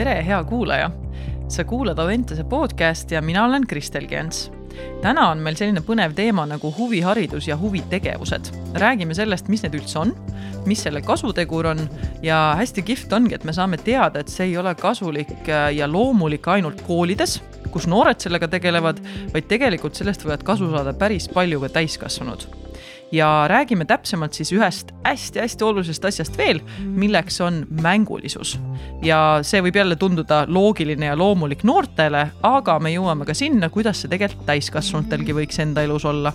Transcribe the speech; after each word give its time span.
tere, 0.00 0.22
hea 0.24 0.44
kuulaja! 0.44 0.90
sa 1.48 1.64
kuulad 1.64 1.98
Audentese 1.98 2.44
podcasti 2.44 3.14
ja 3.14 3.20
mina 3.22 3.44
olen 3.44 3.66
Kristel 3.66 4.06
Gens. 4.08 4.52
täna 5.02 5.26
on 5.28 5.42
meil 5.44 5.58
selline 5.58 5.82
põnev 5.84 6.14
teema 6.16 6.46
nagu 6.48 6.70
huviharidus 6.78 7.48
ja 7.48 7.56
huvitegevused. 7.60 8.48
räägime 8.74 9.14
sellest, 9.14 9.48
mis 9.48 9.62
need 9.62 9.76
üldse 9.76 9.98
on, 9.98 10.14
mis 10.66 10.80
selle 10.86 11.02
kasutegur 11.04 11.66
on 11.74 11.84
ja 12.22 12.54
hästi 12.56 12.82
kihvt 12.82 13.12
ongi, 13.12 13.34
et 13.34 13.44
me 13.44 13.52
saame 13.52 13.76
teada, 13.76 14.24
et 14.24 14.32
see 14.32 14.46
ei 14.48 14.56
ole 14.56 14.72
kasulik 14.74 15.52
ja 15.76 15.88
loomulik 15.88 16.48
ainult 16.48 16.80
koolides, 16.86 17.42
kus 17.70 17.86
noored 17.86 18.24
sellega 18.24 18.48
tegelevad, 18.48 19.04
vaid 19.34 19.52
tegelikult 19.52 20.00
sellest 20.00 20.24
võivad 20.24 20.48
kasu 20.48 20.72
saada 20.72 20.96
päris 20.96 21.28
palju 21.28 21.60
ka 21.60 21.74
täiskasvanud 21.76 22.48
ja 23.12 23.44
räägime 23.48 23.84
täpsemalt 23.84 24.32
siis 24.32 24.52
ühest 24.52 24.92
hästi-hästi 25.04 25.64
olulisest 25.64 26.04
asjast 26.04 26.38
veel, 26.38 26.60
milleks 26.84 27.40
on 27.40 27.66
mängulisus. 27.82 28.58
ja 29.02 29.40
see 29.42 29.62
võib 29.62 29.76
jälle 29.76 29.96
tunduda 29.96 30.44
loogiline 30.48 31.06
ja 31.06 31.16
loomulik 31.18 31.64
noortele, 31.64 32.26
aga 32.42 32.78
me 32.78 32.92
jõuame 32.94 33.26
ka 33.26 33.34
sinna, 33.34 33.68
kuidas 33.68 34.02
see 34.02 34.12
tegelikult 34.12 34.46
täiskasvanutelgi 34.46 35.34
võiks 35.36 35.62
enda 35.62 35.82
elus 35.82 36.04
olla. 36.04 36.32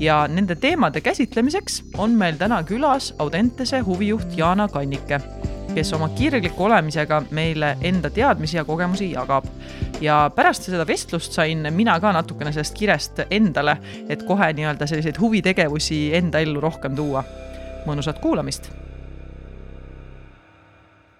ja 0.00 0.26
nende 0.28 0.56
teemade 0.56 1.00
käsitlemiseks 1.00 1.82
on 1.98 2.18
meil 2.18 2.36
täna 2.36 2.62
külas 2.62 3.14
Audentese 3.18 3.80
huvijuht 3.80 4.36
Jana 4.36 4.68
Kannike 4.68 5.20
kes 5.76 5.92
oma 5.92 6.08
kirgliku 6.16 6.64
olemisega 6.64 7.18
meile 7.36 7.74
enda 7.84 8.08
teadmisi 8.10 8.56
ja 8.56 8.64
kogemusi 8.64 9.10
jagab. 9.12 9.44
ja 10.00 10.30
pärast 10.34 10.70
seda 10.70 10.86
vestlust 10.86 11.36
sain 11.36 11.68
mina 11.70 11.98
ka 12.00 12.12
natukene 12.16 12.52
sellest 12.52 12.74
kirest 12.78 13.20
endale, 13.30 13.76
et 14.08 14.22
kohe 14.22 14.52
nii-öelda 14.56 14.88
selliseid 14.88 15.20
huvitegevusi 15.20 16.00
enda 16.16 16.40
ellu 16.40 16.60
rohkem 16.60 16.96
tuua. 16.96 17.24
mõnusat 17.86 18.20
kuulamist 18.24 18.70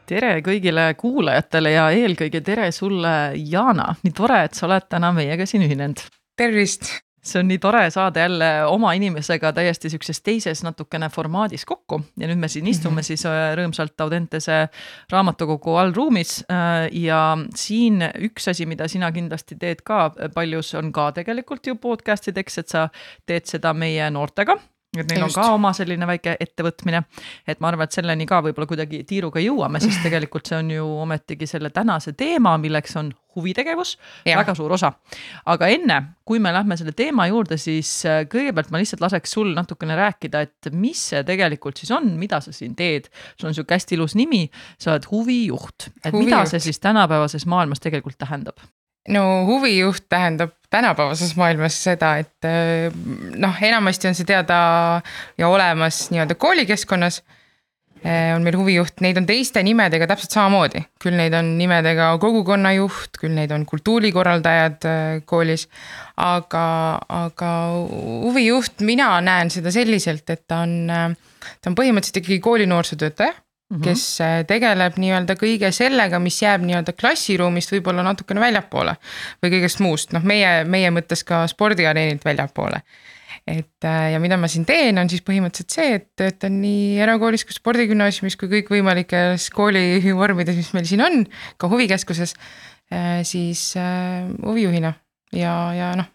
tere 0.07 0.41
kõigile 0.41 0.95
kuulajatele 0.97 1.71
ja 1.75 1.91
eelkõige 1.91 2.41
tere 2.41 2.71
sulle, 2.73 3.35
Jana, 3.37 3.91
nii 4.05 4.15
tore, 4.17 4.45
et 4.47 4.55
sa 4.55 4.69
oled 4.71 4.89
täna 4.89 5.13
meiega 5.13 5.47
siin 5.47 5.67
ühinenud. 5.69 6.01
tervist! 6.37 7.06
See 7.27 7.41
on 7.43 7.49
nii 7.51 7.59
tore 7.63 7.83
saada 7.91 8.21
jälle 8.21 8.51
oma 8.71 8.93
inimesega 8.97 9.53
täiesti 9.53 9.91
siukses 9.91 10.21
teises 10.23 10.63
natukene 10.63 11.09
formaadis 11.13 11.65
kokku 11.67 12.01
ja 12.21 12.29
nüüd 12.31 12.39
me 12.39 12.49
siin 12.49 12.67
istume 12.67 13.01
-hmm. 13.01 13.09
siis 13.09 13.27
äh, 13.27 13.55
rõõmsalt 13.59 14.01
Audentese 14.01 14.69
raamatukogu 15.13 15.77
allruumis. 15.77 16.45
Äh, 16.51 16.89
ja 16.93 17.39
siin 17.55 18.03
üks 18.19 18.51
asi, 18.51 18.67
mida 18.67 18.89
sina 18.89 19.13
kindlasti 19.13 19.57
teed 19.57 19.83
ka 19.85 20.11
paljus, 20.35 20.75
on 20.75 20.93
ka 20.93 21.13
tegelikult 21.13 21.67
ju 21.67 21.75
podcast 21.75 22.29
ideks, 22.29 22.59
et 22.59 22.69
sa 22.69 22.89
teed 23.27 23.47
seda 23.47 23.75
meie 23.75 24.11
noortega 24.11 24.57
et 25.01 25.11
neil 25.11 25.21
Just. 25.21 25.37
on 25.37 25.43
ka 25.43 25.53
oma 25.53 25.73
selline 25.77 26.07
väike 26.07 26.37
ettevõtmine, 26.41 27.03
et 27.49 27.61
ma 27.61 27.69
arvan, 27.69 27.85
et 27.85 27.93
selleni 27.93 28.27
ka 28.27 28.41
võib-olla 28.41 28.69
kuidagi 28.71 29.03
tiiruga 29.05 29.41
jõuame, 29.41 29.81
sest 29.83 30.03
tegelikult 30.07 30.47
see 30.47 30.59
on 30.59 30.71
ju 30.71 30.87
ometigi 31.03 31.47
selle 31.47 31.71
tänase 31.71 32.13
teema, 32.13 32.57
milleks 32.59 32.97
on 32.97 33.13
huvitegevus, 33.37 33.97
väga 34.27 34.55
suur 34.59 34.73
osa. 34.77 34.93
aga 35.47 35.69
enne, 35.73 36.01
kui 36.25 36.41
me 36.43 36.53
lähme 36.55 36.77
selle 36.79 36.95
teema 36.97 37.29
juurde, 37.31 37.59
siis 37.61 37.91
äh, 38.09 38.25
kõigepealt 38.31 38.73
ma 38.73 38.81
lihtsalt 38.83 39.05
laseks 39.05 39.37
sul 39.37 39.53
natukene 39.57 39.97
rääkida, 39.99 40.47
et 40.47 40.71
mis 40.73 41.03
see 41.13 41.23
tegelikult 41.27 41.83
siis 41.83 41.93
on, 41.95 42.09
mida 42.21 42.41
sa 42.45 42.55
siin 42.57 42.75
teed. 42.79 43.11
sul 43.37 43.51
on 43.51 43.55
sihuke 43.57 43.77
hästi 43.77 43.99
ilus 43.99 44.17
nimi, 44.19 44.47
sa 44.79 44.95
oled 44.95 45.11
huvijuht, 45.11 45.91
et 46.05 46.13
huvijuht. 46.13 46.25
mida 46.25 46.43
see 46.51 46.63
siis 46.71 46.83
tänapäevases 46.83 47.47
maailmas 47.47 47.83
tegelikult 47.85 48.19
tähendab? 48.19 48.59
no 49.09 49.47
huvijuht 49.47 50.09
tähendab 50.09 50.51
tänapäevases 50.71 51.37
maailmas 51.37 51.79
seda, 51.85 52.17
et 52.17 52.45
äh, 52.45 52.93
noh, 53.39 53.63
enamasti 53.63 54.11
on 54.11 54.19
see 54.19 54.27
teada 54.29 54.59
ja 55.39 55.49
olemas 55.49 56.09
nii-öelda 56.11 56.35
koolikeskkonnas. 56.35 57.23
Äh, 58.07 58.37
on 58.37 58.45
meil 58.47 58.55
huvijuht, 58.55 59.01
neid 59.03 59.17
on 59.19 59.25
teiste 59.27 59.63
nimedega 59.67 60.07
täpselt 60.07 60.35
samamoodi, 60.37 60.85
küll 61.03 61.17
neid 61.19 61.35
on 61.35 61.49
nimedega 61.59 62.13
kogukonnajuht, 62.23 63.17
küll 63.19 63.35
neid 63.35 63.51
on 63.57 63.65
kultuurikorraldajad 63.67 64.87
äh, 64.87 64.99
koolis. 65.27 65.65
aga, 66.23 66.67
aga 67.13 67.49
huvijuht, 68.23 68.85
mina 68.87 69.09
näen 69.21 69.51
seda 69.51 69.73
selliselt, 69.75 70.31
et 70.31 70.45
ta 70.47 70.61
on, 70.65 70.87
ta 70.87 71.73
on 71.73 71.77
põhimõtteliselt 71.77 72.23
ikkagi 72.23 72.39
kooli 72.45 72.69
noorsootöötaja 72.71 73.35
Mm 73.67 73.77
-hmm. 73.77 73.83
kes 73.83 74.19
tegeleb 74.47 74.95
nii-öelda 74.95 75.35
kõige 75.35 75.73
sellega, 75.75 76.21
mis 76.23 76.37
jääb 76.43 76.63
nii-öelda 76.63 76.93
klassiruumist 76.93 77.73
võib-olla 77.73 78.05
natukene 78.07 78.41
väljapoole 78.41 78.93
või 79.43 79.51
kõigest 79.57 79.83
muust, 79.83 80.13
noh, 80.15 80.23
meie, 80.23 80.63
meie 80.65 80.91
mõttes 80.95 81.25
ka 81.27 81.41
spordiareenilt 81.51 82.25
väljapoole. 82.25 82.81
Et 83.47 83.87
äh, 83.87 84.13
ja 84.13 84.21
mida 84.23 84.39
ma 84.41 84.49
siin 84.51 84.67
teen, 84.69 84.99
on 84.99 85.11
siis 85.11 85.23
põhimõtteliselt 85.27 85.77
see, 85.77 85.99
et 86.01 86.09
töötan 86.19 86.59
nii 86.63 86.99
erakoolis 87.05 87.47
kui 87.47 87.55
spordigümnaasiumis 87.55 88.39
kui 88.41 88.51
kõikvõimalikes 88.57 89.49
koolivormides, 89.55 90.59
mis 90.59 90.73
meil 90.75 90.89
siin 90.91 91.05
on, 91.07 91.23
ka 91.61 91.71
huvikeskuses, 91.71 92.35
äh, 92.91 93.21
siis 93.27 93.69
huvijuhina. 94.43 94.97
Ja, 95.35 95.53
ja 95.75 95.93
noh, 95.99 96.09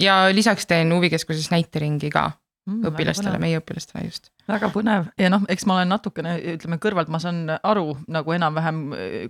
ja 0.00 0.24
lisaks 0.32 0.68
teen 0.68 0.92
huvikeskuses 0.92 1.48
näiteringi 1.52 2.10
ka 2.12 2.28
mm, 2.68 2.82
õpilastele, 2.90 3.38
meie 3.40 3.60
õpilastele 3.60 4.08
just 4.08 4.30
väga 4.50 4.68
põnev 4.74 5.06
ja 5.20 5.30
noh, 5.32 5.44
eks 5.50 5.64
ma 5.68 5.78
olen 5.78 5.90
natukene, 5.94 6.34
ütleme 6.54 6.76
kõrvalt, 6.82 7.08
ma 7.12 7.20
saan 7.22 7.46
aru 7.56 7.94
nagu 8.12 8.34
enam-vähem, 8.36 8.80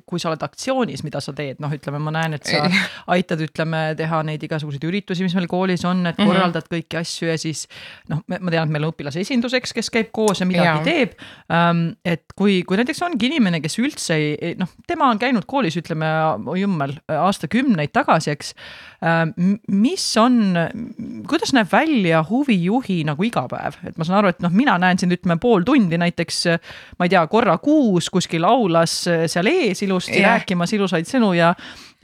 kui 0.08 0.22
sa 0.22 0.30
oled 0.30 0.42
aktsioonis, 0.42 1.04
mida 1.06 1.20
sa 1.22 1.34
teed, 1.36 1.60
noh, 1.62 1.72
ütleme, 1.74 2.00
ma 2.02 2.12
näen, 2.14 2.36
et 2.38 2.48
sa 2.48 2.64
aitad, 3.14 3.42
ütleme, 3.44 3.82
teha 3.98 4.22
neid 4.26 4.42
igasuguseid 4.46 4.86
üritusi, 4.88 5.26
mis 5.26 5.36
meil 5.38 5.46
koolis 5.50 5.84
on, 5.86 6.02
et 6.10 6.18
mhm. 6.18 6.30
korraldad 6.30 6.68
kõiki 6.70 6.98
asju 7.00 7.30
ja 7.30 7.36
siis 7.40 7.66
noh, 8.10 8.24
ma 8.26 8.42
tean, 8.48 8.66
et 8.66 8.74
meil 8.74 8.88
on 8.88 8.94
õpilasesindus, 8.94 9.54
eks, 9.60 9.74
kes 9.76 9.92
käib 9.94 10.10
koos 10.14 10.42
ja 10.42 10.48
midagi 10.48 10.72
ja. 10.72 10.82
teeb. 10.84 11.14
et 12.04 12.34
kui, 12.34 12.60
kui 12.66 12.80
näiteks 12.80 13.04
ongi 13.06 13.30
inimene, 13.30 13.62
kes 13.62 13.78
üldse 13.82 14.18
ei, 14.18 14.54
noh, 14.58 14.70
tema 14.88 15.12
on 15.12 15.20
käinud 15.22 15.46
koolis, 15.50 15.78
ütleme, 15.78 16.10
jummel, 16.58 16.96
aastakümneid 17.14 17.94
tagasi, 17.94 18.34
eks. 18.34 18.52
mis 19.70 20.08
on, 20.20 20.58
kuidas 21.30 21.54
näeb 21.54 21.70
välja 21.70 22.24
huvijuhi 22.26 23.02
nagu 23.06 23.26
igapäev, 23.26 23.78
et 23.86 23.98
ma 24.00 24.06
saan 24.06 24.20
aru, 24.22 24.34
et 24.34 24.42
noh, 24.44 24.52
mina 24.54 24.76
näen 24.80 25.03
siin 25.04 25.14
ütleme 25.14 25.38
pool 25.42 25.64
tundi 25.66 26.00
näiteks, 26.00 26.44
ma 26.98 27.06
ei 27.06 27.14
tea, 27.14 27.24
korra 27.30 27.56
kuus 27.62 28.10
kuskil 28.12 28.46
aulas 28.48 29.02
seal 29.04 29.50
ees 29.52 29.84
ilusti 29.86 30.18
yeah. 30.18 30.34
rääkimas 30.34 30.74
ilusaid 30.76 31.08
sõnu 31.08 31.34
ja 31.38 31.54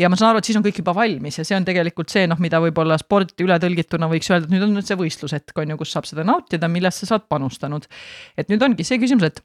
ja 0.00 0.08
ma 0.08 0.16
saan 0.16 0.32
aru, 0.32 0.40
et 0.40 0.48
siis 0.48 0.58
on 0.58 0.64
kõik 0.64 0.80
juba 0.80 0.94
valmis 0.96 1.38
ja 1.40 1.44
see 1.46 1.56
on 1.58 1.66
tegelikult 1.66 2.12
see 2.12 2.26
noh, 2.30 2.40
mida 2.40 2.60
võib-olla 2.62 2.96
sporti 3.00 3.44
ületõlgituna 3.44 4.08
võiks 4.10 4.30
öelda, 4.32 4.48
et 4.48 4.54
nüüd 4.54 4.66
on 4.66 4.74
nüüd 4.78 4.88
see 4.88 4.98
võistlushetk 5.00 5.62
on 5.62 5.74
ju, 5.74 5.80
kus 5.80 5.94
saab 5.96 6.08
seda 6.08 6.24
nautida, 6.26 6.70
millesse 6.72 7.08
sa 7.08 7.18
oled 7.18 7.28
panustanud. 7.30 7.88
et 8.38 8.52
nüüd 8.52 8.62
ongi 8.64 8.86
see 8.86 9.00
küsimus, 9.02 9.28
et 9.28 9.42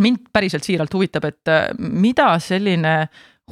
mind 0.00 0.28
päriselt 0.32 0.66
siiralt 0.66 0.92
huvitab, 0.94 1.26
et 1.30 1.54
mida 1.78 2.32
selline 2.42 2.94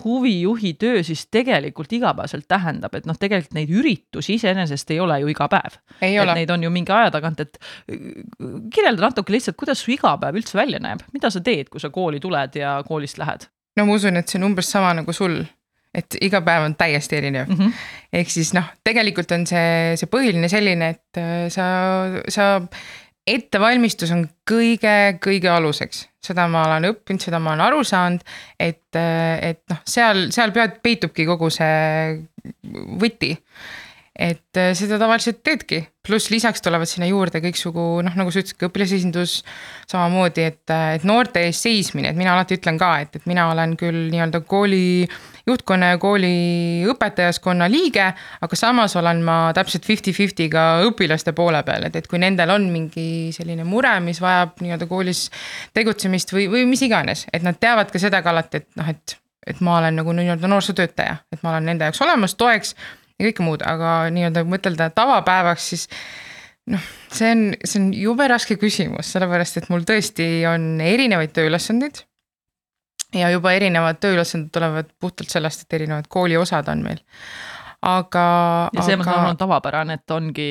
huvijuhi 0.05 0.75
töö 0.81 1.03
siis 1.03 1.27
tegelikult 1.31 1.93
igapäevaselt 1.93 2.49
tähendab, 2.49 2.95
et 2.95 3.07
noh, 3.07 3.19
tegelikult 3.19 3.55
neid 3.59 3.71
üritusi 3.75 4.39
iseenesest 4.39 4.91
ei 4.95 5.01
ole 5.01 5.21
ju 5.21 5.31
iga 5.33 5.49
päev. 5.51 5.79
Neid 6.01 6.51
on 6.55 6.65
ju 6.67 6.71
mingi 6.71 6.93
aja 6.95 7.11
tagant, 7.15 7.41
et 7.41 7.61
kirjelda 8.75 9.09
natuke 9.09 9.35
lihtsalt, 9.35 9.59
kuidas 9.59 9.85
su 9.85 9.93
igapäev 9.95 10.41
üldse 10.41 10.59
välja 10.59 10.81
näeb, 10.83 11.05
mida 11.13 11.31
sa 11.31 11.43
teed, 11.45 11.69
kui 11.73 11.81
sa 11.81 11.91
kooli 11.95 12.21
tuled 12.21 12.59
ja 12.59 12.79
koolist 12.89 13.19
lähed? 13.19 13.49
no 13.79 13.87
ma 13.87 13.95
usun, 13.95 14.19
et 14.19 14.29
see 14.29 14.41
on 14.41 14.51
umbes 14.51 14.71
sama 14.71 14.93
nagu 14.99 15.15
sul, 15.15 15.41
et 15.95 16.19
iga 16.25 16.41
päev 16.45 16.67
on 16.67 16.77
täiesti 16.79 17.19
erinev 17.19 17.49
mm. 17.49 17.59
-hmm. 17.59 17.85
ehk 18.21 18.31
siis 18.31 18.53
noh, 18.57 18.67
tegelikult 18.85 19.33
on 19.37 19.47
see, 19.47 19.97
see 20.01 20.11
põhiline 20.11 20.51
selline, 20.51 20.91
et 20.97 21.21
äh, 21.21 21.47
sa, 21.53 21.67
sa 22.29 22.49
ettevalmistus 23.29 24.13
on 24.15 24.25
kõige-kõige 24.49 25.51
aluseks, 25.53 26.07
seda 26.25 26.47
ma 26.51 26.65
olen 26.69 26.89
õppinud, 26.93 27.23
seda 27.23 27.41
ma 27.43 27.55
olen 27.55 27.65
aru 27.67 27.85
saanud, 27.87 28.25
et, 28.61 28.87
et 28.97 29.63
noh, 29.73 29.83
seal, 29.89 30.29
seal 30.35 30.55
pead, 30.57 30.79
peitubki 30.85 31.27
kogu 31.29 31.51
see 31.53 32.17
võti. 33.01 33.35
Et 34.19 34.59
seda 34.75 34.97
tavaliselt 34.99 35.45
teedki, 35.47 35.79
pluss 36.03 36.31
lisaks 36.33 36.63
tulevad 36.65 36.89
sinna 36.91 37.07
juurde 37.07 37.39
kõiksugu 37.45 37.83
noh, 38.03 38.15
nagu 38.19 38.33
sa 38.35 38.41
ütlesid, 38.43 38.59
ka 38.59 38.67
õpilasesindus. 38.67 39.35
samamoodi, 39.89 40.43
et, 40.45 40.73
et 40.97 41.05
noorte 41.07 41.45
eest 41.47 41.65
seismine, 41.65 42.11
et 42.11 42.19
mina 42.19 42.35
alati 42.35 42.59
ütlen 42.59 42.81
ka, 42.81 42.91
et, 43.05 43.15
et 43.17 43.29
mina 43.31 43.47
olen 43.53 43.77
küll 43.79 44.09
nii-öelda 44.11 44.43
kooli 44.49 45.07
juhtkonna 45.49 45.93
ja 45.95 46.01
kooli 46.03 46.33
õpetajaskonna 46.91 47.71
liige, 47.71 48.11
aga 48.43 48.59
samas 48.59 48.97
olen 48.99 49.23
ma 49.25 49.39
täpselt 49.57 49.87
fifty-fifty 49.89 50.51
ka 50.53 50.67
õpilaste 50.89 51.33
poole 51.37 51.63
peal, 51.65 51.87
et, 51.89 51.97
et 51.97 52.11
kui 52.11 52.21
nendel 52.21 52.53
on 52.53 52.69
mingi 52.75 53.31
selline 53.37 53.65
mure, 53.69 53.95
mis 54.05 54.21
vajab 54.21 54.61
nii-öelda 54.65 54.91
koolis 54.91 55.29
tegutsemist 55.79 56.35
või, 56.35 56.51
või 56.53 56.67
mis 56.69 56.83
iganes, 56.85 57.29
et 57.33 57.47
nad 57.47 57.57
teavad 57.61 57.95
ka 57.95 58.03
seda 58.03 58.21
ka 58.25 58.35
alati, 58.35 58.65
et 58.65 58.81
noh, 58.81 58.93
et, 58.93 59.19
et 59.47 59.61
ma 59.65 59.79
olen 59.79 60.03
nagu 60.03 60.21
nii-öelda 60.21 60.51
noorsootöötaja, 60.51 61.21
et 61.33 61.45
ma 61.47 61.55
olen 61.55 61.71
nende 61.71 61.89
jaoks 61.89 62.03
olemas, 62.05 62.37
toeks 62.37 62.75
ja 63.19 63.29
kõike 63.29 63.45
muud, 63.45 63.65
aga 63.67 64.09
nii-öelda 64.15 64.45
mõtelda 64.49 64.91
tavapäevaks, 64.95 65.69
siis 65.73 65.87
noh, 66.71 66.85
see 67.15 67.33
on, 67.35 67.45
see 67.65 67.81
on 67.83 67.89
jube 67.97 68.29
raske 68.31 68.59
küsimus, 68.61 69.11
sellepärast 69.15 69.61
et 69.61 69.69
mul 69.73 69.87
tõesti 69.89 70.29
on 70.51 70.77
erinevaid 70.85 71.35
tööülesandeid 71.37 72.05
ja 73.17 73.31
juba 73.33 73.55
erinevad 73.57 74.01
tööülesanded 74.03 74.53
tulevad 74.55 74.91
puhtalt 75.01 75.33
sellest, 75.33 75.65
et 75.65 75.79
erinevad 75.81 76.11
kooliosad 76.13 76.69
on 76.73 76.85
meil. 76.85 77.01
aga. 77.83 78.25
ja 78.75 78.85
see 78.85 78.97
aga... 78.97 79.01
ma 79.01 79.09
saan 79.09 79.21
aru 79.23 79.33
on 79.33 79.41
tavapärane, 79.41 79.99
et 80.01 80.15
ongi 80.15 80.51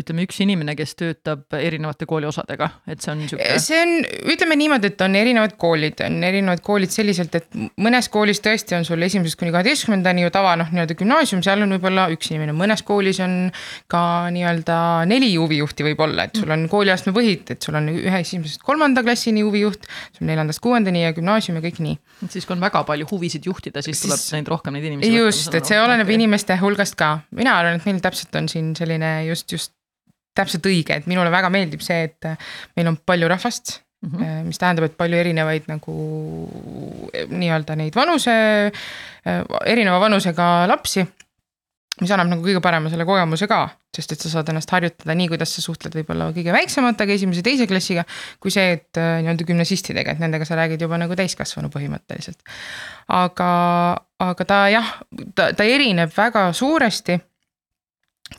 ütleme, 0.00 0.24
üks 0.26 0.40
inimene, 0.44 0.74
kes 0.78 0.94
töötab 0.98 1.54
erinevate 1.58 2.06
kooli 2.08 2.28
osadega, 2.28 2.68
et 2.90 3.02
see 3.04 3.12
on 3.12 3.20
niisugune. 3.22 3.58
see 3.62 3.80
on, 3.80 3.94
ütleme 4.34 4.56
niimoodi, 4.58 4.90
et 4.92 5.04
on 5.04 5.16
erinevad 5.18 5.56
koolid, 5.60 6.00
on 6.06 6.18
erinevad 6.26 6.62
koolid 6.64 6.92
selliselt, 6.94 7.34
et 7.38 7.58
mõnes 7.80 8.08
koolis 8.12 8.42
tõesti 8.44 8.76
on 8.78 8.86
sul 8.88 9.02
esimesest 9.06 9.38
kuni 9.40 9.52
kaheteistkümnendani 9.54 10.24
ju 10.26 10.32
tava 10.34 10.54
noh, 10.60 10.70
nii-öelda 10.74 10.96
gümnaasium, 10.98 11.42
seal 11.46 11.64
on 11.64 11.76
võib-olla 11.76 12.06
üks 12.14 12.30
inimene, 12.32 12.54
mõnes 12.56 12.84
koolis 12.86 13.20
on 13.24 13.36
ka 13.90 14.02
nii-öelda 14.34 14.78
neli 15.10 15.32
huvijuhti 15.34 15.86
võib-olla, 15.88 16.28
et 16.28 16.40
sul 16.40 16.54
on 16.54 16.66
kooliastme 16.72 17.14
põhid, 17.16 17.54
et 17.54 17.68
sul 17.68 17.78
on 17.78 17.90
ühe 17.92 18.22
esimesest 18.22 18.62
kolmanda 18.64 19.04
klassini 19.06 19.44
huvijuht, 19.46 19.88
sul 20.16 20.28
neljandast 20.30 20.62
kuuendani 20.64 21.04
ja 21.04 21.12
gümnaasium 21.16 21.60
ja 21.60 21.64
kõik 21.66 21.82
nii. 21.84 21.98
et 22.24 22.36
siis, 22.36 22.46
kui 22.46 22.56
on 22.56 22.64
väga 22.64 22.84
palju 22.88 23.08
huvisid 23.10 23.46
juhtida, 23.50 23.82
siis 23.84 24.02
tuleb 24.04 24.20
siis, 24.20 24.34
neid 24.36 24.48
rohkem 24.50 24.76
neid 24.76 24.88
inimesi. 24.88 25.12
just, 25.14 25.52
et 25.54 25.68
see 25.68 25.80
oleneb 25.80 26.10
inimeste 26.14 26.56
hulgast 26.62 26.96
ka, 26.98 27.14
mina 27.36 27.58
arvan, 27.60 27.80
et 27.80 27.88
meil 27.88 28.02
täpselt 28.04 28.34
on 28.40 28.48
siin 28.50 28.72
selline 28.78 29.16
just, 29.28 29.50
just 29.52 29.73
täpselt 30.38 30.66
õige, 30.68 30.98
et 30.98 31.08
minule 31.10 31.32
väga 31.32 31.50
meeldib 31.52 31.82
see, 31.84 32.08
et 32.10 32.28
äh, 32.28 32.54
meil 32.78 32.90
on 32.90 32.98
palju 33.06 33.30
rahvast 33.30 33.78
mm. 34.02 34.10
-hmm. 34.10 34.46
mis 34.48 34.58
tähendab, 34.58 34.88
et 34.88 34.96
palju 34.96 35.18
erinevaid 35.18 35.68
nagu 35.70 35.96
äh, 37.14 37.28
nii-öelda 37.30 37.76
neid 37.78 37.96
vanuse, 37.96 38.34
erineva 39.66 40.00
vanusega 40.00 40.66
lapsi. 40.68 41.06
mis 42.00 42.10
annab 42.10 42.26
nagu 42.26 42.42
kõige 42.42 42.58
parema 42.58 42.90
selle 42.90 43.04
kogemuse 43.06 43.46
ka, 43.46 43.68
sest 43.94 44.12
et 44.12 44.20
sa 44.20 44.28
saad 44.28 44.48
ennast 44.50 44.70
harjutada 44.74 45.14
nii, 45.14 45.28
kuidas 45.30 45.52
sa 45.54 45.62
suhtled 45.62 45.94
võib-olla 45.94 46.32
kõige 46.34 46.50
väiksematega, 46.52 47.12
esimese, 47.12 47.42
teise 47.46 47.68
klassiga. 47.70 48.02
kui 48.40 48.50
see, 48.50 48.72
et 48.72 48.98
nii-öelda 48.98 49.46
gümnasistidega, 49.46 50.10
et 50.10 50.18
nendega 50.18 50.44
sa 50.44 50.58
räägid 50.58 50.82
juba 50.82 50.98
nagu 50.98 51.14
täiskasvanu 51.14 51.70
põhimõtteliselt. 51.70 52.42
aga, 53.08 53.52
aga 54.18 54.44
ta 54.44 54.58
jah, 54.74 54.90
ta, 55.34 55.52
ta 55.52 55.64
erineb 55.64 56.10
väga 56.16 56.48
suuresti 56.52 57.20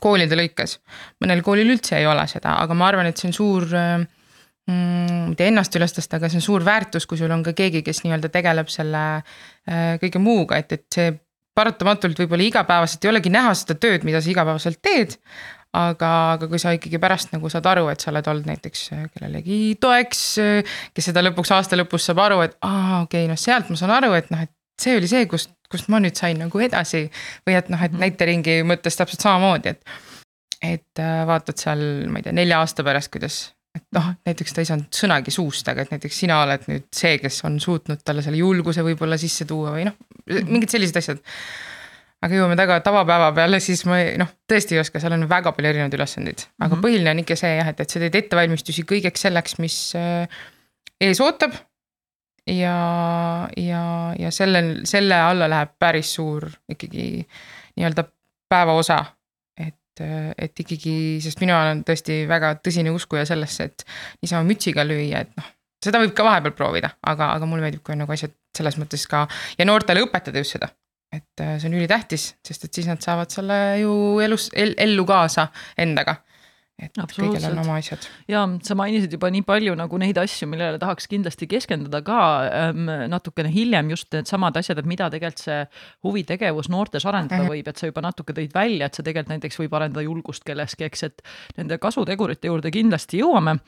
koolide 0.02 0.38
lõikes. 0.38 0.78
mõnel 1.24 1.42
koolil 1.46 1.74
üldse 1.74 1.98
ei 2.00 2.06
ole 2.06 2.26
seda, 2.30 2.58
aga 2.62 2.74
ma 2.74 2.88
arvan, 2.90 3.10
et 3.10 3.20
see 3.20 3.30
on 3.30 3.36
suur 3.36 3.66
mm,, 4.70 5.28
mitte 5.32 5.48
ennast 5.50 5.76
üles 5.78 5.94
tõsta, 5.96 6.20
aga 6.20 6.30
see 6.30 6.40
on 6.40 6.46
suur 6.46 6.64
väärtus, 6.66 7.06
kui 7.06 7.18
sul 7.20 7.32
on 7.34 7.44
ka 7.46 7.54
keegi, 7.56 7.84
kes 7.86 8.02
nii-öelda 8.04 8.30
tegeleb 8.34 8.70
selle 8.72 9.04
äh, 9.16 9.96
kõige 10.02 10.22
muuga, 10.22 10.60
et, 10.62 10.76
et 10.78 10.86
see 10.92 11.12
paratamatult 11.56 12.18
võib-olla 12.20 12.44
igapäevaselt 12.50 13.04
ei 13.04 13.12
olegi 13.14 13.32
näha 13.32 13.52
seda 13.56 13.78
tööd, 13.80 14.04
mida 14.04 14.20
sa 14.20 14.32
igapäevaselt 14.32 14.82
teed. 14.84 15.20
aga, 15.76 16.08
aga 16.38 16.46
kui 16.48 16.56
sa 16.56 16.70
ikkagi 16.72 16.96
pärast 16.96 17.34
nagu 17.34 17.50
saad 17.52 17.66
aru, 17.68 17.90
et 17.92 18.00
sa 18.00 18.08
oled 18.08 18.28
olnud 18.30 18.46
näiteks 18.48 18.84
äh, 18.94 19.00
kellelegi 19.12 19.76
toeks, 19.80 20.20
äh, 20.40 20.76
kes 20.96 21.10
seda 21.10 21.20
lõpuks 21.26 21.52
aasta 21.52 21.76
lõpus 21.76 22.06
saab 22.08 22.22
aru, 22.24 22.38
et 22.46 22.54
aa, 22.64 23.02
okei 23.02 23.26
okay,, 23.26 23.28
noh 23.28 23.40
sealt 23.40 23.68
ma 23.68 23.76
saan 23.76 23.92
aru, 23.98 24.14
et 24.16 24.30
noh, 24.32 24.46
et 24.46 24.52
see 24.80 24.96
oli 24.96 25.10
see, 25.10 25.26
kust 25.28 25.52
kust 25.72 25.90
ma 25.92 26.00
nüüd 26.02 26.16
sain 26.18 26.38
nagu 26.40 26.62
edasi 26.62 27.06
või 27.46 27.58
et 27.58 27.70
noh, 27.72 27.82
et 27.82 27.92
mhm. 27.92 28.02
näiteringi 28.04 28.60
mõttes 28.68 28.98
täpselt 28.98 29.24
samamoodi, 29.24 29.74
et. 29.74 29.96
et 30.62 31.02
äh, 31.02 31.20
vaatad 31.28 31.60
seal, 31.60 31.84
ma 32.10 32.20
ei 32.20 32.26
tea, 32.26 32.34
nelja 32.36 32.62
aasta 32.62 32.84
pärast, 32.86 33.12
kuidas, 33.12 33.38
et 33.76 33.86
noh, 33.96 34.12
näiteks 34.26 34.56
ta 34.56 34.64
ei 34.64 34.70
saanud 34.70 35.00
sõnagi 35.02 35.34
suust, 35.34 35.68
aga 35.68 35.84
et 35.84 35.94
näiteks 35.94 36.24
sina 36.24 36.40
oled 36.44 36.66
nüüd 36.70 36.88
see, 36.96 37.18
kes 37.22 37.42
on 37.48 37.60
suutnud 37.62 38.02
talle 38.04 38.24
selle 38.24 38.40
julguse 38.40 38.84
võib-olla 38.86 39.18
sisse 39.20 39.48
tuua 39.48 39.76
või 39.76 39.88
noh, 39.90 39.96
mhm. 40.26 40.52
mingid 40.52 40.76
sellised 40.76 41.02
asjad 41.02 41.24
aga 42.24 42.38
jõuame 42.38 42.56
taga 42.58 42.78
tavapäeva 42.84 43.30
peale, 43.36 43.60
siis 43.62 43.84
ma 43.88 44.00
noh, 44.20 44.30
tõesti 44.48 44.76
ei 44.76 44.82
oska, 44.82 45.00
seal 45.02 45.14
on 45.16 45.26
väga 45.30 45.52
palju 45.56 45.70
erinevaid 45.70 45.96
ülesandeid, 45.98 46.46
aga 46.58 46.68
mm 46.68 46.72
-hmm. 46.72 46.84
põhiline 46.86 47.12
on 47.12 47.22
ikka 47.22 47.36
see 47.38 47.54
jah, 47.58 47.70
et, 47.72 47.80
et 47.80 47.92
sa 47.92 48.02
teed 48.02 48.18
ettevalmistusi 48.22 48.84
kõigeks 48.88 49.26
selleks, 49.28 49.58
mis 49.62 49.78
äh, 49.98 50.44
ees 51.00 51.20
ootab 51.20 51.56
ja, 52.46 53.48
ja, 53.56 53.82
ja 54.18 54.30
sellel, 54.30 54.80
selle 54.88 55.18
alla 55.20 55.48
läheb 55.50 55.74
päris 55.78 56.14
suur 56.14 56.48
ikkagi 56.70 57.08
nii-öelda 57.76 58.06
päevaosa. 58.48 59.04
et, 59.58 60.00
et 60.38 60.60
ikkagi, 60.60 60.94
sest 61.24 61.40
mina 61.40 61.58
olen 61.62 61.82
tõesti 61.88 62.22
väga 62.28 62.54
tõsine 62.60 62.92
uskuja 62.92 63.24
sellesse, 63.28 63.64
et 63.70 63.84
niisama 64.22 64.44
mütsiga 64.48 64.84
lüüa, 64.84 65.22
et 65.24 65.32
noh, 65.38 65.52
seda 65.84 66.00
võib 66.02 66.12
ka 66.16 66.26
vahepeal 66.26 66.54
proovida, 66.56 66.90
aga, 67.02 67.32
aga 67.38 67.48
mulle 67.48 67.64
meeldib, 67.64 67.82
kui 67.84 67.96
on 67.96 68.04
nagu 68.04 68.12
asjad 68.12 68.34
selles 68.56 68.76
mõttes 68.80 69.06
ka 69.08 69.24
ja 69.58 69.64
noortele 69.68 70.04
õpetada 70.04 70.42
just 70.42 70.58
seda 70.58 70.68
et 71.14 71.42
see 71.60 71.68
on 71.70 71.76
ülitähtis, 71.78 72.32
sest 72.44 72.66
et 72.66 72.76
siis 72.76 72.88
nad 72.90 73.00
saavad 73.00 73.30
selle 73.32 73.56
ju 73.80 73.92
elus 74.24 74.50
el,, 74.58 74.74
ellu 74.82 75.06
kaasa 75.08 75.46
endaga 75.78 76.18
et 76.76 76.98
kõigil 77.16 77.44
on 77.48 77.60
oma 77.62 77.78
asjad. 77.80 78.04
ja 78.28 78.42
sa 78.66 78.76
mainisid 78.76 79.14
juba 79.16 79.30
nii 79.32 79.44
palju 79.48 79.76
nagu 79.78 80.00
neid 80.00 80.18
asju, 80.20 80.48
millele 80.52 80.80
tahaks 80.82 81.08
kindlasti 81.08 81.48
keskenduda 81.48 82.02
ka 82.04 82.18
ähm, 82.50 82.90
natukene 83.12 83.52
hiljem, 83.52 83.94
just 83.94 84.12
needsamad 84.12 84.58
asjad, 84.60 84.82
et 84.82 84.88
mida 84.88 85.08
tegelikult 85.12 85.44
see 85.46 85.62
huvitegevus 86.04 86.68
noortes 86.72 87.06
arendada 87.08 87.42
-hmm. 87.42 87.54
võib, 87.54 87.70
et 87.72 87.80
sa 87.80 87.88
juba 87.88 88.04
natuke 88.04 88.36
tõid 88.36 88.52
välja, 88.54 88.86
et 88.86 88.94
see 88.94 89.06
tegelikult 89.06 89.34
näiteks 89.36 89.60
võib 89.64 89.78
arendada 89.80 90.04
julgust 90.04 90.44
kelleski, 90.44 90.84
eks, 90.90 91.02
et 91.08 91.22
nende 91.56 91.78
kasutegurite 91.80 92.52
juurde 92.52 92.70
kindlasti 92.70 93.24
jõuame 93.24 93.58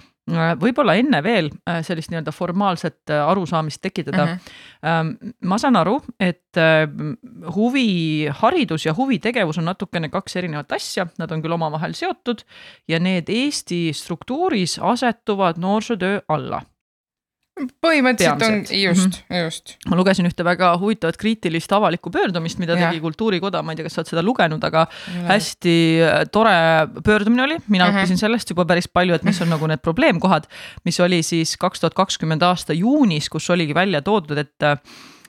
võib-olla 0.61 0.95
enne 0.99 1.23
veel 1.25 1.51
äh, 1.69 1.81
sellist 1.87 2.13
nii-öelda 2.13 2.33
formaalset 2.35 3.13
äh, 3.13 3.23
arusaamist 3.31 3.81
tekitada 3.83 4.27
mm. 4.27 4.39
-hmm. 4.83 5.35
ma 5.49 5.59
saan 5.59 5.77
aru, 5.77 5.99
et 6.21 6.59
huviharidus 7.55 8.87
ja 8.87 8.95
huvitegevus 8.95 9.59
on 9.59 9.65
natukene 9.65 10.09
kaks 10.09 10.37
erinevat 10.37 10.73
asja, 10.73 11.07
nad 11.19 11.33
on 11.33 11.43
küll 11.43 11.53
omavahel 11.53 11.95
seotud 11.95 12.43
ja 12.89 13.01
need 13.01 13.29
Eesti 13.29 13.93
struktuuris 13.93 14.79
asetuvad 14.79 15.59
noorsootöö 15.59 16.21
alla 16.29 16.63
põhimõtteliselt 17.85 18.45
on 18.47 18.61
just 18.71 19.07
mm, 19.07 19.19
-hmm. 19.31 19.45
just. 19.45 19.77
ma 19.89 19.99
lugesin 19.99 20.29
ühte 20.29 20.45
väga 20.47 20.71
huvitavat 20.79 21.17
kriitilist 21.21 21.73
avalikku 21.73 22.11
pöördumist, 22.15 22.59
mida 22.63 22.77
ja. 22.79 22.89
tegi 22.89 23.01
Kultuurikoda, 23.01 23.63
ma 23.63 23.73
ei 23.73 23.81
tea, 23.81 23.89
kas 23.89 23.99
sa 23.99 24.03
oled 24.05 24.13
seda 24.13 24.23
lugenud, 24.23 24.65
aga 24.65 24.87
ja. 24.87 25.25
hästi 25.33 25.77
äh, 26.05 26.23
tore 26.33 26.55
pöördumine 27.05 27.43
oli, 27.43 27.59
mina 27.67 27.85
mm 27.85 27.91
-hmm. 27.91 27.99
õppisin 27.99 28.21
sellest 28.21 28.51
juba 28.51 28.65
päris 28.65 28.89
palju, 28.89 29.15
et 29.15 29.27
mis 29.27 29.41
on 29.43 29.51
nagu 29.51 29.67
need 29.67 29.83
probleemkohad, 29.83 30.47
mis 30.85 31.01
oli 31.01 31.23
siis 31.23 31.57
kaks 31.57 31.81
tuhat 31.81 31.95
kakskümmend 31.95 32.43
aasta 32.43 32.73
juunis, 32.73 33.29
kus 33.29 33.51
oligi 33.51 33.75
välja 33.75 34.03
toodud, 34.03 34.39
et 34.39 34.59
Äh, 34.63 34.79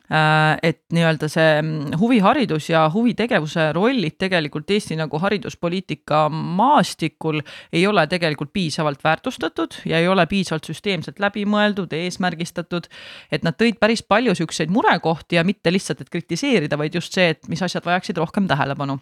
et 0.10 0.80
nii-öelda 0.94 1.28
see 1.30 1.50
mm, 1.62 1.98
huviharidus 2.02 2.70
ja 2.72 2.88
huvitegevuse 2.90 3.68
rollid 3.78 4.16
tegelikult 4.18 4.72
Eesti 4.74 4.98
nagu 4.98 5.20
hariduspoliitika 5.22 6.24
maastikul 6.34 7.42
ei 7.74 7.86
ole 7.88 8.08
tegelikult 8.10 8.50
piisavalt 8.54 9.04
väärtustatud 9.04 9.78
ja 9.86 10.00
ei 10.02 10.08
ole 10.08 10.26
piisavalt 10.26 10.66
süsteemselt 10.66 11.22
läbimõeldud, 11.22 11.94
eesmärgistatud. 11.94 12.90
et 13.32 13.46
nad 13.46 13.54
tõid 13.54 13.78
päris 13.80 14.02
palju 14.02 14.36
siukseid 14.36 14.74
murekohti 14.74 15.38
ja 15.38 15.44
mitte 15.44 15.72
lihtsalt, 15.72 16.02
et 16.02 16.10
kritiseerida, 16.10 16.78
vaid 16.78 16.96
just 16.96 17.14
see, 17.14 17.30
et 17.30 17.48
mis 17.48 17.62
asjad 17.62 17.86
vajaksid 17.86 18.18
rohkem 18.18 18.48
tähelepanu. 18.48 19.00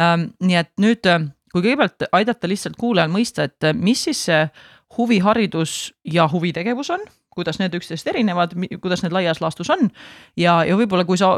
Ähm, 0.00 0.28
nii 0.44 0.60
et 0.60 0.72
nüüd, 0.80 1.08
kui 1.52 1.62
kõigepealt 1.62 2.08
aidata 2.12 2.48
lihtsalt 2.48 2.76
kuulajal 2.76 3.12
mõista, 3.12 3.48
et 3.48 3.72
mis 3.80 4.04
siis 4.04 4.24
see 4.28 4.46
huviharidus 4.98 5.94
ja 6.04 6.28
huvitegevus 6.28 6.90
on 6.90 7.08
kuidas 7.34 7.58
need 7.60 7.74
üksteisest 7.76 8.10
erinevad, 8.12 8.54
kuidas 8.82 9.04
need 9.04 9.14
laias 9.14 9.40
laastus 9.42 9.70
on. 9.74 9.90
ja, 10.36 10.56
ja 10.64 10.76
võib-olla, 10.78 11.04
kui 11.08 11.18
sa 11.20 11.34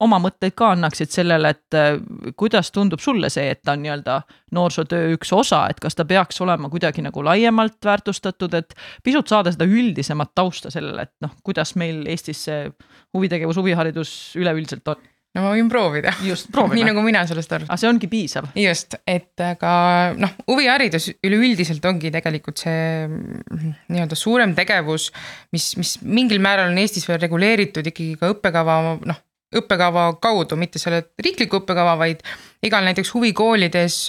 oma 0.00 0.20
mõtteid 0.22 0.56
ka 0.58 0.72
annaksid 0.76 1.12
sellele, 1.14 1.52
et 1.56 1.78
äh, 1.78 1.98
kuidas 2.36 2.72
tundub 2.74 3.02
sulle 3.04 3.30
see, 3.32 3.50
et 3.54 3.62
ta 3.64 3.76
on 3.76 3.84
nii-öelda 3.84 4.20
noorsootöö 4.54 5.12
üks 5.16 5.32
osa, 5.36 5.66
et 5.70 5.80
kas 5.80 5.98
ta 5.98 6.06
peaks 6.08 6.40
olema 6.44 6.70
kuidagi 6.72 7.04
nagu 7.04 7.24
laiemalt 7.24 7.78
väärtustatud, 7.84 8.54
et 8.54 8.74
pisut 9.04 9.28
saada 9.28 9.52
seda 9.52 9.68
üldisemat 9.68 10.34
tausta 10.34 10.72
sellele, 10.72 11.08
et 11.08 11.14
noh, 11.24 11.36
kuidas 11.44 11.74
meil 11.76 12.04
Eestis 12.08 12.46
see 12.48 12.66
huvitegevus, 13.14 13.60
huviharidus 13.60 14.18
üleüldiselt 14.40 14.88
on 14.88 15.06
no 15.36 15.44
ma 15.44 15.52
võin 15.52 15.68
proovida. 15.70 16.14
nii 16.76 16.86
nagu 16.88 17.04
mina 17.04 17.24
sellest 17.28 17.54
aru. 17.56 17.68
aga 17.68 17.78
see 17.80 17.90
ongi 17.90 18.10
piisav. 18.10 18.50
just, 18.58 18.98
et 19.08 19.44
aga 19.44 19.72
noh, 20.18 20.34
huviharidus 20.48 21.10
üleüldiselt 21.26 21.84
ongi 21.88 22.12
tegelikult 22.14 22.64
see 22.64 22.82
mm, 23.06 23.78
nii-öelda 23.92 24.18
suurem 24.18 24.54
tegevus, 24.58 25.10
mis, 25.54 25.70
mis 25.80 25.96
mingil 26.02 26.42
määral 26.44 26.72
on 26.72 26.82
Eestis 26.82 27.08
veel 27.08 27.20
reguleeritud 27.22 27.86
ikkagi 27.92 28.18
ka 28.20 28.32
õppekava 28.34 28.78
noh, 29.08 29.22
õppekava 29.58 30.10
kaudu, 30.20 30.58
mitte 30.60 30.80
selle 30.80 31.06
riikliku 31.24 31.62
õppekava, 31.62 31.94
vaid 32.00 32.24
igal 32.66 32.84
näiteks 32.84 33.14
huvikoolides, 33.14 34.02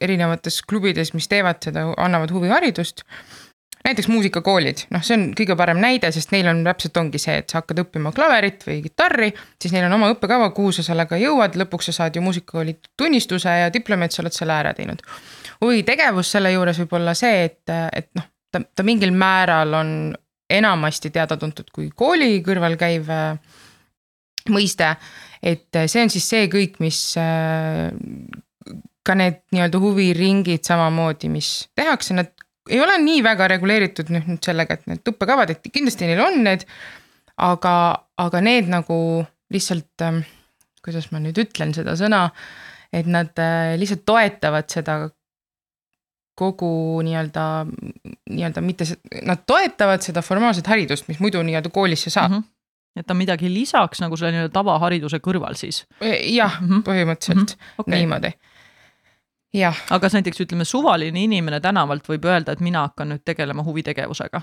erinevates 0.00 0.62
klubides, 0.64 1.12
mis 1.12 1.28
teevad 1.28 1.60
seda, 1.64 1.90
annavad 2.00 2.32
huviharidust 2.32 3.04
näiteks 3.86 4.08
muusikakoolid, 4.10 4.86
noh, 4.94 5.02
see 5.06 5.16
on 5.16 5.24
kõige 5.38 5.56
parem 5.58 5.78
näide, 5.82 6.10
sest 6.14 6.32
neil 6.34 6.48
on 6.50 6.62
täpselt 6.66 6.98
ongi 7.00 7.20
see, 7.22 7.36
et 7.42 7.50
sa 7.50 7.60
hakkad 7.60 7.84
õppima 7.84 8.12
klaverit 8.16 8.64
või 8.66 8.80
kitarri, 8.84 9.30
siis 9.62 9.74
neil 9.74 9.86
on 9.86 9.96
oma 9.98 10.10
õppekava, 10.14 10.50
kuhu 10.56 10.74
sa 10.74 10.84
sellega 10.86 11.18
jõuad, 11.20 11.58
lõpuks 11.60 11.90
sa 11.90 11.96
saad 12.00 12.16
ju 12.18 12.24
muusikakooli 12.24 12.76
tunnistuse 12.98 13.52
ja 13.62 13.72
diplomi, 13.72 14.08
et 14.08 14.16
sa 14.16 14.24
oled 14.24 14.34
selle 14.34 14.56
ära 14.56 14.74
teinud. 14.76 15.04
huvitegevus 15.62 16.32
selle 16.34 16.52
juures 16.52 16.80
võib 16.82 16.96
olla 16.98 17.14
see, 17.16 17.44
et, 17.46 17.74
et 17.92 18.10
noh, 18.18 18.26
ta, 18.52 18.62
ta 18.66 18.86
mingil 18.86 19.14
määral 19.14 19.74
on 19.78 19.92
enamasti 20.50 21.10
teada-tuntud 21.14 21.70
kui 21.74 21.90
kooli 21.94 22.42
kõrval 22.46 22.76
käiv 22.78 23.10
äh, 23.10 23.38
mõiste. 24.50 24.96
et 25.42 25.78
see 25.86 26.02
on 26.02 26.10
siis 26.10 26.26
see 26.26 26.50
kõik, 26.50 26.80
mis 26.82 27.00
äh, 27.20 27.90
ka 29.06 29.14
need 29.14 29.42
nii-öelda 29.54 29.78
huviringid 29.78 30.66
samamoodi, 30.66 31.30
mis 31.30 31.68
tehakse, 31.78 32.14
nad 32.18 32.32
ei 32.68 32.80
ole 32.82 32.98
nii 33.02 33.22
väga 33.24 33.48
reguleeritud 33.54 34.12
nüüd, 34.14 34.28
nüüd 34.30 34.46
sellega, 34.46 34.76
et 34.76 34.86
need 34.90 35.12
õppekavad, 35.12 35.52
et 35.52 35.68
kindlasti 35.72 36.08
neil 36.08 36.22
on 36.24 36.40
need. 36.46 36.66
aga, 37.36 37.72
aga 38.16 38.40
need 38.40 38.70
nagu 38.72 38.96
lihtsalt, 39.52 39.92
ähm, 40.06 40.22
kuidas 40.84 41.10
ma 41.12 41.20
nüüd 41.20 41.36
ütlen 41.36 41.74
seda 41.76 41.92
sõna, 41.98 42.30
et 42.92 43.06
nad 43.06 43.36
äh, 43.42 43.74
lihtsalt 43.76 44.06
toetavad 44.08 44.70
seda 44.72 44.96
kogu 46.36 47.00
nii-öelda, 47.04 47.44
nii-öelda 48.32 48.62
mitte, 48.64 48.88
nad 49.24 49.44
toetavad 49.48 50.04
seda 50.04 50.24
formaalset 50.24 50.68
haridust, 50.68 51.08
mis 51.08 51.20
muidu 51.20 51.40
nii-öelda 51.44 51.72
koolisse 51.72 52.12
saab 52.12 52.30
mm. 52.30 52.36
-hmm 52.36 52.52
et 52.96 53.10
on 53.10 53.16
midagi 53.16 53.50
lisaks 53.52 54.00
nagu 54.00 54.16
selle 54.16 54.32
nii-öelda 54.32 54.52
tavahariduse 54.54 55.20
kõrval 55.24 55.56
siis? 55.60 55.82
jah 56.00 56.60
mm 56.60 56.68
-hmm., 56.68 56.84
põhimõtteliselt 56.86 57.36
mm 57.36 57.60
-hmm. 57.60 57.74
okay. 57.78 57.98
niimoodi. 57.98 58.30
Aga 59.90 60.00
kas 60.00 60.16
näiteks 60.16 60.40
ütleme, 60.40 60.64
suvaline 60.64 61.22
inimene 61.22 61.60
tänavalt 61.60 62.08
võib 62.08 62.24
öelda, 62.24 62.52
et 62.52 62.60
mina 62.60 62.86
hakkan 62.88 63.08
nüüd 63.12 63.24
tegelema 63.24 63.64
huvitegevusega 63.64 64.40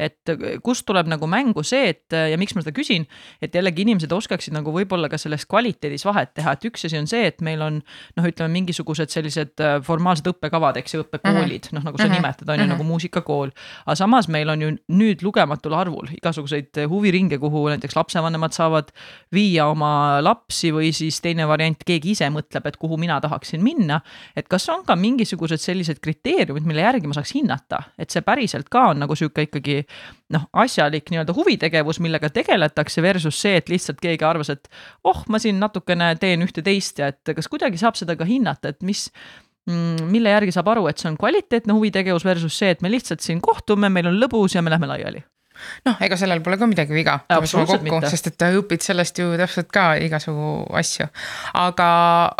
et 0.00 0.32
äh, 0.32 0.56
kust 0.64 0.86
tuleb 0.88 1.08
nagu 1.10 1.26
mängu 1.28 1.62
see, 1.66 1.90
et 1.92 2.16
äh, 2.16 2.30
ja 2.32 2.38
miks 2.40 2.54
ma 2.56 2.62
seda 2.64 2.72
küsin, 2.76 3.04
et 3.44 3.54
jällegi 3.54 3.84
inimesed 3.84 4.12
oskaksid 4.12 4.54
nagu 4.56 4.72
võib-olla 4.72 5.10
ka 5.12 5.18
selles 5.20 5.44
kvaliteedis 5.48 6.06
vahet 6.08 6.32
teha, 6.38 6.54
et 6.56 6.64
üks 6.68 6.86
asi 6.88 6.98
on 7.00 7.08
see, 7.10 7.26
et 7.28 7.42
meil 7.44 7.62
on 7.64 7.80
noh, 8.16 8.28
ütleme 8.28 8.48
mingisugused 8.54 9.12
sellised 9.12 9.60
äh, 9.62 9.76
formaalsed 9.84 10.28
õppekavad, 10.32 10.78
eks 10.80 10.96
ju, 10.96 11.04
õppekoolid 11.04 11.68
-hmm. 11.68 11.76
noh 11.76 11.84
nagu 11.90 12.00
sa 12.00 12.06
mm 12.06 12.10
-hmm. 12.10 12.22
nimetad, 12.22 12.48
on 12.48 12.54
ju 12.54 12.58
mm 12.58 12.64
-hmm. 12.64 12.72
nagu 12.74 12.84
muusikakool. 12.88 13.50
aga 13.86 13.96
samas 13.96 14.28
meil 14.28 14.48
on 14.48 14.62
ju 14.62 14.70
nüüd 14.88 15.22
lugematul 15.22 15.74
arvul 15.74 16.08
igasuguseid 16.16 16.86
huviringe, 16.88 17.38
kuhu 17.38 17.68
näiteks 17.68 17.96
lapsevanemad 17.96 18.52
saavad 18.52 18.92
viia 19.32 19.66
oma 19.66 20.22
lapsi 20.22 20.72
või 20.72 20.92
siis 20.92 21.20
teine 21.20 21.48
variant, 21.48 21.84
keegi 21.84 22.10
ise 22.10 22.28
mõtleb, 22.30 22.66
et 22.66 22.76
kuhu 22.76 22.96
mina 22.96 23.20
tahaksin 23.20 23.62
minna. 23.62 24.00
et 24.36 24.48
kas 24.48 24.68
on 24.68 24.84
ka 24.84 24.96
mingisugused 24.96 25.60
sellised 25.60 26.00
kriteeriumid, 26.00 26.64
mille 26.64 26.80
järgi 26.80 27.06
ma 27.06 27.14
saaks 27.14 27.34
hinnata, 27.34 27.82
et 27.98 28.10
see 28.10 28.22
päriselt 28.22 28.68
ka 28.68 28.88
on 28.88 28.98
nagu 28.98 29.14
sihuke 29.14 29.42
ikkagi 29.42 29.82
noh, 30.32 30.48
asjalik 30.64 31.10
nii-öelda 31.12 31.34
huvitegevus, 31.36 32.00
millega 32.04 32.30
tegeletakse, 32.32 33.02
versus 33.04 33.38
see, 33.42 33.58
et 33.60 33.72
lihtsalt 33.72 34.00
keegi 34.02 34.26
arvas, 34.26 34.52
et 34.54 34.70
oh, 35.08 35.24
ma 35.28 35.40
siin 35.42 35.60
natukene 35.62 36.14
teen 36.20 36.44
ühte-teist 36.46 37.02
ja 37.02 37.12
et 37.12 37.34
kas 37.36 37.50
kuidagi 37.52 37.80
saab 37.80 37.98
seda 38.00 38.16
ka 38.18 38.28
hinnata, 38.28 38.72
et 38.72 38.80
mis 38.86 39.08
mm, 39.68 40.08
mille 40.12 40.32
järgi 40.32 40.54
saab 40.56 40.72
aru, 40.74 40.86
et 40.90 41.02
see 41.02 41.10
on 41.10 41.18
kvaliteetne 41.20 41.76
huvitegevus 41.76 42.24
versus 42.28 42.56
see, 42.58 42.72
et 42.72 42.82
me 42.84 42.92
lihtsalt 42.92 43.24
siin 43.24 43.42
kohtume, 43.44 43.92
meil 43.92 44.08
on 44.10 44.18
lõbus 44.20 44.56
ja 44.56 44.64
me 44.64 44.72
lähme 44.72 44.90
laiali 44.90 45.22
noh, 45.86 45.98
ega 46.02 46.16
sellel 46.18 46.40
pole 46.42 46.56
ka 46.58 46.66
midagi 46.66 46.94
viga, 46.96 47.18
sest 48.08 48.32
et 48.32 48.46
õpid 48.48 48.82
sellest 48.82 49.20
ju 49.20 49.34
täpselt 49.38 49.68
ka 49.74 49.92
igasugu 50.00 50.64
asju. 50.78 51.06
aga, 51.60 51.90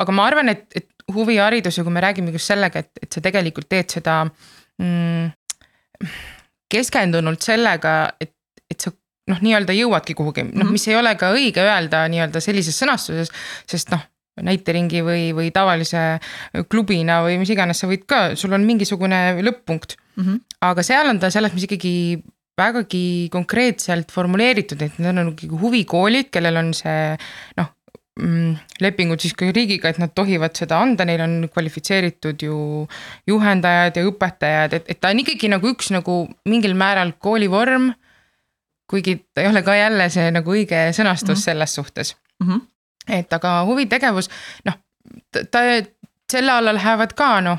aga 0.05 0.17
ma 0.17 0.27
arvan, 0.31 0.51
et, 0.53 0.65
et 0.75 0.89
huviharidus 1.13 1.79
ja 1.79 1.85
kui 1.85 1.95
me 1.95 2.03
räägime 2.03 2.35
just 2.35 2.51
sellega, 2.51 2.83
et, 2.83 3.05
et 3.05 3.13
sa 3.13 3.23
tegelikult 3.25 3.69
teed 3.71 3.95
seda 3.99 4.23
mm, 4.25 5.33
keskendunult 6.73 7.45
sellega, 7.45 7.97
et, 8.21 8.35
et 8.71 8.81
sa 8.81 8.93
noh, 9.31 9.43
nii-öelda 9.45 9.77
jõuadki 9.77 10.17
kuhugi, 10.19 10.47
noh, 10.49 10.65
mhm. 10.65 10.73
mis 10.75 10.89
ei 10.91 10.97
ole 10.99 11.15
ka 11.21 11.33
õige 11.37 11.63
öelda 11.65 12.07
nii-öelda 12.13 12.43
sellises 12.43 12.79
sõnastuses, 12.83 13.33
sest 13.71 13.93
noh 13.95 14.09
näiteringi 14.41 15.03
või, 15.05 15.25
või 15.37 15.51
tavalise 15.53 16.03
klubina 16.73 17.19
või 17.25 17.37
mis 17.43 17.51
iganes, 17.53 17.83
sa 17.83 17.89
võid 17.91 18.07
ka, 18.09 18.21
sul 18.39 18.55
on 18.57 18.65
mingisugune 18.65 19.19
lõpp-punkt 19.45 19.99
mm. 19.99 20.23
-hmm. 20.25 20.39
aga 20.71 20.85
seal 20.87 21.11
on 21.11 21.21
ta 21.21 21.29
selles 21.31 21.53
mõttes 21.53 21.69
ikkagi 21.69 21.93
vägagi 22.59 23.29
konkreetselt 23.33 24.13
formuleeritud, 24.13 24.81
et 24.85 24.99
need 25.01 25.21
on 25.21 25.33
ikkagi 25.35 25.61
huvikoolid, 25.61 26.31
kellel 26.33 26.61
on 26.61 26.73
see 26.77 27.13
noh, 27.61 27.73
lepingud 28.21 29.23
siis 29.25 29.33
ka 29.33 29.49
riigiga, 29.57 29.89
et 29.89 29.99
nad 29.99 30.13
tohivad 30.13 30.53
seda 30.57 30.83
anda, 30.85 31.05
neil 31.09 31.23
on 31.25 31.49
kvalifitseeritud 31.49 32.43
ju 32.45 32.57
juhendajad 33.27 33.97
ja 33.97 34.05
õpetajad, 34.05 34.77
et, 34.77 34.91
et 34.93 35.01
ta 35.01 35.13
on 35.15 35.23
ikkagi 35.23 35.49
nagu 35.49 35.71
üks 35.73 35.89
nagu 35.95 36.27
mingil 36.49 36.77
määral 36.77 37.15
koolivorm. 37.19 37.93
kuigi 38.93 39.15
ta 39.33 39.41
ei 39.41 39.49
ole 39.49 39.63
ka 39.65 39.73
jälle 39.73 40.11
see 40.13 40.29
nagu 40.31 40.53
õige 40.53 40.91
sõnastus 40.93 41.29
mm 41.29 41.39
-hmm. 41.39 41.45
selles 41.45 41.75
suhtes 41.75 42.17
mm. 42.41 42.49
-hmm. 42.49 42.61
et 43.09 43.33
aga 43.33 43.65
huvitegevus, 43.65 44.29
noh, 44.65 44.75
ta, 45.51 45.61
selle 46.33 46.53
alla 46.53 46.75
lähevad 46.75 47.15
ka 47.17 47.41
noh 47.41 47.59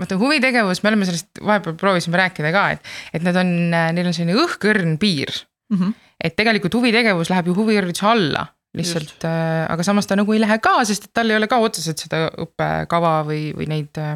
vaata 0.00 0.16
huvitegevus, 0.16 0.82
me 0.82 0.88
oleme 0.88 1.04
sellest 1.04 1.28
vahepeal 1.44 1.74
proovisime 1.74 2.16
rääkida 2.16 2.52
ka, 2.52 2.70
et, 2.70 2.80
et 3.12 3.22
nad 3.22 3.36
on, 3.36 3.70
neil 3.70 4.06
on 4.06 4.14
selline 4.14 4.40
õhkõrn 4.40 4.98
piir 4.98 5.32
mm. 5.70 5.78
-hmm. 5.78 5.94
et 6.24 6.36
tegelikult 6.36 6.74
huvitegevus 6.74 7.30
läheb 7.30 7.46
ju 7.46 7.54
huvihariduse 7.54 8.06
alla 8.06 8.46
lihtsalt, 8.76 9.24
äh, 9.24 9.64
aga 9.72 9.84
samas 9.86 10.08
ta 10.08 10.16
nagu 10.18 10.34
ei 10.34 10.42
lähe 10.42 10.58
ka, 10.62 10.78
sest 10.88 11.08
et 11.08 11.14
tal 11.16 11.30
ei 11.30 11.38
ole 11.38 11.48
ka 11.50 11.58
otseselt 11.64 12.02
seda 12.02 12.26
õppekava 12.44 13.18
või, 13.28 13.50
või 13.56 13.68
neid 13.70 14.00
äh, 14.02 14.14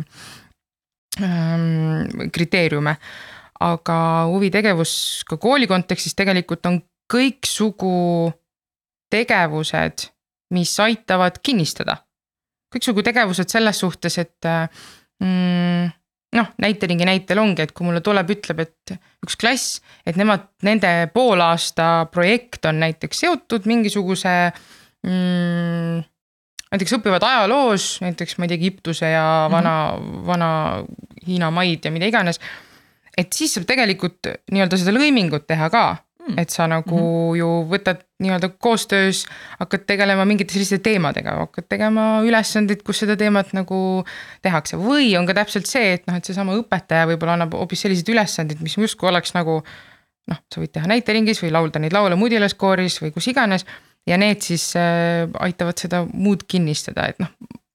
ähm, 1.23 2.29
kriteeriume. 2.33 2.97
aga 3.61 3.97
huvitegevus 4.33 4.93
ka 5.29 5.37
kooli 5.37 5.67
kontekstis 5.69 6.15
tegelikult 6.17 6.65
on 6.67 6.79
kõiksugu 7.13 8.33
tegevused, 9.13 10.07
mis 10.55 10.73
aitavad 10.81 11.41
kinnistada. 11.43 11.97
kõiksugu 12.71 13.03
tegevused 13.03 13.51
selles 13.51 13.81
suhtes, 13.83 14.19
et 14.19 14.47
äh, 14.47 14.69
mm, 15.21 15.91
noh, 16.37 16.51
näiteringi 16.63 17.07
näitel 17.09 17.41
ongi, 17.43 17.65
et 17.65 17.73
kui 17.75 17.87
mulle 17.89 18.03
tuleb, 18.05 18.31
ütleb, 18.37 18.63
et 18.63 18.95
üks 19.27 19.39
klass, 19.41 19.81
et 20.07 20.19
nemad, 20.21 20.47
nende 20.67 20.93
poolaasta 21.15 22.07
projekt 22.13 22.69
on 22.71 22.79
näiteks 22.85 23.25
seotud 23.25 23.67
mingisuguse 23.71 24.35
mm, 25.07 26.05
näiteks 26.71 26.97
õpivad 26.99 27.25
ajaloos, 27.27 27.97
näiteks 28.05 28.39
ma 28.39 28.47
ei 28.47 28.53
tea, 28.53 28.61
Egiptuse 28.61 29.11
ja 29.11 29.25
vana 29.51 29.75
mm, 29.97 30.05
-hmm. 30.05 30.27
vana 30.27 30.51
Hiina 31.27 31.51
maid 31.51 31.85
ja 31.85 31.91
mida 31.91 32.07
iganes. 32.07 32.41
et 33.17 33.33
siis 33.33 33.55
saab 33.55 33.67
tegelikult 33.67 34.29
nii-öelda 34.53 34.77
seda 34.79 34.93
lõimingut 34.95 35.47
teha 35.47 35.71
ka. 35.71 35.97
Et 36.39 36.51
sa 36.51 36.67
nagu 36.67 36.97
mm 36.97 37.03
-hmm. 37.03 37.37
ju 37.39 37.49
võtad 37.71 38.03
nii-öelda 38.21 38.49
koostöös, 38.59 39.25
hakkad 39.59 39.87
tegelema 39.87 40.25
mingite 40.25 40.53
selliste 40.53 40.79
teemadega, 40.79 41.37
hakkad 41.45 41.69
tegema 41.69 42.23
ülesandeid, 42.23 42.83
kus 42.83 42.99
seda 42.99 43.17
teemat 43.17 43.53
nagu 43.57 44.05
tehakse 44.43 44.77
või 44.77 45.19
on 45.19 45.27
ka 45.27 45.35
täpselt 45.35 45.67
see, 45.67 45.93
et 45.93 46.07
noh, 46.07 46.17
et 46.17 46.25
seesama 46.25 46.57
õpetaja 46.59 47.07
võib-olla 47.07 47.39
annab 47.39 47.55
hoopis 47.55 47.81
selliseid 47.87 48.09
ülesandeid, 48.09 48.61
mis 48.61 48.77
justkui 48.77 49.09
oleks 49.09 49.35
nagu. 49.35 49.63
noh, 50.31 50.37
sa 50.55 50.61
võid 50.61 50.71
teha 50.71 50.87
näiteringis 50.87 51.43
või 51.43 51.51
laulda 51.51 51.79
neid 51.79 51.93
laule 51.93 52.15
mudilaskooris 52.17 53.03
või 53.03 53.11
kus 53.11 53.27
iganes 53.27 53.65
ja 54.07 54.17
need 54.17 54.41
siis 54.41 54.77
äh, 54.77 55.27
aitavad 55.41 55.79
seda 55.79 56.05
muud 56.13 56.45
kinnistada, 56.47 57.09
et 57.09 57.19
noh 57.19 57.29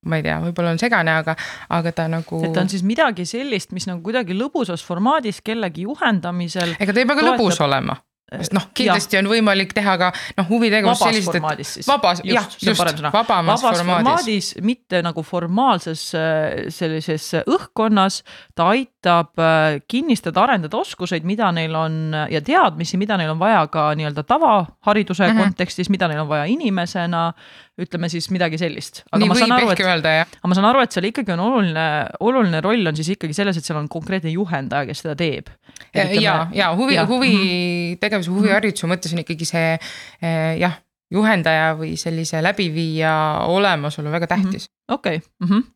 ma 0.06 0.20
ei 0.20 0.26
tea, 0.26 0.38
võib-olla 0.44 0.74
on 0.76 0.82
segane, 0.82 1.14
aga, 1.22 1.36
aga 1.74 1.94
ta 1.96 2.08
nagu. 2.12 2.42
et 2.46 2.54
ta 2.54 2.64
on 2.64 2.70
siis 2.72 2.84
midagi 2.86 3.26
sellist, 3.26 3.74
mis 3.76 3.88
nagu 3.90 4.04
kuidagi 4.06 4.38
lõbusas 4.38 4.86
formaadis 4.86 5.42
kellegi 5.46 5.88
juhendamisel. 5.88 6.76
ega 6.80 6.94
ta 6.94 7.02
ei 7.02 7.10
pea 7.10 7.18
ka 7.20 7.26
lõbus 7.32 7.62
olema 7.66 7.98
sest 8.26 8.56
noh, 8.58 8.64
kindlasti 8.74 9.18
ja. 9.18 9.22
on 9.22 9.30
võimalik 9.30 9.74
teha 9.78 9.96
ka 10.02 10.10
noh, 10.40 10.48
huvitegevust 10.50 11.04
sellisest, 11.06 11.36
et 11.38 11.90
vabas, 11.90 12.22
jah, 12.26 12.48
just, 12.58 13.04
vabamas 13.14 13.62
vabas 13.62 13.78
formaadis. 13.78 14.08
formaadis, 14.08 14.50
mitte 14.66 15.02
nagu 15.06 15.24
formaalses 15.26 16.08
äh, 16.18 16.66
sellises 16.74 17.28
õhkkonnas, 17.44 18.24
ta 18.58 18.72
aitab 18.74 19.38
äh, 19.38 19.78
kinnistada, 19.88 20.42
arendada 20.48 20.82
oskuseid, 20.82 21.28
mida 21.28 21.52
neil 21.54 21.78
on 21.78 22.18
ja 22.32 22.42
teadmisi, 22.42 22.98
mida 23.02 23.20
neil 23.22 23.36
on 23.36 23.42
vaja 23.42 23.62
ka 23.70 23.92
nii-öelda 23.94 24.26
tavahariduse 24.26 25.28
mm 25.28 25.32
-hmm. 25.32 25.44
kontekstis, 25.46 25.94
mida 25.94 26.10
neil 26.10 26.26
on 26.26 26.32
vaja 26.32 26.50
inimesena 26.50 27.32
ütleme 27.82 28.08
siis 28.12 28.30
midagi 28.32 28.60
sellist. 28.60 29.04
nii 29.12 29.28
võib 29.32 29.52
aru, 29.58 29.72
ehk 29.74 29.84
öelda, 29.84 30.14
jah. 30.22 30.32
aga 30.40 30.52
ma 30.52 30.58
saan 30.58 30.70
aru, 30.70 30.84
et 30.86 30.96
seal 30.96 31.10
ikkagi 31.10 31.34
on 31.36 31.44
oluline, 31.44 31.86
oluline 32.24 32.62
roll 32.64 32.92
on 32.92 32.96
siis 32.96 33.12
ikkagi 33.18 33.36
selles, 33.36 33.60
et 33.60 33.68
seal 33.68 33.80
on 33.82 33.90
konkreetne 33.92 34.32
juhendaja, 34.32 34.88
kes 34.88 35.04
seda 35.04 35.18
teeb. 35.20 35.52
ja, 35.96 36.08
ja, 36.14 36.38
ja 36.56 36.72
huvi, 36.78 36.98
huvitegevuse, 37.10 38.32
huvihariduse 38.32 38.90
mõttes 38.92 39.16
on 39.16 39.24
ikkagi 39.26 39.50
see 39.50 39.76
eh, 39.76 40.56
jah 40.62 40.80
juhendaja 41.14 41.74
või 41.78 41.94
sellise 42.00 42.42
läbiviija 42.44 43.14
olemasolu 43.52 44.12
väga 44.14 44.28
tähtis. 44.32 44.70
okei, 44.92 45.22
mhm. 45.44 45.68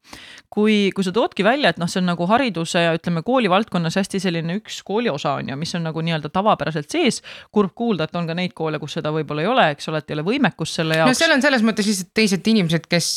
Kui, 0.49 0.89
kui 0.95 1.05
sa 1.05 1.13
toodki 1.15 1.43
välja, 1.45 1.73
et 1.73 1.81
noh, 1.81 1.89
see 1.89 2.01
on 2.01 2.09
nagu 2.09 2.25
hariduse 2.29 2.81
ja 2.85 2.93
ütleme, 2.97 3.23
koolivaldkonnas 3.25 3.99
hästi 3.99 4.21
selline 4.23 4.59
üks 4.59 4.81
kooli 4.85 5.11
osa 5.11 5.35
on 5.39 5.51
ju, 5.51 5.59
mis 5.59 5.75
on 5.77 5.85
nagu 5.85 6.01
nii-öelda 6.05 6.31
tavapäraselt 6.33 6.89
sees. 6.89 7.21
kurb 7.51 7.75
kuulda, 7.75 8.09
et 8.09 8.15
on 8.15 8.27
ka 8.29 8.37
neid 8.37 8.55
koole, 8.57 8.79
kus 8.79 8.97
seda 8.97 9.13
võib-olla 9.13 9.45
ei 9.45 9.51
ole, 9.51 9.67
eks 9.75 9.91
ole, 9.91 10.01
et 10.01 10.09
ei 10.09 10.17
ole 10.17 10.25
võimekust 10.31 10.81
selle 10.81 10.97
jaoks. 10.97 11.13
no 11.13 11.21
seal 11.21 11.35
on 11.35 11.45
selles 11.45 11.65
mõttes 11.65 11.89
lihtsalt 11.89 12.13
teised 12.17 12.47
inimesed, 12.53 12.89
kes 12.89 13.11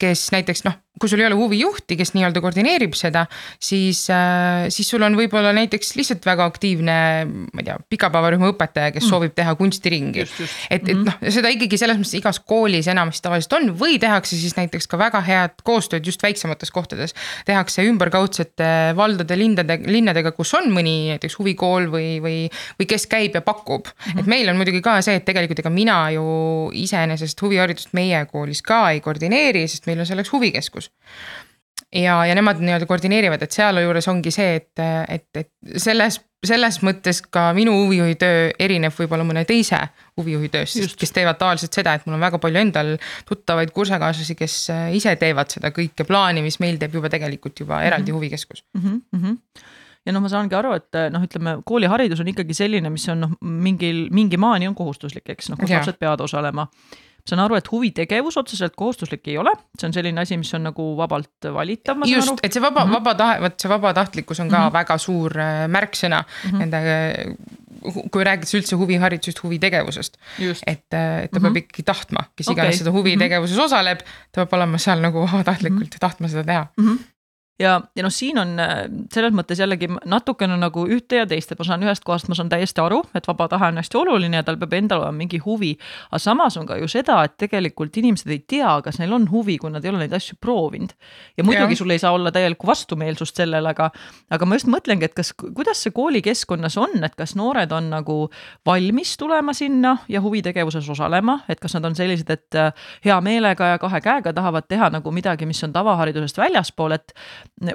kes 0.00 0.26
näiteks 0.34 0.64
noh, 0.66 0.76
kui 1.00 1.10
sul 1.10 1.20
ei 1.20 1.26
ole 1.28 1.36
huvijuhti, 1.38 1.96
kes 1.98 2.14
nii-öelda 2.16 2.40
koordineerib 2.44 2.94
seda, 2.96 3.26
siis 3.60 4.06
äh,, 4.12 4.66
siis 4.72 4.88
sul 4.88 5.04
on 5.04 5.16
võib-olla 5.18 5.52
näiteks 5.56 5.94
lihtsalt 5.98 6.24
väga 6.26 6.46
aktiivne, 6.48 6.96
ma 7.26 7.62
ei 7.62 7.66
tea, 7.68 7.76
pikapäevarühma 7.92 8.50
õpetaja, 8.54 8.94
kes 8.94 9.04
mm. 9.04 9.10
soovib 9.10 9.34
teha 9.36 9.54
kunstiringi. 9.58 10.24
et, 10.70 10.88
et 10.88 11.02
noh, 11.02 11.18
seda 11.32 11.52
ikkagi 11.52 11.78
selles 11.80 12.00
mõttes 12.00 12.16
igas 12.18 12.40
koolis 12.40 12.88
enamasti 12.92 13.26
tavaliselt 13.26 13.56
on 13.58 13.70
või 13.78 13.98
tehakse 14.02 14.38
siis 14.38 14.56
näiteks 14.56 14.88
ka 14.90 15.00
väga 15.00 15.20
head 15.26 15.60
koostööd 15.66 16.06
just 16.06 16.22
väiksemates 16.24 16.72
kohtades. 16.72 17.14
tehakse 17.46 17.84
ümberkaudsete 17.86 18.70
valdade, 18.96 19.36
lindade, 19.38 19.78
linnadega, 19.86 20.32
kus 20.36 20.54
on 20.56 20.70
mõni 20.72 20.96
näiteks 21.12 21.38
huvikool 21.38 21.90
või, 21.92 22.08
või, 22.24 22.38
või 22.80 22.88
kes 22.88 23.06
käib 23.10 23.36
ja 23.36 23.44
pakub 23.44 23.86
mm. 23.86 24.12
-hmm. 24.12 24.20
et 24.20 24.32
meil 24.32 24.48
on 24.48 24.56
muidugi 24.60 24.80
ka 24.84 24.98
see, 25.04 25.20
et 25.20 25.28
tegelikult 25.28 25.60
ega 25.60 25.72
mina 25.72 25.98
ju 26.14 26.26
iseenesest 26.72 27.42
huviharidust 27.42 27.92
meie 27.96 28.24
koolis 28.30 28.62
ka 28.64 28.86
ei 28.94 29.00
koordineeri, 29.04 29.66
sest 29.68 29.86
meil 29.90 30.00
on 30.00 30.08
selleks 30.08 30.32
huvikeskus. 30.32 30.85
Ja, 31.92 32.26
ja 32.26 32.34
nemad 32.34 32.60
nii-öelda 32.60 32.86
koordineerivad, 32.86 33.42
et 33.42 33.54
sealjuures 33.54 34.08
ongi 34.10 34.32
see, 34.34 34.56
et, 34.60 34.82
et, 35.08 35.28
et 35.38 35.78
selles, 35.82 36.18
selles 36.46 36.80
mõttes 36.86 37.22
ka 37.32 37.48
minu 37.56 37.74
huvijuhi 37.82 38.16
töö 38.20 38.50
erineb 38.62 38.94
võib-olla 38.96 39.26
mõne 39.26 39.44
teise 39.48 39.80
huvijuhi 40.18 40.50
tööst, 40.52 40.96
kes 40.98 41.14
teevad 41.14 41.38
tavaliselt 41.40 41.76
seda, 41.76 41.96
et 41.96 42.06
mul 42.06 42.18
on 42.18 42.26
väga 42.26 42.40
palju 42.42 42.62
endal 42.62 42.92
tuttavaid 43.28 43.72
kursusekaaslasi, 43.76 44.36
kes 44.38 44.58
äh, 44.74 44.84
ise 44.98 45.16
teevad 45.20 45.52
seda 45.52 45.72
kõike 45.74 46.06
plaani, 46.08 46.44
mis 46.44 46.60
meil 46.62 46.80
teeb 46.80 46.98
juba 46.98 47.12
tegelikult 47.12 47.64
juba 47.64 47.82
eraldi 47.86 48.10
mm 48.10 48.14
-hmm. 48.14 48.20
huvikeskus. 48.20 48.64
Mm. 48.74 49.00
-hmm 49.22 49.74
ja 50.06 50.12
noh, 50.12 50.22
ma 50.22 50.28
saangi 50.30 50.54
aru, 50.54 50.72
et 50.78 50.96
noh, 51.10 51.22
ütleme 51.26 51.56
kooliharidus 51.66 52.20
on 52.22 52.28
ikkagi 52.30 52.54
selline, 52.54 52.90
mis 52.90 53.08
on 53.08 53.20
noh, 53.20 53.32
mingil, 53.42 54.06
mingi 54.14 54.36
maani 54.36 54.68
on 54.68 54.74
kohustuslik, 54.74 55.28
eks 55.34 55.48
noh, 55.50 55.58
kus 55.58 55.70
lapsed 55.70 55.98
peavad 55.98 56.20
osalema 56.20 56.68
saan 57.26 57.42
aru, 57.42 57.58
et 57.58 57.70
huvitegevus 57.72 58.36
otseselt 58.40 58.76
kohustuslik 58.78 59.28
ei 59.28 59.38
ole, 59.38 59.52
see 59.78 59.88
on 59.88 59.94
selline 59.96 60.22
asi, 60.22 60.38
mis 60.40 60.52
on 60.54 60.66
nagu 60.68 60.88
vabalt 60.98 61.48
valitav. 61.54 62.04
just, 62.06 62.42
et 62.42 62.52
see 62.52 62.62
vaba 62.62 62.84
mm, 62.84 62.90
-hmm. 62.90 62.98
vaba 63.00 63.14
tahe, 63.14 63.40
vot 63.42 63.60
see 63.60 63.70
vabatahtlikkus 63.70 64.40
on 64.40 64.50
ka 64.50 64.58
mm 64.58 64.68
-hmm. 64.68 64.72
väga 64.72 64.98
suur 64.98 65.38
äh, 65.38 65.66
märksõna 65.68 66.22
mm 66.22 66.50
-hmm. 66.50 66.58
nende 66.58 67.36
kui 68.10 68.24
räägitakse 68.24 68.58
üldse 68.58 68.76
huviharidusest, 68.76 69.42
huvitegevusest. 69.42 70.16
et, 70.66 70.94
äh, 70.94 71.24
et 71.24 71.30
ta 71.30 71.38
mm 71.38 71.42
-hmm. 71.42 71.42
peab 71.42 71.56
ikkagi 71.56 71.82
tahtma, 71.82 72.24
kes 72.36 72.48
iganes 72.48 72.74
okay. 72.74 72.78
seda 72.78 72.90
huvitegevuses 72.90 73.56
mm 73.56 73.60
-hmm. 73.60 73.64
osaleb, 73.64 73.98
ta 74.32 74.44
peab 74.44 74.52
olema 74.52 74.78
seal 74.78 75.00
nagu 75.00 75.26
vabatahtlikult 75.26 75.80
mm 75.80 75.86
-hmm. 75.86 75.94
ja 75.94 76.08
tahtma 76.08 76.28
seda 76.28 76.44
teha 76.44 76.66
mm. 76.76 76.88
-hmm 76.88 77.15
ja, 77.58 77.80
ja 77.96 78.04
noh, 78.04 78.12
siin 78.12 78.38
on 78.40 78.54
äh, 78.60 78.74
selles 79.12 79.34
mõttes 79.36 79.60
jällegi 79.60 79.88
natukene 80.08 80.58
nagu 80.60 80.84
ühte 80.92 81.22
ja 81.22 81.26
teist, 81.28 81.52
et 81.52 81.60
ma 81.60 81.66
saan 81.68 81.84
ühest 81.86 82.04
kohast, 82.04 82.28
ma 82.28 82.36
saan 82.36 82.50
täiesti 82.52 82.82
aru, 82.82 83.00
et 83.16 83.26
vaba 83.28 83.48
tahe 83.52 83.70
on 83.72 83.80
hästi 83.80 83.98
oluline 84.00 84.40
ja 84.40 84.44
tal 84.46 84.58
peab 84.60 84.76
endal 84.76 85.04
olema 85.04 85.16
mingi 85.16 85.40
huvi. 85.42 85.72
aga 86.10 86.20
samas 86.22 86.56
on 86.60 86.66
ka 86.68 86.76
ju 86.80 86.88
seda, 86.90 87.22
et 87.24 87.36
tegelikult 87.40 87.96
inimesed 87.96 88.30
ei 88.32 88.42
tea, 88.48 88.74
kas 88.84 89.00
neil 89.00 89.14
on 89.16 89.28
huvi, 89.30 89.56
kui 89.62 89.72
nad 89.72 89.84
ei 89.84 89.92
ole 89.92 90.02
neid 90.04 90.12
asju 90.16 90.36
proovinud. 90.40 90.92
ja 91.36 91.44
muidugi 91.44 91.76
ja. 91.76 91.80
sul 91.80 91.94
ei 91.94 92.02
saa 92.02 92.12
olla 92.12 92.32
täielikku 92.32 92.66
vastumeelsust 92.66 93.36
sellele, 93.36 93.72
aga, 93.72 93.90
aga 94.30 94.46
ma 94.48 94.60
just 94.60 94.70
mõtlengi, 94.70 95.08
et 95.08 95.16
kas, 95.16 95.32
kuidas 95.36 95.82
see 95.82 95.94
koolikeskkonnas 95.96 96.76
on, 96.82 96.98
et 97.04 97.16
kas 97.16 97.34
noored 97.38 97.72
on 97.72 97.90
nagu 97.94 98.18
valmis 98.66 99.16
tulema 99.16 99.54
sinna 99.56 99.96
ja 100.12 100.20
huvitegevuses 100.20 100.88
osalema, 100.92 101.40
et 101.48 101.60
kas 101.60 101.78
nad 101.78 101.88
on 101.88 101.96
sellised, 101.96 102.30
et 102.30 102.60
äh, 102.60 102.86
hea 103.04 103.16
meelega 103.24 103.72
ja 103.74 103.80
kahe 103.80 104.00
käega 104.04 104.32
tahavad 104.36 104.68
teha 104.68 104.90
nagu 104.92 105.10
midagi, 105.14 105.48
mis 105.48 105.64
on 105.64 105.72
tavaharidusest 105.72 106.38
väljaspool, 106.38 106.92
et 106.98 107.16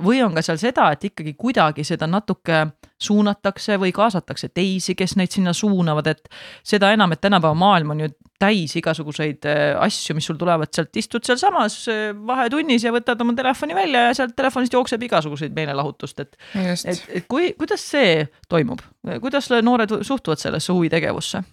või 0.05 0.21
on 0.23 0.35
ka 0.35 0.43
seal 0.45 0.59
seda, 0.61 0.89
et 0.93 1.03
ikkagi 1.09 1.33
kuidagi 1.39 1.83
seda 1.87 2.07
natuke 2.09 2.63
suunatakse 3.01 3.77
või 3.81 3.93
kaasatakse 3.95 4.51
teisi, 4.53 4.95
kes 4.95 5.15
neid 5.17 5.33
sinna 5.33 5.53
suunavad, 5.57 6.07
et 6.11 6.29
seda 6.67 6.91
enam, 6.93 7.13
et 7.15 7.21
tänapäeva 7.21 7.57
maailm 7.57 7.95
on 7.95 8.03
ju 8.05 8.09
täis 8.41 8.75
igasuguseid 8.79 9.45
äh, 9.49 9.61
asju, 9.81 10.15
mis 10.17 10.27
sul 10.29 10.37
tulevad 10.41 10.71
sealt, 10.73 10.95
istud 10.97 11.25
sealsamas 11.25 11.77
äh, 11.91 12.03
vahetunnis 12.27 12.85
ja 12.85 12.93
võtad 12.93 13.21
oma 13.21 13.35
telefoni 13.37 13.77
välja 13.77 14.07
ja 14.07 14.17
sealt 14.17 14.35
telefonist 14.37 14.73
jookseb 14.73 15.07
igasuguseid 15.09 15.55
meelelahutust, 15.55 16.21
et 16.23 16.37
et, 16.57 17.07
et 17.09 17.27
kui, 17.29 17.53
kuidas 17.57 17.83
see 17.93 18.21
toimub, 18.49 18.81
kuidas 19.21 19.49
noored 19.61 20.01
suhtuvad 20.07 20.41
sellesse 20.41 20.73
huvitegevusse? 20.73 21.43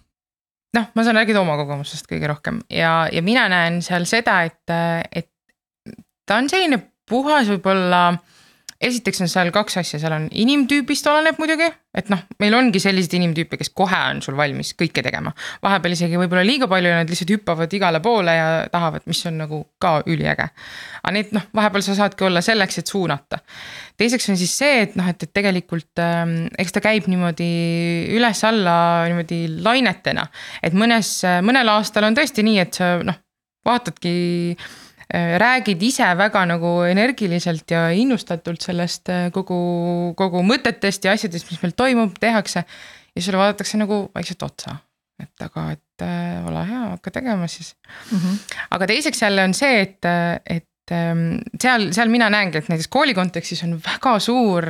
noh, 0.77 0.85
ma 0.93 1.03
saan 1.05 1.17
rääkida 1.17 1.41
oma 1.41 1.57
kogemusest 1.57 2.09
kõige 2.09 2.29
rohkem 2.29 2.61
ja, 2.73 3.07
ja 3.11 3.21
mina 3.25 3.47
näen 3.49 3.81
seal 3.85 4.05
seda, 4.09 4.41
et, 4.45 4.61
et 5.11 5.31
ta 6.29 6.37
on 6.37 6.49
selline 6.51 6.81
puhas 7.09 7.49
võib-olla 7.51 8.03
esiteks 8.79 9.19
on 9.23 9.29
seal 9.29 9.49
kaks 9.53 9.79
asja, 9.81 9.99
seal 9.99 10.13
on 10.15 10.25
inimtüübist 10.39 11.07
oleneb 11.11 11.39
muidugi, 11.41 11.67
et 11.99 12.07
noh, 12.11 12.21
meil 12.39 12.55
ongi 12.55 12.79
selliseid 12.79 13.17
inimtüüpe, 13.17 13.59
kes 13.59 13.73
kohe 13.75 13.97
on 14.11 14.21
sul 14.23 14.37
valmis 14.39 14.71
kõike 14.79 15.03
tegema. 15.03 15.33
vahepeal 15.63 15.97
isegi 15.97 16.19
võib-olla 16.19 16.45
liiga 16.47 16.69
palju 16.71 16.91
ja 16.93 17.01
nad 17.01 17.11
lihtsalt 17.11 17.33
hüppavad 17.35 17.75
igale 17.75 17.99
poole 18.03 18.35
ja 18.37 18.47
tahavad, 18.71 19.03
mis 19.11 19.21
on 19.27 19.39
nagu 19.43 19.61
ka 19.83 19.97
üliäge. 20.07 20.47
aga 21.03 21.13
need 21.15 21.35
noh, 21.35 21.47
vahepeal 21.55 21.83
sa 21.83 21.97
saadki 21.99 22.27
olla 22.29 22.43
selleks, 22.45 22.79
et 22.79 22.87
suunata. 22.87 23.41
teiseks 23.99 24.31
on 24.31 24.39
siis 24.39 24.57
see, 24.63 24.81
et 24.87 24.95
noh, 24.99 25.07
et, 25.11 25.27
et 25.27 25.33
tegelikult 25.35 25.99
äh, 25.99 26.25
eks 26.63 26.75
ta 26.75 26.83
käib 26.83 27.11
niimoodi 27.11 27.51
üles-alla 28.15 28.75
niimoodi 29.11 29.45
lainetena. 29.59 30.29
et 30.63 30.73
mõnes, 30.73 31.17
mõnel 31.43 31.75
aastal 31.75 32.07
on 32.07 32.15
tõesti 32.15 32.47
nii, 32.47 32.61
et 32.63 32.79
sa 32.79 32.95
noh, 33.03 33.19
vaatadki 33.67 34.15
Äh, 34.63 34.88
räägid 35.13 35.81
ise 35.81 36.05
väga 36.17 36.43
nagu 36.45 36.83
energiliselt 36.85 37.71
ja 37.71 37.87
innustatult 37.97 38.61
sellest 38.61 39.09
äh, 39.09 39.29
kogu, 39.33 39.57
kogu 40.17 40.43
mõtetest 40.45 41.05
ja 41.07 41.15
asjadest, 41.17 41.49
mis 41.49 41.61
meil 41.63 41.73
toimub, 41.73 42.13
tehakse. 42.21 42.63
ja 43.15 43.21
sulle 43.21 43.39
vaadatakse 43.41 43.79
nagu 43.81 44.03
vaikselt 44.15 44.43
otsa, 44.45 44.75
et 45.19 45.45
aga, 45.45 45.71
et 45.73 46.05
äh, 46.05 46.45
ole 46.45 46.65
hea, 46.67 46.81
hakka 46.91 47.11
tegema 47.11 47.47
siis 47.47 47.75
mm. 48.11 48.17
-hmm. 48.17 48.57
aga 48.69 48.87
teiseks 48.87 49.21
jälle 49.21 49.43
on 49.43 49.53
see, 49.53 49.81
et, 49.81 50.05
et 50.45 50.91
ähm, 50.91 51.39
seal, 51.61 51.89
seal 51.91 52.09
mina 52.09 52.29
näengi, 52.29 52.57
et 52.57 52.69
näiteks 52.69 52.87
kooli 52.87 53.13
kontekstis 53.13 53.63
on 53.63 53.79
väga 53.81 54.19
suur 54.19 54.65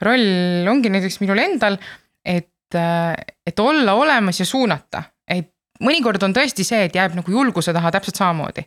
roll, 0.00 0.68
ongi 0.70 0.90
näiteks 0.90 1.20
minul 1.20 1.38
endal, 1.38 1.78
et, 2.24 2.78
et 3.46 3.58
olla 3.58 3.92
olemas 3.92 4.40
ja 4.40 4.46
suunata, 4.46 5.02
mõnikord 5.82 6.22
on 6.22 6.34
tõesti 6.34 6.64
see, 6.66 6.84
et 6.86 6.94
jääb 6.94 7.16
nagu 7.18 7.32
julguse 7.32 7.72
taha 7.74 7.90
täpselt 7.94 8.20
samamoodi. 8.20 8.66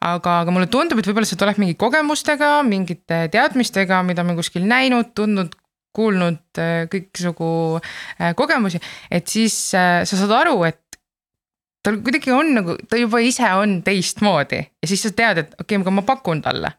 aga, 0.00 0.40
aga 0.44 0.54
mulle 0.54 0.68
tundub, 0.70 0.98
et 0.98 1.08
võib-olla 1.08 1.26
see 1.26 1.40
tuleb 1.40 1.58
mingi 1.58 1.74
kogemustega, 1.80 2.62
mingite 2.68 3.24
teadmistega, 3.32 4.02
mida 4.06 4.24
me 4.24 4.36
kuskil 4.38 4.66
näinud, 4.68 5.14
tundnud, 5.14 5.54
kuulnud 5.94 6.58
äh, 6.58 6.86
kõiksugu 6.90 7.50
äh, 7.78 8.34
kogemusi, 8.36 8.80
et 9.10 9.28
siis 9.30 9.56
äh, 9.78 10.02
sa 10.06 10.18
saad 10.18 10.34
aru, 10.42 10.56
et 10.66 10.80
tal 11.84 12.00
kuidagi 12.02 12.32
on 12.34 12.54
nagu, 12.56 12.78
ta 12.88 12.98
juba 12.98 13.20
ise 13.22 13.50
on 13.58 13.80
teistmoodi 13.86 14.62
ja 14.62 14.88
siis 14.88 15.04
sa 15.04 15.12
tead, 15.14 15.44
et 15.44 15.54
okei 15.58 15.76
okay,, 15.76 15.84
aga 15.84 15.94
ma 15.94 16.06
pakun 16.06 16.42
talle. 16.42 16.72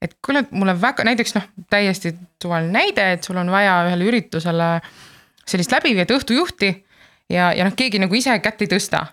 et 0.00 0.16
kuule, 0.24 0.46
mulle 0.50 0.74
väga, 0.80 1.04
näiteks 1.04 1.34
noh, 1.36 1.48
täiesti 1.70 2.14
suvaline 2.42 2.72
näide, 2.72 3.12
et 3.14 3.24
sul 3.24 3.36
on 3.36 3.50
vaja 3.52 3.82
ühele 3.88 4.06
üritusele 4.08 4.68
sellist 5.44 5.72
läbiviijat 5.72 6.14
õhtujuhti 6.16 6.70
ja, 7.30 7.50
ja 7.56 7.66
noh, 7.66 7.74
keegi 7.76 8.00
nagu 8.02 8.16
ise 8.16 8.36
kätt 8.42 8.62
ei 8.64 8.70
tõsta. 8.70 9.04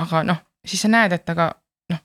aga 0.00 0.22
noh, 0.28 0.42
siis 0.66 0.82
sa 0.84 0.90
näed, 0.92 1.14
et 1.16 1.30
aga 1.32 1.50
noh, 1.92 2.02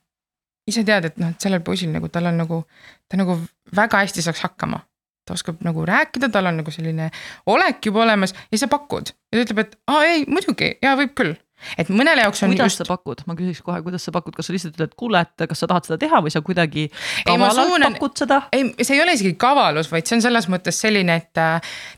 ise 0.70 0.84
tead, 0.88 1.10
et 1.12 1.20
noh, 1.22 1.34
et 1.34 1.44
sellel 1.44 1.64
poisil 1.66 1.92
nagu 1.92 2.10
tal 2.10 2.30
on 2.32 2.40
nagu, 2.44 2.64
ta 3.10 3.20
nagu 3.20 3.38
väga 3.76 4.06
hästi 4.06 4.26
saaks 4.28 4.48
hakkama. 4.48 4.82
ta 5.28 5.36
oskab 5.38 5.60
nagu 5.62 5.86
rääkida, 5.86 6.32
tal 6.34 6.50
on 6.50 6.58
nagu 6.64 6.72
selline 6.74 7.12
olek 7.46 7.86
juba 7.86 8.02
olemas 8.04 8.34
ja 8.52 8.58
sa 8.58 8.68
pakud 8.68 9.12
ja 9.14 9.38
ta 9.38 9.44
ütleb, 9.46 9.60
et 9.60 9.76
aa 9.88 10.04
ei, 10.10 10.24
muidugi, 10.28 10.76
jaa, 10.82 10.96
võib 10.98 11.14
küll 11.18 11.36
et 11.78 11.90
mõnele 11.94 12.24
jaoks 12.26 12.42
on. 12.42 12.54
kuidas 12.56 12.74
just... 12.74 12.82
sa 12.82 12.88
pakud, 12.90 13.22
ma 13.30 13.36
küsiks 13.38 13.62
kohe, 13.66 13.82
kuidas 13.86 14.06
sa 14.08 14.14
pakud, 14.16 14.36
kas 14.38 14.50
sa 14.50 14.56
lihtsalt 14.56 14.78
ütled, 14.78 14.96
kuule, 14.98 15.22
et 15.22 15.46
kas 15.50 15.62
sa 15.62 15.70
tahad 15.70 15.88
seda 15.88 16.00
teha 16.02 16.22
või 16.26 16.34
sa 16.34 16.42
kuidagi 16.46 16.88
kavalalt 17.28 17.70
suunan... 17.70 17.98
pakud 17.98 18.24
seda? 18.24 18.40
ei, 18.56 18.72
see 18.82 18.98
ei 18.98 19.04
ole 19.04 19.16
isegi 19.18 19.36
kavalus, 19.42 19.92
vaid 19.92 20.10
see 20.10 20.18
on 20.18 20.26
selles 20.26 20.50
mõttes 20.52 20.82
selline, 20.82 21.20
et 21.22 21.44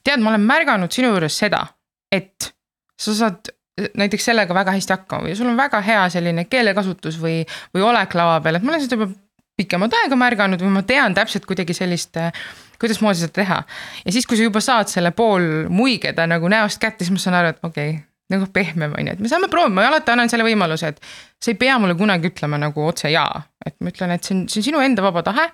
tead, 0.04 0.20
ma 0.20 0.34
olen 0.34 0.44
märganud 0.50 0.92
sinu 0.94 1.14
juures 1.14 1.40
seda, 1.46 1.64
et 2.14 2.53
sa 3.04 3.16
saad 3.18 3.54
näiteks 3.98 4.30
sellega 4.30 4.54
väga 4.54 4.76
hästi 4.76 4.94
hakkama 4.94 5.28
või 5.28 5.36
sul 5.38 5.50
on 5.50 5.58
väga 5.58 5.82
hea 5.82 6.04
selline 6.14 6.46
keelekasutus 6.46 7.18
või, 7.22 7.42
või 7.74 7.86
olek 7.88 8.14
lava 8.18 8.38
peal, 8.46 8.60
et 8.60 8.66
ma 8.66 8.74
olen 8.74 8.84
seda 8.84 9.00
juba 9.00 9.10
pikemat 9.58 9.98
aega 10.02 10.18
märganud 10.18 10.62
või 10.62 10.74
ma 10.76 10.84
tean 10.86 11.14
täpselt 11.18 11.46
kuidagi 11.50 11.76
sellist, 11.78 12.18
kuidasmoodi 12.82 13.22
seda 13.22 13.34
teha. 13.34 13.60
ja 14.06 14.14
siis, 14.14 14.28
kui 14.30 14.38
sa 14.38 14.46
juba 14.46 14.62
saad 14.62 14.90
selle 14.94 15.14
pool 15.18 15.70
muigeda 15.74 16.28
nagu 16.30 16.50
näost 16.50 16.82
kätte, 16.82 17.06
siis 17.06 17.14
ma 17.14 17.22
saan 17.22 17.40
aru, 17.42 17.54
et 17.54 17.66
okei 17.66 17.96
okay, 17.96 18.02
nagu 18.34 18.50
pehmem 18.54 18.94
on 18.98 19.10
ju, 19.10 19.16
et 19.18 19.24
me 19.26 19.32
saame 19.32 19.50
proovida, 19.52 19.76
ma 19.78 19.88
alati 19.90 20.14
annan 20.14 20.30
selle 20.30 20.46
võimaluse, 20.46 20.94
et 20.94 21.02
sa 21.42 21.54
ei 21.54 21.58
pea 21.60 21.80
mulle 21.82 21.98
kunagi 21.98 22.30
ütlema 22.30 22.62
nagu 22.62 22.86
otse 22.86 23.10
jaa, 23.14 23.42
et 23.66 23.78
ma 23.82 23.94
ütlen, 23.94 24.14
et 24.14 24.26
see 24.26 24.38
on, 24.38 24.46
see 24.50 24.62
on 24.62 24.70
sinu 24.70 24.86
enda 24.86 25.06
vaba 25.06 25.26
tahe 25.26 25.50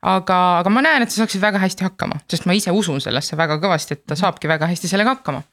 aga, 0.00 0.40
aga 0.60 0.72
ma 0.72 0.84
näen, 0.84 1.04
et 1.04 1.12
sa 1.12 1.22
saaksid 1.22 1.44
väga 1.44 1.60
hästi 1.60 1.84
hakkama, 1.86 2.20
sest 2.30 2.48
ma 2.48 2.56
ise 2.56 2.72
usun 2.72 3.00
sellesse 3.04 3.36
väga 3.40 3.60
kõvasti, 3.62 3.96
et 3.96 4.04
ta 4.08 4.16
saabki 4.16 4.48
väga 4.48 4.68
hästi 4.72 4.88
sellega 4.88 5.16
hakkama 5.18 5.44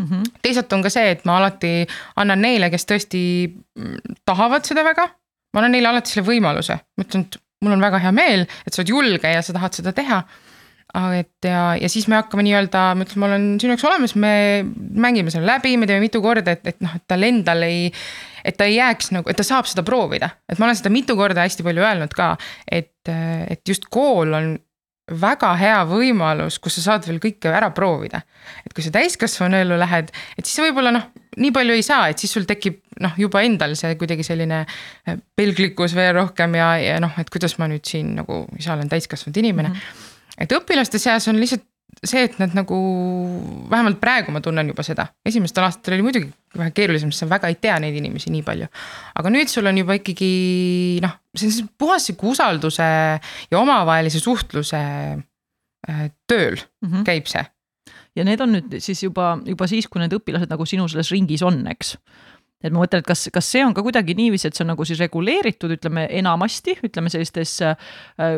mm. 0.00 0.06
-hmm. 0.06 0.38
teisalt 0.42 0.72
on 0.72 0.82
ka 0.82 0.90
see, 0.92 1.10
et 1.16 1.24
ma 1.28 1.38
alati 1.40 1.72
annan 2.16 2.42
neile, 2.42 2.70
kes 2.70 2.86
tõesti 2.88 3.22
mm, 3.48 4.18
tahavad 4.28 4.66
seda 4.68 4.84
väga, 4.86 5.08
ma 5.52 5.62
annan 5.62 5.76
neile 5.76 5.92
alati 5.92 6.14
selle 6.14 6.28
võimaluse, 6.28 6.78
ma 6.96 7.06
ütlen, 7.06 7.26
et 7.26 7.40
mul 7.62 7.76
on 7.76 7.84
väga 7.84 8.00
hea 8.02 8.14
meel, 8.14 8.46
et 8.66 8.72
sa 8.72 8.82
oled 8.82 8.94
julge 8.94 9.34
ja 9.34 9.42
sa 9.42 9.54
tahad 9.56 9.78
seda 9.78 9.92
teha. 9.92 10.22
et 11.16 11.46
ja, 11.48 11.76
ja 11.80 11.88
siis 11.88 12.04
me 12.08 12.18
hakkame 12.18 12.42
nii-öelda, 12.44 12.80
ma 12.94 13.06
ütlen, 13.06 13.20
ma 13.20 13.26
olen 13.30 13.46
sinu 13.60 13.72
jaoks 13.72 13.84
olemas, 13.88 14.14
me 14.14 14.64
mängime 14.92 15.30
selle 15.32 15.46
läbi, 15.48 15.76
me 15.76 15.86
teeme 15.86 16.04
mitu 16.04 16.20
korda, 16.20 16.52
et, 16.52 16.66
et 16.66 16.80
noh, 16.84 16.92
et 16.96 17.04
tal 17.08 17.22
endal 17.22 17.64
ei 17.64 17.86
et 18.44 18.56
ta 18.58 18.66
ei 18.66 18.76
jääks 18.76 19.12
nagu, 19.14 19.30
et 19.30 19.38
ta 19.38 19.46
saab 19.46 19.68
seda 19.70 19.84
proovida, 19.86 20.28
et 20.50 20.58
ma 20.58 20.66
olen 20.66 20.76
seda 20.76 20.90
mitu 20.92 21.16
korda 21.16 21.46
hästi 21.46 21.64
palju 21.64 21.84
öelnud 21.86 22.12
ka, 22.16 22.34
et, 22.66 23.08
et 23.08 23.62
just 23.68 23.86
kool 23.90 24.34
on 24.34 24.56
väga 25.20 25.52
hea 25.60 25.80
võimalus, 25.88 26.58
kus 26.62 26.78
sa 26.78 26.84
saad 26.86 27.08
veel 27.08 27.20
kõike 27.22 27.50
ära 27.52 27.70
proovida. 27.74 28.22
et 28.66 28.74
kui 28.74 28.84
sa 28.84 28.90
täiskasvanu 28.94 29.56
ellu 29.62 29.78
lähed, 29.78 30.10
et 30.38 30.46
siis 30.46 30.62
võib-olla 30.64 30.92
noh, 30.94 31.08
nii 31.36 31.52
palju 31.54 31.76
ei 31.78 31.82
saa, 31.86 32.08
et 32.12 32.18
siis 32.18 32.32
sul 32.32 32.46
tekib 32.48 32.80
noh, 33.00 33.14
juba 33.18 33.42
endal 33.46 33.76
see 33.78 33.94
kuidagi 34.00 34.24
selline 34.26 34.62
äh, 34.64 35.18
pelglikkus 35.36 35.96
veel 35.96 36.14
rohkem 36.18 36.56
ja, 36.58 36.74
ja 36.82 37.00
noh, 37.02 37.12
et 37.18 37.30
kuidas 37.32 37.56
ma 37.58 37.68
nüüd 37.70 37.86
siin 37.88 38.14
nagu 38.18 38.44
ise 38.58 38.72
olen 38.74 38.90
täiskasvanud 38.92 39.42
inimene 39.42 39.72
mm. 39.72 39.74
-hmm. 39.74 40.40
et 40.44 40.56
õpilaste 40.58 41.00
seas 41.02 41.28
on 41.28 41.40
lihtsalt 41.40 41.64
see, 42.00 42.24
et 42.26 42.38
nad 42.40 42.54
nagu, 42.56 42.76
vähemalt 43.70 44.00
praegu 44.02 44.32
ma 44.34 44.40
tunnen 44.42 44.72
juba 44.72 44.84
seda, 44.86 45.06
esimestel 45.26 45.66
aastatel 45.66 45.98
oli 45.98 46.06
muidugi 46.06 46.30
vähe 46.58 46.72
keerulisem, 46.74 47.12
sest 47.12 47.24
sa 47.24 47.30
väga 47.30 47.50
ei 47.52 47.58
tea 47.62 47.78
neid 47.82 47.96
inimesi 47.98 48.32
nii 48.32 48.44
palju. 48.46 48.68
aga 49.20 49.32
nüüd 49.32 49.52
sul 49.52 49.68
on 49.70 49.78
juba 49.78 49.96
ikkagi 50.00 50.32
noh, 51.04 51.16
see 51.36 51.52
on 51.62 51.70
puhas 51.78 52.08
sihuke 52.08 52.28
usalduse 52.32 52.88
ja 53.52 53.60
omavahelise 53.60 54.20
suhtluse 54.22 54.82
äh, 54.82 56.04
tööl 56.26 56.58
mm 56.58 56.88
-hmm. 56.88 57.04
käib 57.08 57.30
see. 57.30 57.44
ja 58.16 58.24
need 58.24 58.40
on 58.40 58.56
nüüd 58.56 58.80
siis 58.80 59.02
juba, 59.02 59.38
juba 59.46 59.66
siis, 59.66 59.88
kui 59.88 60.00
need 60.02 60.12
õpilased 60.12 60.50
nagu 60.50 60.66
sinu 60.66 60.88
selles 60.88 61.10
ringis 61.12 61.42
on, 61.42 61.66
eks 61.66 61.96
et 62.62 62.72
ma 62.72 62.82
mõtlen, 62.82 63.02
et 63.02 63.08
kas, 63.08 63.26
kas 63.34 63.48
see 63.54 63.64
on 63.64 63.74
ka 63.74 63.84
kuidagi 63.84 64.14
niiviisi, 64.18 64.48
et 64.48 64.56
see 64.56 64.64
on 64.64 64.72
nagu 64.72 64.86
siis 64.88 65.00
reguleeritud, 65.02 65.74
ütleme 65.76 66.06
enamasti, 66.18 66.76
ütleme 66.86 67.12
sellistes 67.12 67.54
äh, 67.66 67.76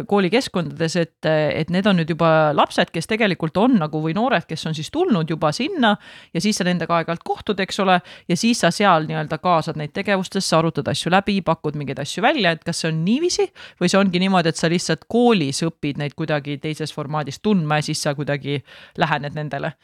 koolikeskkondades, 0.09 0.97
et, 1.01 1.29
et 1.29 1.73
need 1.75 1.87
on 1.91 2.01
nüüd 2.01 2.11
juba 2.15 2.31
lapsed, 2.57 2.93
kes 2.95 3.09
tegelikult 3.11 3.57
on 3.61 3.79
nagu 3.83 4.03
või 4.05 4.17
noored, 4.17 4.47
kes 4.49 4.67
on 4.71 4.77
siis 4.77 4.91
tulnud 4.95 5.31
juba 5.31 5.53
sinna 5.55 5.95
ja 6.35 6.43
siis 6.43 6.59
sa 6.61 6.67
nendega 6.69 6.99
aeg-ajalt 6.99 7.25
kohtud, 7.27 7.61
eks 7.65 7.81
ole, 7.85 8.01
ja 8.29 8.39
siis 8.39 8.65
sa 8.65 8.73
seal 8.75 9.09
nii-öelda 9.09 9.39
kaasad 9.43 9.79
neid 9.81 9.95
tegevustesse, 9.97 10.57
arutad 10.57 10.89
asju 10.91 11.13
läbi, 11.15 11.41
pakud 11.45 11.79
mingeid 11.79 12.03
asju 12.03 12.25
välja, 12.25 12.55
et 12.55 12.65
kas 12.67 12.83
see 12.83 12.93
on 12.93 13.03
niiviisi 13.07 13.49
või 13.81 13.91
see 13.91 14.01
ongi 14.01 14.23
niimoodi, 14.23 14.53
et 14.53 14.61
sa 14.61 14.71
lihtsalt 14.73 15.09
koolis 15.11 15.65
õpid 15.67 16.01
neid 16.01 16.17
kuidagi 16.19 16.59
teises 16.63 16.95
formaadis 16.95 17.41
tundma 17.45 17.81
ja 17.81 17.91
siis 17.91 18.05
sa 18.05 18.15
kuidagi 18.17 18.61
lähened 19.01 19.37
nendele? 19.37 19.75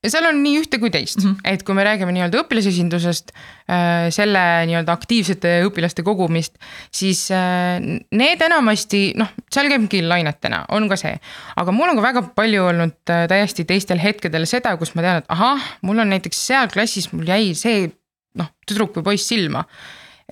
Ja 0.00 0.10
seal 0.12 0.26
on 0.30 0.40
nii 0.40 0.60
ühte 0.62 0.78
kui 0.80 0.90
teist 0.92 1.20
mm, 1.20 1.28
-hmm. 1.28 1.52
et 1.52 1.62
kui 1.66 1.76
me 1.76 1.84
räägime 1.84 2.12
nii-öelda 2.16 2.40
õpilasesindusest, 2.42 3.32
äh, 3.68 4.08
selle 4.14 4.42
nii-öelda 4.70 4.92
aktiivsete 4.96 5.52
õpilaste 5.68 6.04
kogumist, 6.06 6.56
siis 6.92 7.26
äh, 7.34 7.76
need 8.10 8.44
enamasti 8.46 9.02
noh, 9.20 9.28
seal 9.52 9.68
käibki 9.72 10.02
lainetena, 10.06 10.64
on 10.76 10.88
ka 10.88 10.96
see. 11.00 11.14
aga 11.56 11.72
mul 11.72 11.92
on 11.92 12.00
ka 12.00 12.06
väga 12.08 12.22
palju 12.36 12.66
olnud 12.72 13.12
äh, 13.12 13.26
täiesti 13.28 13.64
teistel 13.68 14.00
hetkedel 14.00 14.46
seda, 14.48 14.76
kus 14.80 14.94
ma 14.94 15.04
tean, 15.04 15.22
et 15.24 15.28
ahah, 15.28 15.70
mul 15.82 15.98
on 15.98 16.12
näiteks 16.16 16.46
seal 16.46 16.72
klassis, 16.72 17.12
mul 17.12 17.28
jäi 17.28 17.54
see 17.54 17.90
noh, 18.40 18.48
tüdruk 18.66 18.96
või 18.96 19.12
poiss 19.12 19.28
silma. 19.28 19.66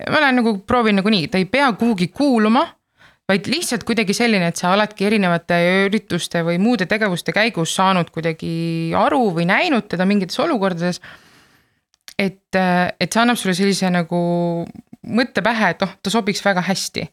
ma 0.09 0.17
olen 0.17 0.41
nagu 0.41 0.57
proovin 0.65 0.95
nagu 0.95 1.09
nii, 1.11 1.27
ta 1.27 1.37
ei 1.37 1.45
pea 1.45 1.71
kuhugi 1.77 2.07
kuuluma 2.07 2.65
vaid 3.29 3.47
lihtsalt 3.51 3.85
kuidagi 3.85 4.15
selline, 4.17 4.49
et 4.49 4.57
sa 4.57 4.73
oledki 4.73 5.05
erinevate 5.05 5.59
ürituste 5.85 6.41
või 6.45 6.57
muude 6.61 6.87
tegevuste 6.89 7.33
käigus 7.35 7.75
saanud 7.77 8.09
kuidagi 8.13 8.93
aru 8.97 9.29
või 9.35 9.45
näinud 9.49 9.89
teda 9.91 10.07
mingites 10.09 10.39
olukordades. 10.41 11.01
et, 12.17 12.55
et 12.55 13.13
see 13.13 13.21
annab 13.21 13.37
sulle 13.37 13.55
sellise 13.55 13.89
nagu 13.93 14.19
mõtte 15.05 15.43
pähe, 15.45 15.71
et 15.73 15.85
noh, 15.85 15.93
ta 16.01 16.11
sobiks 16.11 16.41
väga 16.45 16.65
hästi. 16.65 17.05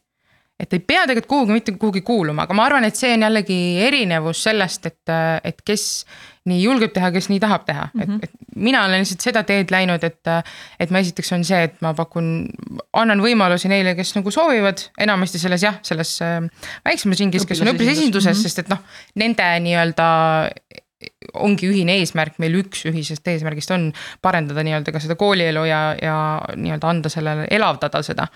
Et 0.61 0.73
ei 0.73 0.81
pea 0.81 1.03
tegelikult 1.05 1.29
kuhugi 1.29 1.53
mitte 1.53 1.75
kuhugi 1.77 2.01
kuuluma, 2.07 2.47
aga 2.47 2.57
ma 2.57 2.65
arvan, 2.69 2.87
et 2.89 2.97
see 2.97 3.13
on 3.13 3.27
jällegi 3.27 3.59
erinevus 3.85 4.41
sellest, 4.47 4.89
et, 4.89 5.13
et 5.45 5.61
kes 5.67 5.85
nii 6.47 6.63
julgeb 6.63 6.95
teha, 6.95 7.11
kes 7.15 7.29
nii 7.29 7.41
tahab 7.43 7.67
teha 7.67 7.89
mm, 7.91 8.03
-hmm. 8.03 8.23
et, 8.23 8.31
et 8.31 8.57
mina 8.69 8.85
olen 8.87 9.03
lihtsalt 9.03 9.27
seda 9.27 9.43
teed 9.45 9.73
läinud, 9.75 10.05
et. 10.07 10.33
et 10.81 10.91
ma 10.95 11.03
esiteks 11.03 11.33
on 11.37 11.45
see, 11.45 11.63
et 11.69 11.77
ma 11.85 11.93
pakun, 11.95 12.49
annan 12.93 13.21
võimalusi 13.21 13.69
neile, 13.69 13.95
kes 13.99 14.15
nagu 14.17 14.31
soovivad, 14.31 14.87
enamasti 15.03 15.43
selles 15.43 15.63
jah, 15.67 15.79
selles 15.83 16.17
äh, 16.25 16.41
väiksemas 16.87 17.21
ringis, 17.21 17.47
kes 17.47 17.61
on 17.61 17.73
õpilasesinduses 17.75 18.33
mm, 18.33 18.39
-hmm. 18.39 18.43
sest 18.43 18.65
et 18.65 18.73
noh, 18.73 18.83
nende 19.15 19.49
nii-öelda 19.67 20.09
ongi 21.37 21.69
ühine 21.69 21.99
eesmärk, 22.01 22.39
meil 22.41 22.55
üks 22.63 22.87
ühisest 22.89 23.27
eesmärgist 23.29 23.71
on 23.75 23.91
parendada 24.25 24.65
nii-öelda 24.65 24.95
ka 24.95 25.03
seda 25.03 25.19
koolielu 25.21 25.65
ja, 25.69 25.81
ja 26.01 26.17
nii-öelda 26.57 26.89
anda 26.89 27.13
sellele, 27.13 27.45
elavdada 27.51 28.03
seda 28.07 28.31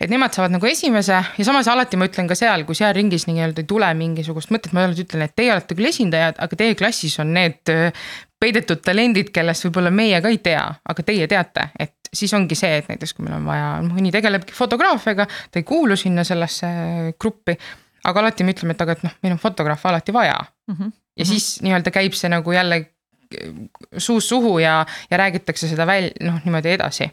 et 0.00 0.10
nemad 0.12 0.34
saavad 0.34 0.54
nagu 0.54 0.66
esimese 0.68 1.16
ja 1.16 1.46
samas 1.46 1.68
alati 1.70 1.98
ma 2.00 2.08
ütlen 2.08 2.28
ka 2.30 2.36
seal, 2.38 2.64
kui 2.68 2.78
seal 2.78 2.92
ringis 2.96 3.26
nii-öelda 3.28 3.62
ei 3.62 3.68
tule 3.68 3.88
mingisugust 3.96 4.52
mõtet, 4.54 4.74
ma 4.76 4.84
alati 4.86 5.06
ütlen, 5.06 5.24
et 5.26 5.36
teie 5.36 5.52
olete 5.54 5.76
küll 5.78 5.90
esindajad, 5.90 6.40
aga 6.44 6.58
teie 6.60 6.76
klassis 6.78 7.16
on 7.22 7.32
need 7.36 7.72
äh, 7.72 7.90
peidetud 8.40 8.82
talendid, 8.84 9.32
kellest 9.34 9.66
võib-olla 9.66 9.92
meie 9.94 10.20
ka 10.22 10.32
ei 10.32 10.40
tea, 10.44 10.62
aga 10.92 11.04
teie 11.06 11.28
teate, 11.30 11.70
et 11.80 11.96
siis 12.12 12.32
ongi 12.36 12.56
see, 12.58 12.80
et 12.80 12.88
näiteks 12.90 13.14
kui 13.16 13.26
meil 13.26 13.36
on 13.38 13.48
vaja, 13.48 13.68
mõni 13.86 14.12
tegelebki 14.14 14.56
fotograafiaga, 14.56 15.26
ta 15.26 15.60
ei 15.60 15.66
kuulu 15.68 15.96
sinna 16.00 16.24
sellesse 16.26 16.70
gruppi. 17.20 17.56
aga 18.04 18.20
alati 18.20 18.44
me 18.44 18.54
ütleme, 18.54 18.72
et 18.72 18.80
aga 18.80 18.96
et 18.96 19.02
noh, 19.04 19.12
meil 19.22 19.36
on 19.36 19.42
fotograafe 19.42 19.88
alati 19.88 20.12
vaja 20.12 20.38
mm. 20.40 20.74
-hmm. 20.74 20.92
ja 21.16 21.24
siis 21.24 21.60
nii-öelda 21.62 21.90
käib 21.90 22.12
see 22.16 22.28
nagu 22.32 22.52
jälle 22.52 22.90
suust 23.96 24.28
suhu 24.28 24.58
ja, 24.58 24.86
ja 25.10 25.16
räägitakse 25.16 25.68
seda 25.68 25.86
välja, 25.86 26.10
noh 26.20 26.40
niimoodi 26.44 26.72
edasi 26.72 27.10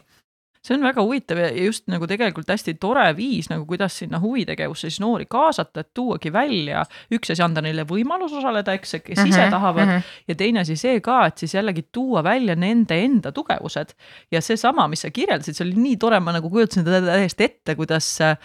see 0.68 0.76
on 0.76 0.84
väga 0.84 1.02
huvitav 1.04 1.40
ja 1.40 1.48
just 1.64 1.86
nagu 1.88 2.06
tegelikult 2.10 2.50
hästi 2.52 2.74
tore 2.80 3.06
viis 3.16 3.48
nagu 3.48 3.64
kuidas 3.68 3.96
sinna 4.02 4.20
huvitegevusse 4.20 4.88
siis 4.88 5.00
noori 5.00 5.26
kaasata, 5.30 5.84
et 5.84 5.90
tuuagi 5.96 6.32
välja 6.32 6.84
üks 7.14 7.32
asi, 7.32 7.42
anda 7.44 7.64
neile 7.64 7.86
võimalus 7.88 8.34
osaleda, 8.36 8.74
eks, 8.76 8.98
kes 9.00 9.16
mm 9.16 9.24
-hmm, 9.24 9.32
ise 9.32 9.48
tahavad 9.50 9.86
mm 9.86 9.92
-hmm. 9.96 10.14
ja 10.28 10.34
teine 10.34 10.60
asi 10.60 10.76
see 10.76 11.00
ka, 11.00 11.24
et 11.26 11.38
siis 11.38 11.54
jällegi 11.54 11.86
tuua 11.92 12.24
välja 12.24 12.56
nende 12.56 13.00
enda 13.04 13.32
tugevused. 13.32 13.94
ja 14.30 14.40
seesama, 14.40 14.88
mis 14.88 15.00
sa 15.00 15.10
kirjeldasid, 15.10 15.54
see 15.54 15.66
oli 15.66 15.74
nii 15.76 15.96
tore, 15.96 16.20
ma 16.20 16.32
nagu 16.32 16.50
kujutasin 16.50 16.84
teda 16.84 17.00
täiesti 17.06 17.44
ette, 17.44 17.74
kuidas 17.74 18.20
äh, 18.20 18.36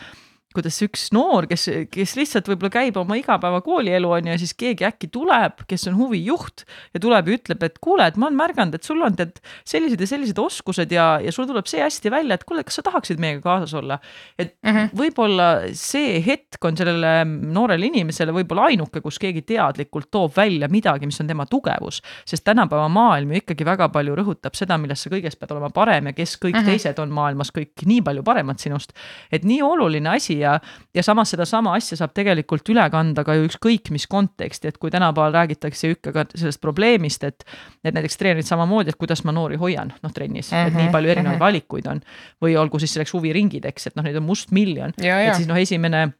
kuidas 0.55 0.77
üks 0.85 1.07
noor, 1.15 1.47
kes, 1.49 1.65
kes 1.91 2.15
lihtsalt 2.17 2.49
võib-olla 2.51 2.71
käib 2.73 2.97
oma 3.01 3.17
igapäevakoolielu 3.19 4.11
on 4.17 4.29
ju 4.29 4.35
ja 4.35 4.41
siis 4.41 4.53
keegi 4.57 4.85
äkki 4.87 5.09
tuleb, 5.13 5.63
kes 5.69 5.87
on 5.89 5.97
huvijuht 5.97 6.65
ja 6.93 7.01
tuleb 7.03 7.29
ja 7.29 7.37
ütleb, 7.37 7.65
et 7.65 7.79
kuule, 7.83 8.07
et 8.07 8.19
ma 8.19 8.29
olen 8.29 8.39
märganud, 8.39 8.77
et 8.77 8.87
sul 8.87 9.01
on 9.05 9.15
tead 9.17 9.39
sellised 9.69 10.01
ja 10.01 10.09
sellised 10.09 10.39
oskused 10.41 10.93
ja, 10.93 11.07
ja 11.23 11.33
sul 11.35 11.47
tuleb 11.49 11.69
see 11.69 11.81
hästi 11.83 12.11
välja, 12.13 12.37
et 12.37 12.45
kuule, 12.47 12.65
kas 12.67 12.79
sa 12.79 12.85
tahaksid 12.85 13.21
meiega 13.23 13.41
kaasas 13.45 13.73
olla. 13.79 13.99
et 14.39 14.55
mm 14.61 14.71
-hmm. 14.71 14.93
võib-olla 14.97 15.49
see 15.73 16.21
hetk 16.25 16.65
on 16.65 16.77
sellele 16.77 17.25
noorele 17.25 17.85
inimesele 17.85 18.31
võib-olla 18.31 18.69
ainuke, 18.71 19.01
kus 19.01 19.19
keegi 19.19 19.41
teadlikult 19.41 20.11
toob 20.11 20.37
välja 20.37 20.67
midagi, 20.67 21.05
mis 21.05 21.21
on 21.21 21.27
tema 21.27 21.45
tugevus, 21.45 22.01
sest 22.25 22.43
tänapäeva 22.43 22.87
maailm 22.89 23.31
ju 23.31 23.43
ikkagi 23.43 23.65
väga 23.65 23.89
palju 23.89 24.15
rõhutab 24.15 24.55
seda, 24.55 24.77
milles 24.77 25.01
sa 25.03 25.09
kõiges 25.09 25.37
pead 25.39 25.51
olema 25.51 25.69
parem 25.69 26.11
ja 26.11 26.13
kes 26.13 26.37
kõik 26.37 26.53
mm 26.53 26.59
-hmm. 26.59 26.65
teised 26.65 26.99
on 26.99 27.09
maailmas 27.09 27.51
kõik 27.51 27.85
nii 27.85 28.01
palju 28.01 28.23
paremad 28.23 28.59
sinust. 28.59 28.93
et 29.31 29.43
nii 29.43 29.61
oluline 29.61 30.09
asi 30.09 30.42
ja, 30.43 30.53
ja 30.95 31.03
samas 31.05 31.33
sedasama 31.33 31.75
asja 31.79 31.97
saab 31.99 32.13
tegelikult 32.15 32.69
üle 32.73 32.85
kanda 32.93 33.25
ka 33.25 33.37
ju 33.37 33.47
ükskõik 33.47 33.91
mis 33.95 34.07
konteksti, 34.11 34.71
et 34.71 34.79
kui 34.81 34.91
tänapäeval 34.93 35.35
räägitakse 35.39 35.93
ikka 35.95 36.13
ka 36.15 36.25
sellest 36.35 36.61
probleemist, 36.63 37.23
et 37.23 37.47
et 37.83 37.93
näiteks 37.95 38.19
treenerid 38.19 38.47
samamoodi, 38.47 38.93
et 38.93 38.99
kuidas 38.99 39.23
ma 39.27 39.33
noori 39.35 39.59
hoian, 39.59 39.93
noh 40.03 40.13
trennis 40.13 40.51
mm, 40.51 40.57
-hmm, 40.57 40.67
et 40.67 40.73
nii 40.73 40.83
mhm, 40.85 40.91
palju 40.91 41.09
erinevaid 41.09 41.35
mm 41.35 41.39
-hmm. 41.39 41.45
valikuid 41.45 41.87
on. 41.87 42.01
või 42.43 42.57
olgu 42.59 42.79
siis 42.79 42.93
selleks 42.93 43.13
huviringid, 43.13 43.65
eks, 43.65 43.87
et 43.87 43.95
noh, 43.95 44.03
neid 44.03 44.15
on 44.15 44.23
mustmiljon, 44.23 44.93
et 44.97 45.35
siis 45.35 45.47
noh, 45.47 45.57
esimene 45.57 46.11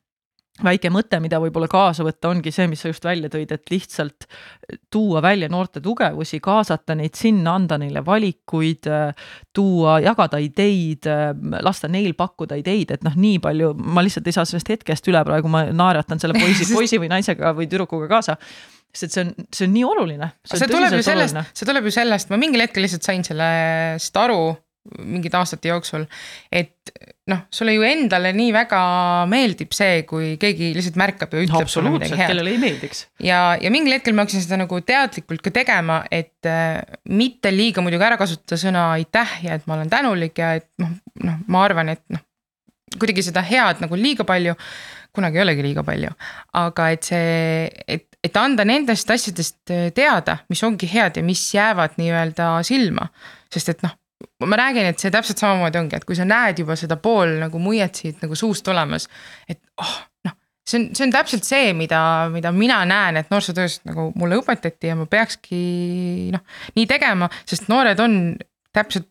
väike 0.62 0.92
mõte, 0.94 1.18
mida 1.24 1.40
võib-olla 1.42 1.66
kaasa 1.72 2.04
võtta, 2.06 2.30
ongi 2.30 2.52
see, 2.54 2.68
mis 2.70 2.84
sa 2.84 2.92
just 2.92 3.06
välja 3.06 3.30
tõid, 3.34 3.50
et 3.56 3.72
lihtsalt 3.74 4.28
tuua 4.94 5.22
välja 5.26 5.50
noorte 5.50 5.82
tugevusi, 5.82 6.38
kaasata 6.44 6.94
neid 7.00 7.18
sinna, 7.18 7.56
anda 7.58 7.80
neile 7.82 8.04
valikuid, 8.06 8.90
tuua, 9.54 9.98
jagada 10.04 10.38
ideid, 10.44 11.10
lasta 11.66 11.90
neil 11.90 12.14
pakkuda 12.20 12.60
ideid, 12.62 12.94
et 12.94 13.08
noh, 13.08 13.18
nii 13.18 13.42
palju, 13.42 13.72
ma 13.74 14.06
lihtsalt 14.06 14.30
ei 14.30 14.38
saa 14.38 14.46
sellest 14.50 14.70
hetkest 14.76 15.10
üle 15.10 15.24
praegu, 15.26 15.50
ma 15.50 15.66
naeratan 15.74 16.22
selle 16.22 16.38
poisi, 16.38 16.70
poisi 16.76 17.02
või 17.02 17.10
naisega 17.16 17.56
või 17.58 17.70
tüdrukuga 17.72 18.12
kaasa 18.12 18.38
sest 18.94 19.16
see 19.16 19.24
on, 19.26 19.32
see 19.50 19.66
on 19.66 19.72
nii 19.74 19.86
oluline. 19.90 20.28
see 20.46 20.70
tuleb 20.70 20.94
ju 21.00 21.02
sellest, 21.02 21.40
see 21.58 21.66
tuleb 21.66 21.90
ju 21.90 21.96
sellest, 21.96 22.30
ma 22.30 22.38
mingil 22.38 22.62
hetkel 22.62 22.86
lihtsalt 22.86 23.08
sain 23.08 23.26
sellest 23.26 24.22
aru 24.22 24.54
mingite 25.00 25.38
aastate 25.40 25.72
jooksul. 25.72 26.06
et 26.52 26.92
noh, 27.32 27.46
sulle 27.54 27.76
ju 27.76 27.86
endale 27.88 28.34
nii 28.36 28.52
väga 28.56 28.80
meeldib 29.32 29.72
see, 29.76 30.02
kui 30.08 30.34
keegi 30.42 30.74
lihtsalt 30.76 30.98
märkab 31.00 31.36
ja 31.36 31.44
ütleb 31.46 31.72
sulle 31.72 31.94
midagi 31.94 32.18
head. 32.20 32.34
kellele 32.34 32.52
ei 32.56 32.60
meeldiks. 32.62 33.06
ja, 33.24 33.42
ja 33.62 33.72
mingil 33.74 33.96
hetkel 33.96 34.16
ma 34.16 34.26
hakkasin 34.26 34.44
seda 34.44 34.60
nagu 34.64 34.82
teadlikult 34.84 35.46
ka 35.46 35.54
tegema, 35.56 36.02
et 36.12 36.50
äh, 36.50 36.82
mitte 37.16 37.54
liiga 37.54 37.86
muidugi 37.86 38.10
ära 38.10 38.20
kasutada 38.20 38.60
sõna 38.60 38.90
aitäh 38.98 39.40
ja 39.48 39.60
et 39.60 39.70
ma 39.70 39.78
olen 39.78 39.92
tänulik 39.94 40.44
ja 40.44 40.56
et 40.60 40.68
noh, 40.84 40.92
noh, 41.24 41.40
ma 41.48 41.64
arvan, 41.70 41.94
et 41.96 42.04
noh, 42.14 42.24
kuidagi 43.00 43.26
seda 43.26 43.46
head 43.46 43.80
nagu 43.84 43.98
liiga 43.98 44.28
palju 44.28 44.58
kunagi 45.14 45.38
ei 45.38 45.46
olegi 45.46 45.64
liiga 45.64 45.84
palju, 45.86 46.10
aga 46.58 46.90
et 46.90 47.06
see, 47.06 47.68
et, 47.88 48.08
et 48.26 48.38
anda 48.42 48.66
nendest 48.66 49.12
asjadest 49.14 49.74
teada, 49.96 50.40
mis 50.50 50.64
ongi 50.66 50.90
head 50.90 51.20
ja 51.20 51.26
mis 51.26 51.44
jäävad 51.54 52.00
nii-öelda 52.02 52.56
silma. 52.66 53.12
sest 53.54 53.70
et 53.70 53.84
noh, 53.86 53.94
ma 54.46 54.60
räägin, 54.60 54.88
et 54.92 55.02
see 55.02 55.12
täpselt 55.14 55.42
samamoodi 55.42 55.80
ongi, 55.82 56.00
et 56.00 56.08
kui 56.08 56.18
sa 56.18 56.26
näed 56.28 56.64
juba 56.64 56.78
seda 56.80 56.98
pool 57.02 57.38
nagu 57.42 57.62
muiet 57.62 58.02
siit 58.02 58.24
nagu 58.24 58.38
suust 58.40 58.68
olemas, 58.72 59.08
et 59.50 59.62
oh 59.82 59.96
noh, 60.28 60.36
see 60.68 60.80
on, 60.80 60.90
see 60.96 61.08
on 61.08 61.16
täpselt 61.16 61.48
see, 61.48 61.72
mida, 61.78 62.02
mida 62.34 62.54
mina 62.56 62.82
näen, 62.90 63.20
et 63.20 63.32
noorsootöös 63.34 63.82
nagu 63.88 64.12
mulle 64.20 64.40
õpetati 64.42 64.92
ja 64.92 65.00
ma 65.00 65.08
peakski 65.10 65.64
noh, 66.36 66.44
nii 66.78 66.86
tegema, 66.90 67.30
sest 67.50 67.70
noored 67.72 68.00
on 68.04 68.22
täpselt 68.74 69.10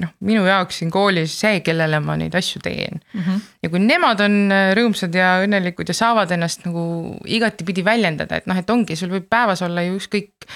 noh, 0.00 0.12
minu 0.24 0.44
jaoks 0.46 0.78
siin 0.80 0.92
koolis 0.92 1.34
see, 1.40 1.58
kellele 1.64 1.98
ma 2.04 2.18
neid 2.20 2.34
asju 2.36 2.60
teen 2.62 3.00
mm. 3.00 3.20
-hmm. 3.20 3.40
ja 3.64 3.70
kui 3.72 3.80
nemad 3.82 4.20
on 4.22 4.36
rõõmsad 4.76 5.16
ja 5.16 5.38
õnnelikud 5.42 5.88
ja 5.88 5.96
saavad 5.96 6.30
ennast 6.36 6.66
nagu 6.68 6.84
igatipidi 7.24 7.84
väljendada, 7.84 8.38
et 8.38 8.46
noh, 8.50 8.60
et 8.60 8.70
ongi, 8.70 8.96
sul 8.96 9.10
võib 9.10 9.26
päevas 9.30 9.64
olla 9.64 9.82
ju 9.82 9.96
ükskõik 9.98 10.46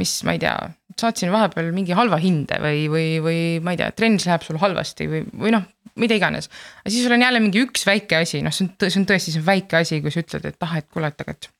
mis, 0.00 0.12
ma 0.26 0.36
ei 0.36 0.42
tea, 0.42 0.54
saatsin 0.98 1.32
vahepeal 1.32 1.70
mingi 1.74 1.94
halva 1.96 2.18
hinde 2.22 2.58
või, 2.62 2.86
või, 2.92 3.06
või 3.24 3.38
ma 3.64 3.74
ei 3.74 3.80
tea, 3.80 3.90
trennis 3.96 4.26
läheb 4.28 4.44
sul 4.46 4.58
halvasti 4.62 5.06
või, 5.10 5.22
või 5.44 5.54
noh, 5.54 5.64
mida 6.00 6.16
iganes. 6.18 6.50
aga 6.82 6.92
siis 6.92 7.06
sul 7.06 7.16
on 7.16 7.24
jälle 7.24 7.42
mingi 7.42 7.62
üks 7.64 7.86
väike 7.88 8.20
asi, 8.24 8.42
noh, 8.44 8.54
see 8.54 8.66
on, 8.66 8.74
see 8.86 9.00
on 9.00 9.08
tõesti, 9.10 9.34
see 9.34 9.42
on 9.42 9.48
väike 9.48 9.80
asi, 9.80 10.00
kui 10.04 10.14
sa 10.14 10.24
ütled, 10.24 10.50
et 10.50 10.66
ah, 10.66 10.76
et 10.80 10.88
kuule, 10.90 11.10
et 11.12 11.24
aga 11.24 11.36
et 11.36 11.50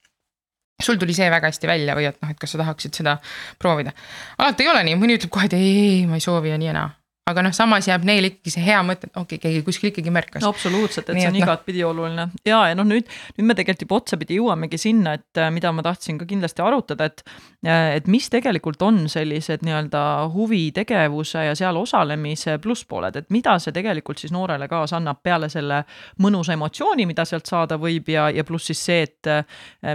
sul 0.80 1.00
tuli 1.00 1.14
see 1.16 1.28
väga 1.30 1.50
hästi 1.50 1.68
välja 1.68 1.96
või 1.98 2.08
et 2.08 2.20
noh, 2.22 2.32
et 2.32 2.40
kas 2.40 2.54
sa 2.54 2.62
tahaksid 2.62 3.02
seda 3.02 3.18
proovida. 3.60 3.92
alati 4.38 4.66
ei 4.66 4.72
ole 4.72 4.86
nii, 4.88 5.00
mõni 5.00 5.18
ütleb 5.20 5.32
kohe, 5.32 5.50
et 5.50 5.58
ei, 5.58 5.74
ei, 5.84 6.00
ma 6.10 6.20
ei 6.20 6.24
soovi 6.24 6.52
ja 6.52 6.60
nii 6.60 6.72
ja 6.72 6.76
naa 6.76 6.88
aga 7.30 7.44
noh, 7.46 7.54
samas 7.56 7.88
jääb 7.88 8.04
neil 8.08 8.28
ikkagi 8.30 8.54
see 8.54 8.64
hea 8.64 8.80
mõte, 8.86 9.10
et 9.10 9.16
okei 9.16 9.38
okay,, 9.38 9.42
keegi 9.46 9.64
kuskil 9.66 9.90
ikkagi 9.90 10.12
märkas 10.14 10.44
no,. 10.44 10.52
absoluutselt, 10.54 11.08
et 11.08 11.16
Nii, 11.16 11.24
see 11.24 11.32
on 11.32 11.38
no. 11.38 11.42
igatpidi 11.44 11.84
oluline 11.86 12.26
ja, 12.46 12.62
ja 12.70 12.78
noh, 12.78 12.88
nüüd, 12.88 13.08
nüüd 13.38 13.48
me 13.48 13.56
tegelikult 13.58 13.86
juba 13.86 14.00
otsapidi 14.00 14.38
jõuamegi 14.40 14.80
sinna, 14.80 15.14
et 15.18 15.40
äh, 15.40 15.50
mida 15.54 15.72
ma 15.74 15.84
tahtsin 15.86 16.18
ka 16.20 16.28
kindlasti 16.28 16.64
arutada, 16.64 17.10
et 17.10 17.24
äh, 17.66 17.96
et 18.00 18.08
mis 18.10 18.28
tegelikult 18.32 18.82
on 18.86 19.02
sellised 19.10 19.64
nii-öelda 19.66 20.02
huvitegevuse 20.34 21.44
ja 21.48 21.56
seal 21.58 21.76
osalemise 21.80 22.58
plusspooled, 22.62 23.16
et 23.16 23.30
mida 23.34 23.56
see 23.62 23.74
tegelikult 23.76 24.20
siis 24.22 24.32
noorele 24.34 24.68
kaasa 24.70 24.98
annab 25.00 25.22
peale 25.22 25.50
selle 25.52 25.82
mõnusa 26.22 26.54
emotsiooni, 26.56 27.06
mida 27.08 27.26
sealt 27.28 27.50
saada 27.50 27.78
võib 27.80 28.08
ja, 28.12 28.28
ja 28.34 28.44
pluss 28.46 28.70
siis 28.70 28.84
see, 28.90 29.04
et 29.08 29.30
äh, 29.30 29.44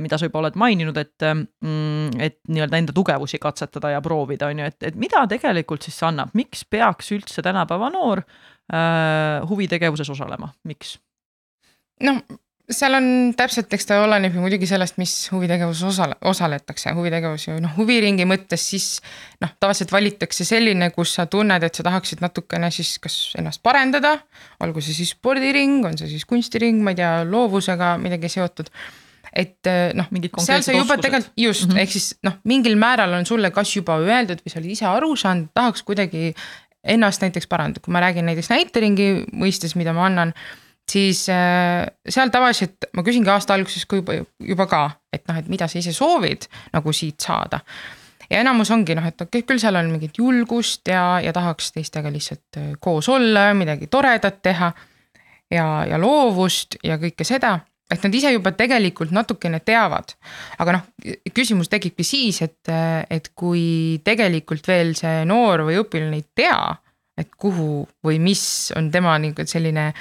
mida 0.04 0.20
sa 0.20 0.30
juba 0.30 0.44
oled 0.44 0.60
maininud, 0.60 0.98
et 1.02 1.28
mm, 1.30 2.20
et 2.22 2.40
nii-öelda 2.50 2.82
enda 2.82 2.96
tugevusi 2.96 3.40
katsetada 3.42 3.96
ja 3.96 4.02
proovida, 4.06 4.50
on 4.52 4.62
ju, 4.62 4.70
et, 4.72 4.78
et 4.92 5.00
mida 5.00 5.26
tegelikult 5.30 5.86
siis 5.86 5.98
see 6.00 6.08
annab, 6.10 6.34
miks 6.38 6.66
peaks 6.70 7.12
üldse 7.16 7.25
üldse 7.26 7.44
tänapäeva 7.46 7.90
noor 7.94 8.24
äh, 8.24 9.44
huvitegevuses 9.50 10.10
osalema, 10.16 10.54
miks? 10.64 10.98
noh, 12.04 12.24
seal 12.72 12.98
on 12.98 13.08
täpselt, 13.38 13.70
eks 13.76 13.88
ta 13.88 14.00
oleneb 14.04 14.34
ju 14.36 14.42
muidugi 14.42 14.68
sellest, 14.70 14.98
mis 15.02 15.14
huvitegevuses 15.34 15.86
osale, 15.92 16.18
osaletakse, 16.26 16.94
huvitegevus 16.98 17.48
ju 17.48 17.58
noh, 17.62 17.76
huviringi 17.78 18.26
mõttes 18.30 18.66
siis 18.72 18.88
noh, 19.44 19.54
tavaliselt 19.60 19.94
valitakse 19.94 20.48
selline, 20.48 20.90
kus 20.96 21.16
sa 21.20 21.28
tunned, 21.30 21.64
et 21.66 21.78
sa 21.78 21.86
tahaksid 21.86 22.24
natukene 22.26 22.72
siis 22.74 22.96
kas 23.02 23.20
ennast 23.40 23.62
parendada, 23.66 24.18
olgu 24.66 24.84
see 24.84 24.98
siis 24.98 25.14
spordiring, 25.16 25.84
on 25.86 25.98
see 26.00 26.10
siis 26.16 26.26
kunstiring, 26.30 26.82
ma 26.84 26.96
ei 26.96 27.02
tea, 27.04 27.16
loovusega 27.30 27.96
midagi 28.02 28.32
seotud. 28.38 28.72
Et 29.36 29.68
noh, 29.98 30.08
seal 30.40 30.62
sa 30.64 30.72
juba 30.72 30.96
tegelikult 30.96 31.34
just 31.36 31.66
mm 31.66 31.74
-hmm. 31.74 31.80
ehk 31.82 31.92
siis 31.92 32.14
noh, 32.24 32.38
mingil 32.48 32.78
määral 32.80 33.14
on 33.14 33.26
sulle 33.26 33.52
kas 33.52 33.76
juba 33.76 33.98
öeldud 34.00 34.40
või 34.40 34.52
sa 34.52 34.60
oled 34.62 34.72
ise 34.72 34.86
aru 34.88 35.16
saanud, 35.16 35.50
tahaks 35.54 35.84
kuidagi 35.84 36.32
ennast 36.86 37.24
näiteks 37.24 37.50
parandada, 37.50 37.84
kui 37.84 37.94
ma 37.94 38.04
räägin 38.04 38.28
näiteks 38.30 38.52
näiteringi 38.52 39.10
mõistes, 39.34 39.76
mida 39.80 39.94
ma 39.96 40.06
annan, 40.10 40.34
siis 40.92 41.26
äh, 41.34 41.86
seal 42.10 42.32
tavaliselt 42.34 42.90
ma 42.96 43.04
küsingi 43.06 43.32
aasta 43.34 43.58
alguses 43.58 43.86
kui 43.90 44.04
juba, 44.04 44.20
juba 44.40 44.68
ka, 44.70 44.86
et 45.14 45.26
noh, 45.30 45.40
et 45.42 45.52
mida 45.52 45.70
sa 45.72 45.80
ise 45.82 45.94
soovid 45.96 46.50
nagu 46.74 46.94
siit 46.94 47.26
saada. 47.26 47.62
ja 48.30 48.42
enamus 48.42 48.72
ongi 48.74 48.96
noh, 48.98 49.06
et 49.06 49.22
okei 49.22 49.42
okay,, 49.42 49.48
küll 49.50 49.62
seal 49.62 49.78
on 49.78 49.92
mingit 49.94 50.18
julgust 50.18 50.88
ja, 50.90 51.20
ja 51.22 51.34
tahaks 51.34 51.72
teistega 51.76 52.12
lihtsalt 52.14 52.62
äh, 52.62 52.74
koos 52.80 53.10
olla, 53.10 53.52
midagi 53.54 53.88
toredat 53.88 54.42
teha. 54.42 54.74
ja, 55.52 55.86
ja 55.90 56.02
loovust 56.02 56.78
ja 56.84 57.00
kõike 57.02 57.26
seda 57.26 57.60
et 57.92 58.02
nad 58.02 58.16
ise 58.18 58.32
juba 58.34 58.54
tegelikult 58.58 59.14
natukene 59.14 59.60
teavad. 59.66 60.16
aga 60.58 60.78
noh, 60.78 60.86
küsimus 61.36 61.70
tekibki 61.70 62.06
siis, 62.08 62.42
et, 62.46 62.72
et 63.10 63.30
kui 63.38 64.00
tegelikult 64.06 64.66
veel 64.68 64.96
see 64.98 65.24
noor 65.30 65.68
või 65.68 65.78
õpilane 65.84 66.22
ei 66.22 66.26
tea, 66.42 66.60
et 67.20 67.30
kuhu 67.38 67.86
või 68.06 68.20
mis 68.20 68.46
on 68.76 68.90
tema 68.92 69.18
nagu 69.22 69.46
selline 69.48 69.92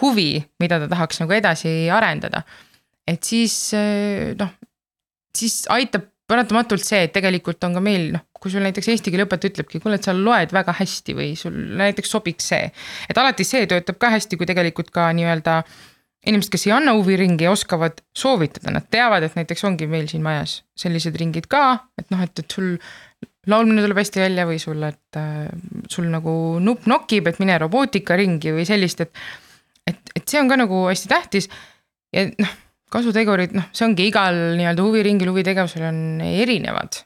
huvi, 0.00 0.38
mida 0.62 0.78
ta 0.80 0.88
tahaks 0.90 1.20
nagu 1.22 1.36
edasi 1.36 1.90
arendada. 1.92 2.42
et 3.08 3.24
siis 3.24 3.74
noh, 4.38 4.54
siis 5.36 5.66
aitab 5.72 6.08
paratamatult 6.28 6.84
see, 6.84 7.06
et 7.06 7.12
tegelikult 7.12 7.62
on 7.64 7.76
ka 7.76 7.80
meil 7.80 8.10
noh, 8.16 8.24
kui 8.38 8.52
sul 8.52 8.64
näiteks 8.64 8.88
eesti 8.92 9.12
keele 9.12 9.24
õpetaja 9.24 9.52
ütlebki, 9.52 9.80
kuule, 9.80 9.96
et 9.96 10.04
sa 10.04 10.12
loed 10.16 10.52
väga 10.52 10.74
hästi 10.76 11.14
või 11.16 11.30
sul 11.36 11.54
näiteks 11.76 12.10
sobiks 12.12 12.50
see. 12.52 12.72
et 13.08 13.20
alati 13.20 13.44
see 13.48 13.68
töötab 13.68 14.00
ka 14.00 14.12
hästi, 14.16 14.40
kui 14.40 14.48
tegelikult 14.48 14.92
ka 14.92 15.08
nii-öelda 15.16 15.60
äh, 15.60 15.78
inimesed, 16.26 16.50
kes 16.52 16.66
ei 16.66 16.74
anna 16.74 16.94
huviringi, 16.96 17.46
oskavad 17.50 18.00
soovitada, 18.16 18.72
nad 18.74 18.86
teavad, 18.90 19.26
et 19.26 19.36
näiteks 19.38 19.64
ongi 19.68 19.86
meil 19.90 20.08
siin 20.10 20.24
majas 20.24 20.62
sellised 20.78 21.16
ringid 21.20 21.46
ka, 21.50 21.64
et 22.00 22.08
noh, 22.14 22.22
et, 22.24 22.42
et 22.42 22.56
sul 22.56 22.74
laulmine 23.48 23.82
tuleb 23.84 24.00
hästi 24.02 24.22
välja 24.22 24.46
või 24.48 24.60
sul, 24.62 24.82
et 24.88 25.18
äh, 25.18 25.48
sul 25.90 26.08
nagu 26.12 26.32
nupp 26.62 26.88
nokib, 26.90 27.30
et 27.30 27.40
mine 27.42 27.58
robootikaringi 27.62 28.54
või 28.56 28.66
sellist, 28.68 29.04
et. 29.06 29.26
et, 29.88 30.00
et 30.16 30.24
see 30.28 30.40
on 30.42 30.50
ka 30.50 30.58
nagu 30.60 30.84
hästi 30.90 31.10
tähtis 31.10 31.48
ja 32.12 32.26
noh, 32.28 32.56
kasutegurid, 32.92 33.54
noh, 33.56 33.68
see 33.76 33.86
ongi 33.88 34.08
igal 34.08 34.36
nii-öelda 34.58 34.84
huviringil, 34.84 35.30
huvitegevusel 35.32 35.86
on 35.88 36.00
erinevad. 36.24 37.02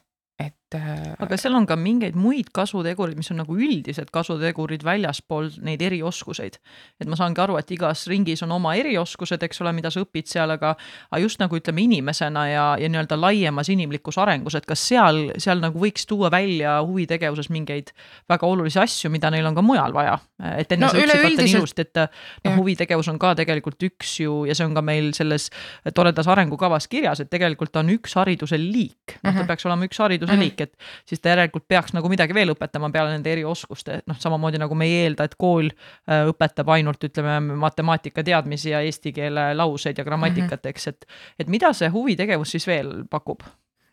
Aga 0.77 1.37
seal 1.39 1.55
on 1.57 1.67
ka 1.69 1.77
mingeid 1.79 2.17
muid 2.19 2.49
kasutegureid, 2.55 3.17
mis 3.19 3.31
on 3.33 3.41
nagu 3.41 3.55
üldised 3.57 4.11
kasutegurid 4.13 4.83
väljaspool 4.85 5.49
neid 5.65 5.81
erioskuseid. 5.85 6.59
et 7.01 7.09
ma 7.09 7.17
saangi 7.19 7.41
aru, 7.43 7.57
et 7.59 7.71
igas 7.75 8.05
ringis 8.11 8.43
on 8.45 8.51
oma 8.55 8.75
erioskused, 8.79 9.43
eks 9.43 9.61
ole, 9.63 9.73
mida 9.75 9.91
sa 9.93 10.03
õpid 10.03 10.29
seal, 10.29 10.53
aga, 10.55 10.73
aga 11.11 11.21
just 11.21 11.41
nagu 11.41 11.57
ütleme 11.57 11.83
inimesena 11.85 12.45
ja, 12.49 12.65
ja 12.79 12.89
nii-öelda 12.89 13.17
laiemas 13.19 13.69
inimlikus 13.73 14.17
arengus, 14.21 14.57
et 14.59 14.67
kas 14.69 14.83
seal, 14.89 15.25
seal 15.41 15.61
nagu 15.63 15.79
võiks 15.79 16.07
tuua 16.09 16.31
välja 16.33 16.79
huvitegevuses 16.81 17.49
mingeid 17.53 17.93
väga 18.29 18.47
olulisi 18.47 18.81
asju, 18.81 19.11
mida 19.13 19.31
neil 19.33 19.47
on 19.49 19.57
ka 19.57 19.65
mujal 19.65 19.95
vaja. 19.95 20.17
et 20.57 20.71
enne 20.75 20.87
no, 20.87 20.91
sa 20.91 20.99
ütlesid 20.99 21.23
vaata 21.23 21.47
nii 21.47 21.57
ilusti, 21.59 21.87
et 21.87 22.01
noh, 22.47 22.57
huvitegevus 22.59 23.09
on 23.11 23.19
ka 23.21 23.33
tegelikult 23.39 23.87
üks 23.89 24.17
ju 24.23 24.43
ja 24.49 24.55
see 24.57 24.67
on 24.67 24.75
ka 24.75 24.83
meil 24.85 25.11
selles 25.17 25.49
toredas 25.95 26.27
arengukavas 26.31 26.87
kirjas, 26.91 27.23
et 27.23 27.31
tegelikult 27.31 27.75
on 27.79 27.91
üks 27.93 28.15
hariduse 28.19 28.59
liik, 28.59 29.17
noh 29.21 29.31
ta 29.31 29.41
mhm. 29.43 29.49
peaks 29.49 29.67
olema 29.69 29.87
üks 29.87 30.01
hariduse 30.03 30.37
liik, 30.39 30.62
et 30.65 31.09
siis 31.09 31.21
ta 31.21 31.33
järelikult 31.33 31.67
peaks 31.67 31.95
nagu 31.95 32.09
midagi 32.11 32.35
veel 32.35 32.53
õpetama 32.53 32.91
peale 32.93 33.13
nende 33.15 33.31
erioskuste, 33.33 34.01
noh, 34.09 34.19
samamoodi 34.19 34.61
nagu 34.61 34.77
me 34.77 34.87
ei 34.89 35.03
eelda, 35.05 35.27
et 35.29 35.35
kool 35.39 35.69
äh, 35.69 36.23
õpetab 36.29 36.71
ainult 36.75 37.03
ütleme 37.03 37.39
matemaatika 37.63 38.23
teadmisi 38.23 38.73
ja 38.73 38.83
eesti 38.85 39.13
keele 39.15 39.51
lauseid 39.57 39.97
ja 39.97 40.07
grammatikat 40.07 40.59
mm, 40.59 40.63
-hmm. 40.63 40.69
eks, 40.69 40.87
et, 40.87 41.05
et 41.39 41.51
mida 41.51 41.73
see 41.73 41.89
huvitegevus 41.93 42.55
siis 42.57 42.67
veel 42.67 43.03
pakub? 43.09 43.43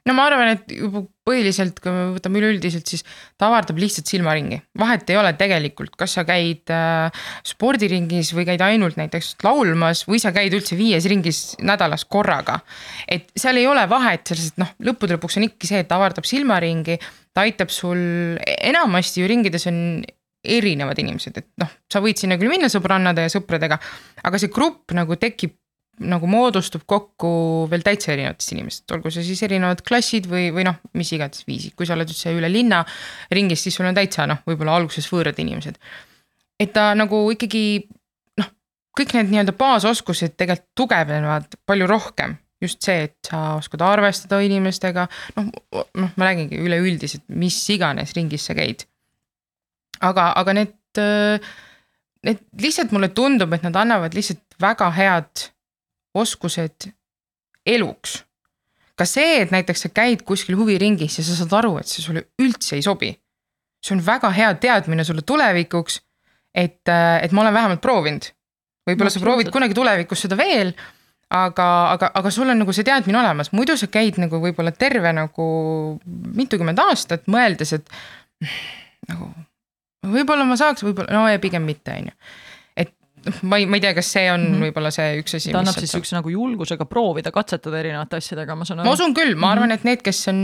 No 0.09 0.15
ma 0.17 0.27
arvan, 0.29 0.55
et 0.55 0.73
juba 0.75 1.03
põhiliselt, 1.27 1.79
kui 1.83 1.93
me 1.95 2.05
võtame 2.15 2.41
üleüldiselt, 2.41 2.89
siis 2.91 3.05
ta 3.39 3.51
avardab 3.51 3.79
lihtsalt 3.81 4.11
silmaringi. 4.11 4.61
vahet 4.79 5.11
ei 5.13 5.19
ole 5.21 5.33
tegelikult, 5.39 5.95
kas 6.01 6.17
sa 6.19 6.25
käid 6.29 6.73
äh, 6.75 7.25
spordiringis 7.47 8.33
või 8.37 8.47
käid 8.49 8.65
ainult 8.65 8.99
näiteks 9.01 9.37
laulmas 9.45 10.07
või 10.09 10.23
sa 10.23 10.35
käid 10.37 10.55
üldse 10.57 10.79
viies 10.79 11.07
ringis 11.11 11.43
nädalas 11.61 12.07
korraga. 12.09 12.61
et 13.09 13.31
seal 13.37 13.61
ei 13.61 13.69
ole 13.71 13.87
vahet 13.91 14.27
selles, 14.27 14.53
et 14.53 14.63
noh, 14.63 14.73
lõppude 14.91 15.19
lõpuks 15.19 15.39
on 15.41 15.51
ikkagi 15.51 15.73
see, 15.73 15.85
et 15.85 15.91
ta 15.91 16.01
avardab 16.01 16.29
silmaringi, 16.29 16.99
ta 17.35 17.45
aitab 17.47 17.71
sul, 17.75 18.01
enamasti 18.41 19.23
ju 19.23 19.31
ringides 19.31 19.69
on 19.71 19.79
erinevad 20.41 20.99
inimesed, 20.99 21.37
et 21.37 21.49
noh, 21.61 21.69
sa 21.93 22.01
võid 22.01 22.17
sinna 22.17 22.39
küll 22.41 22.49
minna 22.49 22.71
sõbrannade 22.73 23.27
ja 23.27 23.33
sõpradega, 23.33 23.77
aga 24.25 24.41
see 24.41 24.53
grupp 24.53 24.95
nagu 24.97 25.19
tekib 25.21 25.60
nagu 26.01 26.29
moodustub 26.31 26.85
kokku 26.89 27.31
veel 27.71 27.85
täitsa 27.85 28.15
erinevatest 28.15 28.55
inimestest, 28.55 28.93
olgu 28.97 29.13
see 29.13 29.25
siis 29.27 29.43
erinevad 29.45 29.83
klassid 29.87 30.29
või, 30.31 30.49
või 30.55 30.65
noh, 30.69 30.79
mis 30.97 31.13
iganes 31.17 31.45
viisid, 31.49 31.75
kui 31.77 31.89
sa 31.89 31.97
oled 31.97 32.09
üldse 32.09 32.33
üle 32.37 32.49
linna 32.53 32.83
ringis, 33.37 33.65
siis 33.67 33.77
sul 33.77 33.89
on 33.91 33.97
täitsa 33.97 34.27
noh, 34.31 34.41
võib-olla 34.49 34.79
alguses 34.81 35.09
võõrad 35.13 35.41
inimesed. 35.43 35.77
et 36.61 36.73
ta 36.73 36.91
nagu 36.97 37.23
ikkagi 37.35 37.65
noh, 38.41 38.53
kõik 38.97 39.15
need 39.17 39.35
nii-öelda 39.35 39.57
baasoskused 39.61 40.39
tegelikult 40.41 40.73
tugevnevad 40.79 41.61
palju 41.69 41.91
rohkem 41.91 42.39
just 42.61 42.83
see, 42.85 43.07
et 43.09 43.17
sa 43.31 43.57
oskad 43.57 43.81
arvestada 43.85 44.41
inimestega, 44.45 45.07
noh, 45.39 45.49
noh, 45.73 46.11
ma 46.17 46.29
räägingi 46.29 46.61
üleüldiselt, 46.61 47.25
mis 47.33 47.57
iganes 47.73 48.13
ringis 48.17 48.45
sa 48.49 48.57
käid. 48.57 48.85
aga, 50.01 50.31
aga 50.41 50.57
need, 50.57 50.77
need 52.25 52.45
lihtsalt 52.61 52.93
mulle 52.93 53.11
tundub, 53.17 53.53
et 53.53 53.65
nad 53.65 53.77
annavad 53.81 54.17
lihtsalt 54.17 54.61
väga 54.61 54.91
head 54.97 55.49
oskused 56.15 56.91
eluks. 57.67 58.25
ka 59.01 59.07
see, 59.09 59.39
et 59.41 59.53
näiteks 59.55 59.87
sa 59.87 59.89
käid 59.89 60.27
kuskil 60.29 60.59
huviringis 60.59 61.15
ja 61.19 61.25
sa 61.25 61.39
saad 61.39 61.55
aru, 61.57 61.79
et 61.81 61.89
see 61.89 62.03
sulle 62.05 62.27
üldse 62.43 62.77
ei 62.77 62.85
sobi. 62.85 63.15
see 63.81 63.97
on 63.97 64.05
väga 64.05 64.31
hea 64.37 64.55
teadmine 64.61 65.05
sulle 65.05 65.23
tulevikuks, 65.23 66.01
et, 66.55 66.89
äh, 66.89 67.23
et 67.25 67.33
ma 67.33 67.41
olen 67.43 67.55
vähemalt 67.55 67.81
proovinud. 67.81 68.33
võib-olla 68.89 69.09
no, 69.09 69.15
sa 69.15 69.21
proovid 69.21 69.51
kunagi 69.53 69.75
tulevikus 69.75 70.27
seda 70.27 70.37
veel, 70.37 70.75
aga, 71.31 71.69
aga, 71.95 72.11
aga 72.15 72.31
sul 72.31 72.51
on 72.51 72.59
nagu 72.59 72.73
see 72.73 72.85
teadmine 72.85 73.19
olemas, 73.21 73.53
muidu 73.53 73.77
sa 73.79 73.87
käid 73.87 74.19
nagu 74.19 74.41
võib-olla 74.43 74.73
terve 74.73 75.13
nagu 75.15 75.47
mitukümmend 76.37 76.81
aastat 76.83 77.29
mõeldes, 77.31 77.73
et 77.79 77.89
nagu 79.09 79.31
võib-olla 80.11 80.45
ma 80.49 80.59
saaks, 80.61 80.85
võib-olla, 80.85 81.13
no 81.15 81.29
ja 81.31 81.41
pigem 81.41 81.65
mitte, 81.65 81.97
on 81.97 82.11
ju 82.11 82.17
ma 83.43 83.59
ei, 83.61 83.67
ma 83.67 83.77
ei 83.77 83.85
tea, 83.85 83.93
kas 83.97 84.13
see 84.15 84.27
on 84.33 84.41
mm 84.41 84.53
-hmm. 84.55 84.67
võib-olla 84.67 84.93
see 84.95 85.19
üks 85.21 85.37
asi. 85.37 85.53
ta 85.53 85.61
annab 85.61 85.77
siis 85.77 85.89
niisuguse 85.89 86.17
nagu 86.17 86.33
julgusega 86.33 86.87
proovida, 86.89 87.33
katsetada 87.35 87.81
erinevate 87.81 88.21
asjadega, 88.21 88.57
ma 88.57 88.65
saan 88.65 88.81
aru. 88.81 88.89
ma 88.89 88.95
usun 88.97 89.15
küll, 89.17 89.35
ma 89.37 89.53
arvan, 89.53 89.69
mhm. 89.69 89.79
et 89.79 89.85
need, 89.85 90.03
kes 90.07 90.23
on, 90.33 90.41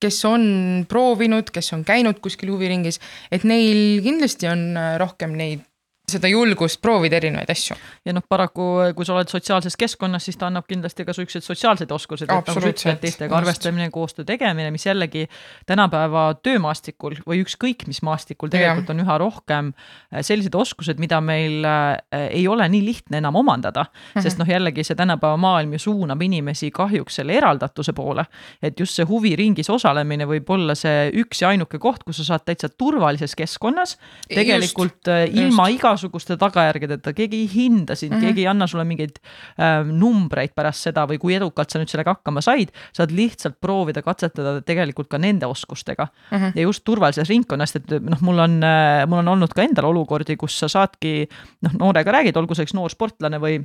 kes 0.00 0.20
on 0.28 0.44
proovinud, 0.88 1.50
kes 1.54 1.72
on 1.76 1.84
käinud 1.88 2.20
kuskil 2.24 2.52
huviringis, 2.52 3.00
et 3.32 3.44
neil 3.48 4.02
kindlasti 4.04 4.50
on 4.50 4.76
rohkem 5.00 5.36
neid 5.36 5.67
seda 6.08 6.28
julgust 6.30 6.80
proovida 6.82 7.18
erinevaid 7.18 7.50
asju. 7.52 7.76
ja 8.06 8.14
noh, 8.16 8.24
paraku 8.28 8.66
kui 8.96 9.06
sa 9.06 9.14
oled 9.16 9.30
sotsiaalses 9.30 9.76
keskkonnas, 9.78 10.24
siis 10.28 10.38
ta 10.40 10.48
annab 10.48 10.66
kindlasti 10.68 11.04
ka 11.06 11.14
siukseid 11.16 11.44
sotsiaalseid 11.44 11.92
oskusi, 11.94 12.24
et 12.24 12.32
nagu 12.32 12.54
sa 12.54 12.62
ütled, 12.62 13.00
teistega 13.02 13.36
arvestamine, 13.38 13.90
koostöö 13.94 14.26
tegemine, 14.28 14.70
mis 14.74 14.86
jällegi 14.86 15.26
tänapäeva 15.68 16.30
töömaastikul 16.42 17.18
või 17.28 17.42
ükskõik 17.44 17.86
mis 17.88 18.00
maastikul 18.06 18.52
tegelikult 18.52 18.88
ja. 18.88 18.96
on 18.96 19.04
üha 19.04 19.18
rohkem 19.20 19.72
äh, 19.72 20.22
sellised 20.26 20.54
oskused, 20.58 21.00
mida 21.02 21.20
meil 21.24 21.66
äh, 21.68 22.28
ei 22.30 22.46
ole 22.48 22.68
nii 22.68 22.84
lihtne 22.86 23.20
enam 23.22 23.36
omandada 23.40 23.84
mm, 23.84 24.00
-hmm. 24.14 24.26
sest 24.26 24.40
noh, 24.40 24.48
jällegi 24.48 24.84
see 24.86 24.96
tänapäeva 24.98 25.36
maailm 25.36 25.76
ju 25.76 25.84
suunab 25.88 26.22
inimesi 26.22 26.70
kahjuks 26.70 27.20
selle 27.20 27.36
eraldatuse 27.36 27.92
poole, 27.92 28.24
et 28.62 28.80
just 28.80 28.96
see 28.96 29.06
huviringis 29.08 29.70
osalemine 29.70 30.26
võib 30.28 30.50
olla 30.54 30.74
see 30.78 31.10
üks 31.22 31.42
ja 31.42 31.52
ainuke 31.52 31.78
koht, 31.78 32.04
kus 32.04 32.22
sa 32.22 32.32
saad 32.32 32.46
täitsa 32.48 32.68
turvalises 32.68 33.36
keskkonnas 33.36 33.98
tegelikult 34.28 35.04
just, 35.04 35.36
ilma 35.36 35.68
iga 35.68 35.96
igasuguste 35.98 36.36
tagajärgedeta, 36.38 37.12
keegi 37.16 37.42
ei 37.42 37.48
hinda 37.50 37.96
sind 37.96 38.12
mm, 38.12 38.18
-hmm. 38.18 38.24
keegi 38.24 38.40
ei 38.44 38.48
anna 38.50 38.66
sulle 38.66 38.84
mingeid 38.84 39.18
äh, 39.58 39.84
numbreid 39.86 40.54
pärast 40.54 40.86
seda 40.86 41.06
või 41.06 41.18
kui 41.18 41.34
edukalt 41.34 41.70
sa 41.70 41.78
nüüd 41.78 41.90
sellega 41.90 42.14
hakkama 42.16 42.40
said, 42.44 42.72
saad 42.92 43.10
lihtsalt 43.10 43.58
proovida 43.60 44.02
katsetada 44.02 44.60
tegelikult 44.62 45.08
ka 45.08 45.18
nende 45.18 45.46
oskustega 45.46 46.06
mm. 46.06 46.38
-hmm. 46.38 46.52
ja 46.54 46.62
just 46.62 46.84
turvalises 46.84 47.28
ringkonnas, 47.28 47.76
et 47.76 47.90
noh, 48.00 48.20
mul 48.20 48.38
on, 48.38 48.62
äh, 48.62 49.06
mul 49.06 49.18
on 49.18 49.28
olnud 49.28 49.54
ka 49.54 49.62
endal 49.62 49.90
olukordi, 49.90 50.36
kus 50.36 50.58
sa 50.58 50.68
saadki 50.68 51.28
noh, 51.62 51.72
noorega 51.78 52.12
räägid, 52.12 52.36
olgu 52.36 52.54
see 52.54 52.64
üks 52.64 52.74
noor 52.74 52.90
sportlane 52.90 53.38
või 53.38 53.60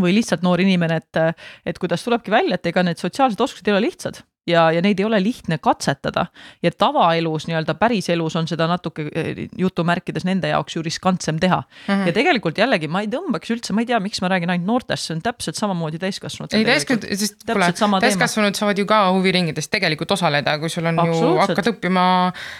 või 0.00 0.14
lihtsalt 0.16 0.42
noor 0.42 0.58
inimene, 0.60 0.96
et, 0.96 1.38
et 1.66 1.78
kuidas 1.78 2.02
tulebki 2.02 2.30
välja, 2.30 2.54
et 2.54 2.66
ega 2.66 2.82
need 2.82 2.98
sotsiaalsed 2.98 3.40
oskused 3.40 3.68
ei 3.68 3.72
ole 3.76 3.86
lihtsad 3.86 4.24
ja, 4.46 4.68
ja 4.72 4.82
neid 4.84 5.00
ei 5.00 5.06
ole 5.06 5.20
lihtne 5.22 5.58
katsetada. 5.62 6.26
ja 6.62 6.70
tavaelus, 6.70 7.46
nii-öelda 7.48 7.74
päriselus 7.80 8.36
on 8.36 8.48
seda 8.48 8.66
natuke 8.68 9.06
eh, 9.14 9.44
jutumärkides 9.58 10.24
nende 10.28 10.48
jaoks 10.52 10.76
ju 10.76 10.82
riskantsem 10.82 11.38
teha 11.40 11.62
mm. 11.62 11.94
-hmm. 11.94 12.06
ja 12.06 12.12
tegelikult 12.12 12.58
jällegi 12.58 12.88
ma 12.88 13.00
ei 13.04 13.08
tõmbaks 13.12 13.52
üldse, 13.54 13.72
ma 13.72 13.84
ei 13.84 13.88
tea, 13.88 14.00
miks 14.00 14.20
ma 14.20 14.28
räägin 14.32 14.52
ainult 14.52 14.66
noortest, 14.68 15.08
see 15.08 15.16
on 15.16 15.22
täpselt 15.22 15.56
samamoodi 15.56 15.98
täiskasvanud. 15.98 16.54
ei 16.54 16.64
täiskasvanud, 16.64 17.18
sest 17.18 17.46
kuule, 17.46 18.00
täiskasvanud 18.00 18.58
saavad 18.58 18.78
ju 18.78 18.86
ka 18.86 19.00
huviringides 19.16 19.68
tegelikult 19.68 20.10
osaleda, 20.16 20.58
kui 20.58 20.68
sul 20.72 20.86
on 20.92 21.00
ju, 21.08 21.34
hakkad 21.40 21.72
õppima 21.74 22.06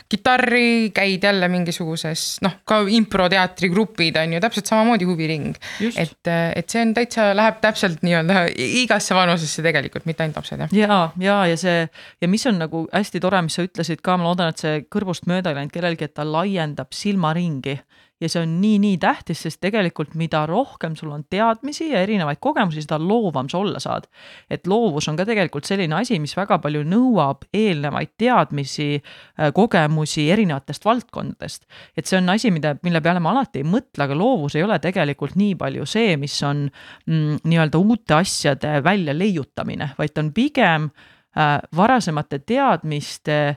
kitarri, 0.09 0.91
käid 0.95 1.25
jälle 1.25 1.49
mingisuguses 1.49 2.39
noh, 2.45 2.57
ka 2.65 2.81
improteatrigrupid 2.89 4.17
on 4.23 4.37
ju 4.39 4.41
täpselt 4.41 4.73
samamoodi 4.73 5.05
huviring. 5.05 5.55
et, 5.97 6.33
et 6.57 6.69
see 6.71 6.83
on 6.83 6.95
täitsa, 6.97 7.31
läheb 7.37 7.61
täpselt 7.61 8.03
nii-öelda 8.07 8.47
igasse 8.57 9.15
vanusesse 9.15 9.63
tegelikult, 9.63 10.07
mitte 10.07 10.25
ainult 10.25 10.41
lapsed 10.41 10.65
jah. 10.65 10.73
ja, 10.73 11.01
ja, 11.21 11.39
ja 11.47 11.57
see 11.61 11.74
see 11.75 11.85
ja 12.23 12.31
mis 12.31 12.47
on 12.51 12.61
nagu 12.63 12.87
hästi 12.93 13.23
tore, 13.23 13.43
mis 13.47 13.59
sa 13.59 13.67
ütlesid 13.67 14.03
ka, 14.05 14.17
ma 14.21 14.29
loodan, 14.31 14.55
et 14.55 14.63
see 14.63 14.85
kõrvust 14.91 15.29
mööda 15.31 15.53
ei 15.53 15.61
läinud 15.61 15.75
kellelgi, 15.75 16.09
et 16.09 16.17
ta 16.17 16.27
laiendab 16.29 16.95
silmaringi 16.95 17.79
ja 18.25 18.31
see 18.31 18.43
on 18.45 18.57
nii-nii 18.63 18.97
tähtis, 19.03 19.43
sest 19.45 19.61
tegelikult 19.63 20.15
mida 20.19 20.45
rohkem 20.47 20.95
sul 20.97 21.13
on 21.15 21.25
teadmisi 21.31 21.91
ja 21.91 22.03
erinevaid 22.05 22.39
kogemusi, 22.43 22.85
seda 22.85 22.99
loovam 23.03 23.49
sa 23.51 23.59
olla 23.59 23.81
saad. 23.83 24.07
et 24.51 24.67
loovus 24.67 25.09
on 25.09 25.17
ka 25.17 25.27
tegelikult 25.27 25.67
selline 25.69 25.97
asi, 25.99 26.19
mis 26.23 26.37
väga 26.37 26.59
palju 26.63 26.85
nõuab 26.89 27.45
eelnevaid 27.55 28.15
teadmisi, 28.19 28.89
äh, 29.01 29.53
kogemusi 29.55 30.29
erinevatest 30.31 30.85
valdkondadest. 30.85 31.67
et 31.97 32.07
see 32.07 32.19
on 32.19 32.29
asi, 32.29 32.51
mida, 32.51 32.77
mille 32.83 33.01
peale 33.01 33.21
ma 33.21 33.35
alati 33.35 33.63
ei 33.63 33.69
mõtle, 33.69 34.07
aga 34.07 34.15
loovus 34.19 34.55
ei 34.55 34.63
ole 34.63 34.79
tegelikult 34.79 35.37
nii 35.37 35.55
palju 35.59 35.87
see, 35.87 36.17
mis 36.17 36.37
on 36.43 36.69
mm, 37.07 37.43
nii-öelda 37.45 37.79
uute 37.79 38.15
asjade 38.15 38.79
välja 38.85 39.17
leiutamine, 39.17 39.95
vaid 39.99 40.15
ta 40.15 40.23
on 40.23 40.33
pigem 40.33 40.91
Äh, 40.91 41.11
varasemate 41.77 42.39
teadmiste 42.39 43.33
äh, 43.49 43.57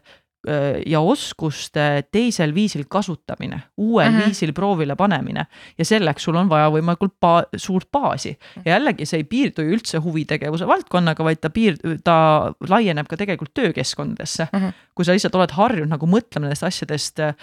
ja 0.85 0.99
oskuste 1.03 2.03
teisel 2.11 2.53
viisil 2.55 2.85
kasutamine, 2.89 3.57
uuel 3.77 4.11
mm 4.11 4.17
-hmm. 4.17 4.25
viisil 4.25 4.53
proovile 4.53 4.95
panemine 4.95 5.45
ja 5.77 5.85
selleks 5.85 6.23
sul 6.23 6.35
on 6.35 6.49
vaja 6.49 6.69
võimalikult 6.71 7.17
ba 7.21 7.43
suurt 7.55 7.89
baasi. 7.91 8.37
ja 8.65 8.71
jällegi, 8.73 9.05
see 9.05 9.17
ei 9.17 9.23
piirdu 9.23 9.61
ju 9.61 9.75
üldse 9.75 9.97
huvitegevuse 9.97 10.67
valdkonnaga, 10.67 11.23
vaid 11.23 11.41
ta 11.41 11.49
piir-, 11.49 11.99
ta 12.03 12.53
laieneb 12.69 13.07
ka 13.07 13.17
tegelikult 13.17 13.53
töökeskkondadesse 13.53 14.47
mm. 14.53 14.59
-hmm. 14.59 14.73
kui 14.95 15.05
sa 15.05 15.11
lihtsalt 15.11 15.35
oled 15.35 15.51
harjunud 15.51 15.89
nagu 15.89 16.05
mõtlema 16.05 16.47
nendest 16.47 16.63
asjadest 16.63 17.19
äh, 17.19 17.33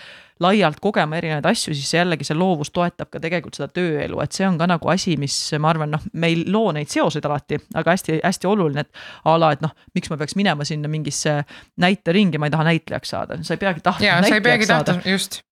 laialt 0.40 0.80
kogema 0.82 1.16
erinevaid 1.16 1.46
asju, 1.46 1.74
siis 1.74 1.92
jällegi 1.94 2.26
see 2.26 2.36
loovus 2.36 2.72
toetab 2.74 3.10
ka 3.12 3.20
tegelikult 3.22 3.54
seda 3.54 3.68
tööelu, 3.74 4.18
et 4.22 4.34
see 4.34 4.46
on 4.48 4.56
ka 4.58 4.66
nagu 4.66 4.90
asi, 4.90 5.14
mis 5.20 5.36
ma 5.62 5.70
arvan, 5.70 5.92
noh, 5.94 6.02
me 6.12 6.30
ei 6.32 6.40
loo 6.50 6.72
neid 6.74 6.90
seoseid 6.90 7.26
alati, 7.28 7.60
aga 7.78 7.94
hästi-hästi 7.94 8.50
oluline, 8.50 8.82
et 8.82 9.04
a 9.30 9.36
la, 9.38 9.52
et 9.54 9.62
noh, 9.62 9.74
miks 9.94 10.10
ma 10.10 10.18
peaks 10.18 10.34
minema 10.38 10.66
sinna 10.66 10.90
mingisse 10.90 11.36
näiteringi, 11.80 12.40
ma 12.42 12.50
ei 12.50 12.54
taha 12.56 12.66
näitlejaks 12.84 13.10
saada, 13.10 13.38
sa 13.42 13.54
ei 13.54 13.58
peagi 13.58 13.80
tahtma 13.80 14.20
näitlejaks 14.20 14.66
saada. 14.66 15.00
just. 15.04 15.42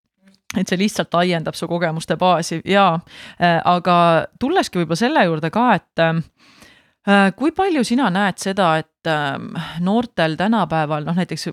Et 0.57 0.69
see 0.69 0.77
lihtsalt 0.77 1.15
laiendab 1.17 1.57
su 1.57 1.65
kogemuste 1.69 2.17
baasi. 2.21 2.61
Ja 2.69 2.99
äh,, 3.41 3.61
aga 3.65 4.27
tulleski 4.41 4.83
võib-olla 4.83 4.99
selle 5.01 5.25
juurde 5.25 5.49
ka, 5.51 5.71
et 5.81 6.03
äh, 6.03 6.19
kui 7.37 7.51
palju 7.51 7.85
sina 7.85 8.11
näed 8.15 8.39
seda, 8.39 8.77
et 8.79 8.93
Ähm, 9.07 9.57
noortel 9.81 10.37
tänapäeval 10.39 11.03
noh, 11.03 11.17
näiteks 11.17 11.49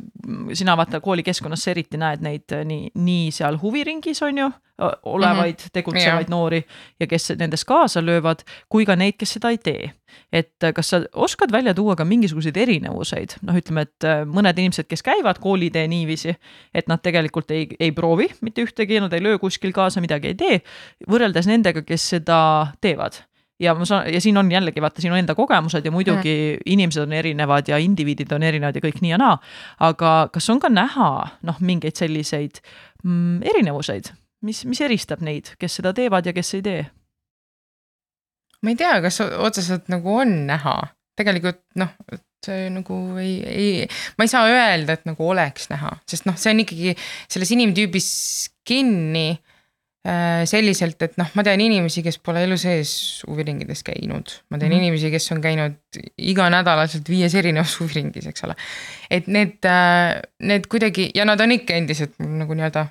sina 0.53 0.75
vaata 0.77 0.99
koolikeskkonnas 1.01 1.63
eriti 1.71 1.97
näed 1.97 2.21
neid 2.21 2.53
äh, 2.53 2.61
nii, 2.61 2.91
nii 2.93 3.31
seal 3.33 3.57
huviringis 3.57 4.21
on 4.21 4.37
ju 4.37 4.49
olevaid 5.03 5.55
mm 5.55 5.65
-hmm. 5.65 5.71
tegutsevaid 5.73 6.27
yeah. 6.27 6.29
noori 6.29 6.65
ja 6.99 7.07
kes 7.07 7.33
nendes 7.39 7.65
kaasa 7.65 8.05
löövad, 8.05 8.45
kui 8.69 8.85
ka 8.85 8.95
neid, 8.95 9.17
kes 9.17 9.33
seda 9.33 9.49
ei 9.49 9.57
tee. 9.57 9.91
et 10.33 10.63
äh, 10.63 10.73
kas 10.73 10.89
sa 10.89 11.01
oskad 11.13 11.51
välja 11.51 11.73
tuua 11.73 11.95
ka 11.95 12.05
mingisuguseid 12.05 12.57
erinevuseid, 12.57 13.29
noh, 13.41 13.55
ütleme, 13.55 13.81
et 13.81 14.03
äh, 14.03 14.25
mõned 14.25 14.57
inimesed, 14.57 14.85
kes 14.85 15.03
käivad 15.03 15.39
koolitee 15.39 15.87
niiviisi, 15.87 16.35
et 16.73 16.87
nad 16.87 17.01
tegelikult 17.01 17.51
ei, 17.51 17.67
ei 17.79 17.91
proovi 17.91 18.29
mitte 18.41 18.61
ühtegi, 18.63 18.99
nad 18.99 19.13
ei 19.13 19.23
löö 19.23 19.39
kuskil 19.39 19.71
kaasa, 19.71 20.01
midagi 20.01 20.27
ei 20.27 20.35
tee, 20.35 20.61
võrreldes 21.09 21.47
nendega, 21.47 21.81
kes 21.81 22.09
seda 22.09 22.67
teevad 22.81 23.28
ja 23.59 23.73
ma 23.75 23.85
saan, 23.85 24.07
ja 24.13 24.21
siin 24.21 24.37
on 24.37 24.51
jällegi 24.51 24.81
vaata 24.81 25.01
sinu 25.03 25.17
enda 25.19 25.35
kogemused 25.35 25.85
ja 25.85 25.91
muidugi 25.91 26.35
mm. 26.55 26.61
inimesed 26.65 27.03
on 27.03 27.13
erinevad 27.13 27.67
ja 27.67 27.77
indiviidid 27.77 28.31
on 28.35 28.43
erinevad 28.43 28.75
ja 28.75 28.83
kõik 28.83 29.01
nii 29.03 29.11
ja 29.11 29.19
naa. 29.19 29.35
aga 29.79 30.13
kas 30.33 30.49
on 30.49 30.61
ka 30.63 30.71
näha 30.71 31.09
noh, 31.47 31.59
mingeid 31.59 31.99
selliseid 31.99 32.61
mm, 33.03 33.41
erinevuseid, 33.51 34.13
mis, 34.47 34.63
mis 34.65 34.81
eristab 34.85 35.23
neid, 35.25 35.53
kes 35.59 35.79
seda 35.81 35.93
teevad 35.93 36.29
ja 36.29 36.35
kes 36.35 36.53
ei 36.59 36.65
tee? 36.65 36.87
ma 38.63 38.73
ei 38.73 38.79
tea, 38.79 38.95
kas 39.03 39.21
otseselt 39.23 39.91
nagu 39.91 40.17
on 40.21 40.33
näha, 40.49 40.79
tegelikult 41.19 41.61
noh, 41.79 41.93
see 42.45 42.69
nagu 42.71 42.95
ei, 43.19 43.35
ei, 43.43 43.87
ma 44.17 44.25
ei 44.25 44.31
saa 44.31 44.47
öelda, 44.47 44.95
et 44.95 45.05
nagu 45.07 45.27
oleks 45.31 45.69
näha, 45.71 45.97
sest 46.07 46.27
noh, 46.27 46.37
see 46.39 46.53
on 46.55 46.63
ikkagi 46.63 46.95
selles 47.27 47.51
inimtüübis 47.55 48.09
kinni 48.67 49.33
selliselt, 50.47 51.01
et 51.03 51.17
noh, 51.19 51.27
ma 51.35 51.43
tean 51.43 51.59
inimesi, 51.59 51.99
kes 52.05 52.17
pole 52.23 52.45
elu 52.45 52.55
sees 52.57 52.91
huviringides 53.27 53.81
käinud, 53.83 54.31
ma 54.49 54.57
tean 54.57 54.71
mm 54.71 54.75
-hmm. 54.75 54.85
inimesi, 54.85 55.11
kes 55.11 55.31
on 55.35 55.41
käinud 55.43 55.99
iganädalaselt 56.17 57.09
viies 57.09 57.35
erinevas 57.35 57.75
huviringis, 57.81 58.29
eks 58.31 58.43
ole. 58.47 58.55
et 59.11 59.27
need, 59.27 59.59
äh, 59.65 60.21
need 60.39 60.71
kuidagi 60.71 61.11
ja 61.15 61.25
nad 61.25 61.41
on 61.41 61.51
ikka 61.51 61.73
endiselt 61.73 62.15
nagu 62.19 62.53
nii-öelda 62.53 62.87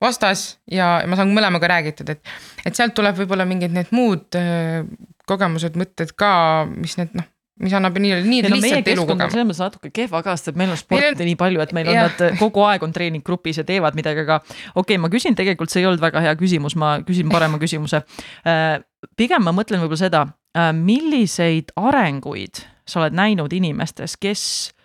vastas 0.00 0.58
ja 0.70 1.02
ma 1.06 1.16
saan 1.16 1.32
mõlemaga 1.36 1.68
räägitud, 1.68 2.08
et, 2.08 2.20
et 2.66 2.76
sealt 2.76 2.94
tuleb 2.94 3.16
võib-olla 3.16 3.44
mingid 3.48 3.72
need 3.72 3.92
muud 3.96 4.36
äh, 4.36 4.84
kogemused, 5.28 5.76
mõtted 5.80 6.12
ka, 6.16 6.66
mis 6.70 6.96
need 7.00 7.14
noh, 7.14 7.28
mis 7.60 7.74
annab 7.76 7.98
nii, 8.00 8.14
nii 8.26 8.42
no, 8.46 8.52
lihtsalt 8.56 8.90
elukogemust. 8.94 9.34
selles 9.34 9.48
mõttes 9.48 9.62
natuke 9.62 9.92
kehva 9.94 10.22
ka, 10.26 10.34
sest 10.40 10.58
meil 10.58 10.72
on 10.72 10.80
sporti 10.80 11.12
meil... 11.12 11.28
nii 11.30 11.38
palju, 11.40 11.62
et 11.64 11.74
meil 11.76 11.92
on 11.92 12.00
nad 12.00 12.24
kogu 12.40 12.64
aeg 12.66 12.84
on 12.86 12.94
treeninggrupis 12.96 13.60
ja 13.60 13.66
teevad 13.68 13.98
midagi, 13.98 14.24
aga 14.24 14.40
okei 14.40 14.82
okay,, 14.82 15.00
ma 15.02 15.12
küsin 15.12 15.38
tegelikult, 15.38 15.72
see 15.72 15.84
ei 15.84 15.90
olnud 15.90 16.02
väga 16.02 16.24
hea 16.24 16.34
küsimus, 16.40 16.76
ma 16.80 16.96
küsin 17.06 17.30
parema 17.32 17.60
küsimuse. 17.62 18.02
Äh, 18.48 18.80
pigem 19.20 19.44
ma 19.46 19.54
mõtlen 19.56 19.82
võib-olla 19.82 20.02
seda, 20.02 20.26
äh, 20.56 20.72
milliseid 20.76 21.74
arenguid 21.80 22.64
sa 22.90 23.04
oled 23.04 23.14
näinud 23.14 23.52
inimestes, 23.54 24.16
kes 24.18 24.42
Äh, 24.70 24.79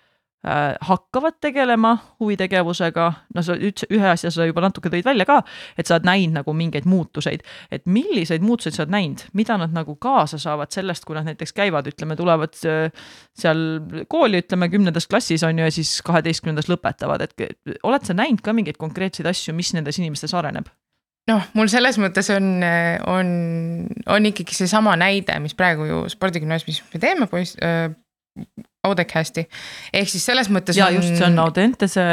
hakkavad 0.46 1.40
tegelema 1.42 1.96
huvitegevusega, 2.20 3.06
no 3.34 3.44
sa 3.46 3.56
ütlesid, 3.58 3.90
ühe 3.96 4.10
asja 4.12 4.30
sa 4.34 4.46
juba 4.46 4.62
natuke 4.66 4.92
tõid 4.94 5.08
välja 5.08 5.26
ka, 5.26 5.40
et 5.78 5.90
sa 5.90 5.96
oled 5.96 6.06
näinud 6.06 6.38
nagu 6.38 6.54
mingeid 6.58 6.86
muutuseid, 6.90 7.42
et 7.74 7.86
milliseid 7.90 8.46
muutuseid 8.46 8.78
sa 8.78 8.84
oled 8.84 8.94
näinud, 8.94 9.26
mida 9.34 9.58
nad 9.58 9.74
nagu 9.74 9.96
kaasa 10.02 10.38
saavad 10.42 10.74
sellest, 10.76 11.08
kui 11.08 11.18
nad 11.18 11.26
näiteks 11.26 11.56
käivad, 11.58 11.90
ütleme, 11.90 12.18
tulevad 12.20 12.58
äh, 12.70 13.10
seal 13.34 13.66
kooli, 14.12 14.44
ütleme 14.46 14.70
kümnendas 14.70 15.10
klassis 15.10 15.44
on 15.48 15.60
ju, 15.60 15.66
ja 15.66 15.74
siis 15.74 15.98
kaheteistkümnendas 16.06 16.70
lõpetavad, 16.70 17.26
et 17.26 17.82
oled 17.82 18.06
sa 18.06 18.18
näinud 18.18 18.46
ka 18.46 18.54
mingeid 18.54 18.78
konkreetseid 18.82 19.30
asju, 19.32 19.56
mis 19.58 19.74
nendes 19.74 20.02
inimestes 20.02 20.36
areneb? 20.38 20.70
noh, 21.26 21.42
mul 21.58 21.70
selles 21.74 21.98
mõttes 21.98 22.28
on, 22.36 22.62
on, 23.10 23.30
on 24.14 24.30
ikkagi 24.30 24.54
seesama 24.54 24.94
näide, 25.00 25.34
mis 25.42 25.58
praegu 25.58 25.88
ju 25.90 26.02
spordigümnaasiumis 26.14 26.84
me 26.94 27.02
teeme 27.02 27.26
poiss 27.32 27.58
äh,, 27.66 27.90
Audecasti, 28.86 29.48
ehk 29.94 30.12
siis 30.12 30.26
selles 30.32 30.52
mõttes. 30.54 30.78
ja 30.80 30.92
just, 30.94 31.16
see 31.18 31.28
on 31.28 31.42
Audentese. 31.46 32.06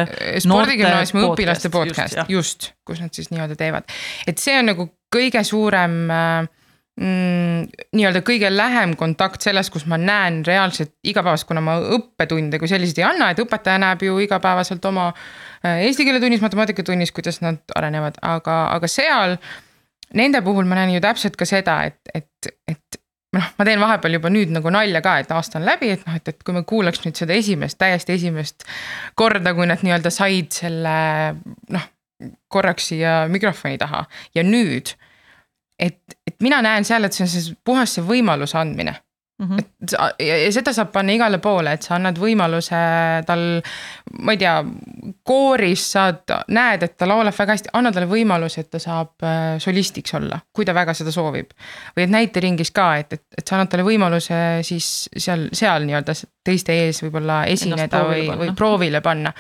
spordigümnaasiumi 0.45 1.29
õpilaste 1.29 1.71
podcast, 1.73 2.19
just, 2.25 2.33
just, 2.33 2.73
kus 2.89 3.05
nad 3.05 3.15
siis 3.15 3.31
nii-öelda 3.33 3.59
teevad, 3.61 3.89
et 4.27 4.43
see 4.43 4.59
on 4.59 4.73
nagu 4.73 4.89
kõige 5.13 5.45
suurem 5.45 5.97
äh, 6.11 6.51
mm, 7.01 7.67
nii-öelda 7.97 8.23
kõige 8.27 8.51
lähem 8.53 8.95
kontakt 9.01 9.45
selles, 9.45 9.71
kus 9.73 9.87
ma 9.91 9.99
näen 10.01 10.43
reaalselt 10.47 10.95
igapäevast, 11.09 11.47
kuna 11.49 11.65
ma 11.65 11.79
õppetunde 11.97 12.61
kui 12.61 12.71
selliseid 12.71 13.03
ei 13.03 13.09
anna, 13.09 13.33
et 13.33 13.43
õpetaja 13.43 13.81
näeb 13.83 14.07
ju 14.07 14.19
igapäevaselt 14.25 14.85
oma 14.91 15.11
äh, 15.13 15.85
eesti 15.89 16.07
keele 16.09 16.23
tunnis, 16.23 16.43
matemaatika 16.45 16.85
tunnis, 16.87 17.13
kuidas 17.15 17.43
nad 17.45 17.63
arenevad, 17.77 18.19
aga, 18.23 18.65
aga 18.77 18.91
seal 18.91 19.39
nende 20.19 20.43
puhul 20.45 20.69
ma 20.69 20.81
näen 20.81 20.97
ju 20.97 21.05
täpselt 21.05 21.39
ka 21.41 21.49
seda, 21.49 21.83
et, 21.89 22.01
et, 22.15 22.53
et 22.69 23.02
noh, 23.37 23.49
ma 23.59 23.67
teen 23.67 23.81
vahepeal 23.81 24.19
juba 24.19 24.31
nüüd 24.33 24.53
nagu 24.55 24.73
nalja 24.73 25.03
ka, 25.05 25.17
et 25.23 25.33
aasta 25.33 25.59
on 25.61 25.67
läbi, 25.67 25.93
et 25.95 26.05
noh, 26.07 26.17
et, 26.19 26.29
et 26.29 26.45
kui 26.45 26.57
me 26.57 26.65
kuulaks 26.69 27.05
nüüd 27.05 27.19
seda 27.19 27.37
esimest, 27.37 27.79
täiesti 27.81 28.17
esimest 28.17 28.67
korda, 29.19 29.55
kui 29.57 29.69
nad 29.71 29.85
nii-öelda 29.85 30.13
said 30.13 30.53
selle 30.57 30.97
noh, 31.73 31.89
korraks 32.53 32.93
siia 32.93 33.23
mikrofoni 33.33 33.81
taha 33.81 34.05
ja 34.37 34.45
nüüd. 34.47 34.95
et, 35.79 35.99
et 36.27 36.37
mina 36.45 36.61
näen 36.63 36.85
seal, 36.87 37.05
et 37.05 37.17
see 37.17 37.25
on 37.25 37.33
see 37.33 37.57
puhas 37.65 37.97
see 37.97 38.05
võimaluse 38.07 38.59
andmine 38.59 38.95
Mm 39.43 39.49
-hmm. 39.49 39.59
et 39.59 39.91
sa, 39.91 40.11
ja, 40.19 40.53
seda 40.53 40.73
saab 40.73 40.93
panna 40.93 41.13
igale 41.13 41.39
poole, 41.43 41.73
et 41.75 41.83
sa 41.83 41.97
annad 41.97 42.19
võimaluse 42.19 42.79
tal, 43.27 43.41
ma 44.23 44.37
ei 44.37 44.39
tea, 44.39 44.55
kooris 45.27 45.87
saad, 45.97 46.23
näed, 46.49 46.85
et 46.87 46.95
ta 46.97 47.09
laulab 47.11 47.35
väga 47.39 47.57
hästi, 47.57 47.73
anna 47.73 47.91
talle 47.93 48.07
võimaluse, 48.07 48.63
et 48.63 48.71
ta 48.71 48.79
saab 48.79 49.27
äh, 49.27 49.59
solistiks 49.59 50.15
olla, 50.15 50.39
kui 50.55 50.65
ta 50.65 50.75
väga 50.75 50.95
seda 50.95 51.11
soovib. 51.11 51.51
või 51.97 52.05
et 52.05 52.15
näiteringis 52.15 52.71
ka, 52.71 52.97
et, 53.03 53.13
et, 53.13 53.25
et 53.39 53.49
sa 53.49 53.57
annad 53.57 53.73
talle 53.73 53.85
võimaluse 53.89 54.63
siis 54.63 55.09
seal, 55.17 55.49
seal 55.53 55.91
nii-öelda 55.91 56.15
teiste 56.45 56.79
ees 56.87 57.03
võib-olla 57.03 57.45
esineda 57.45 58.05
või, 58.07 58.31
või 58.39 58.55
proovile 58.55 59.01
panna. 59.01 59.33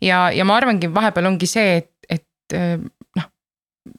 ja, 0.00 0.30
ja 0.30 0.44
ma 0.44 0.56
arvangi, 0.56 0.94
vahepeal 0.94 1.26
ongi 1.26 1.46
see, 1.46 1.76
et, 1.76 1.92
et 2.08 2.54
äh, 2.54 2.76
noh, 3.16 3.32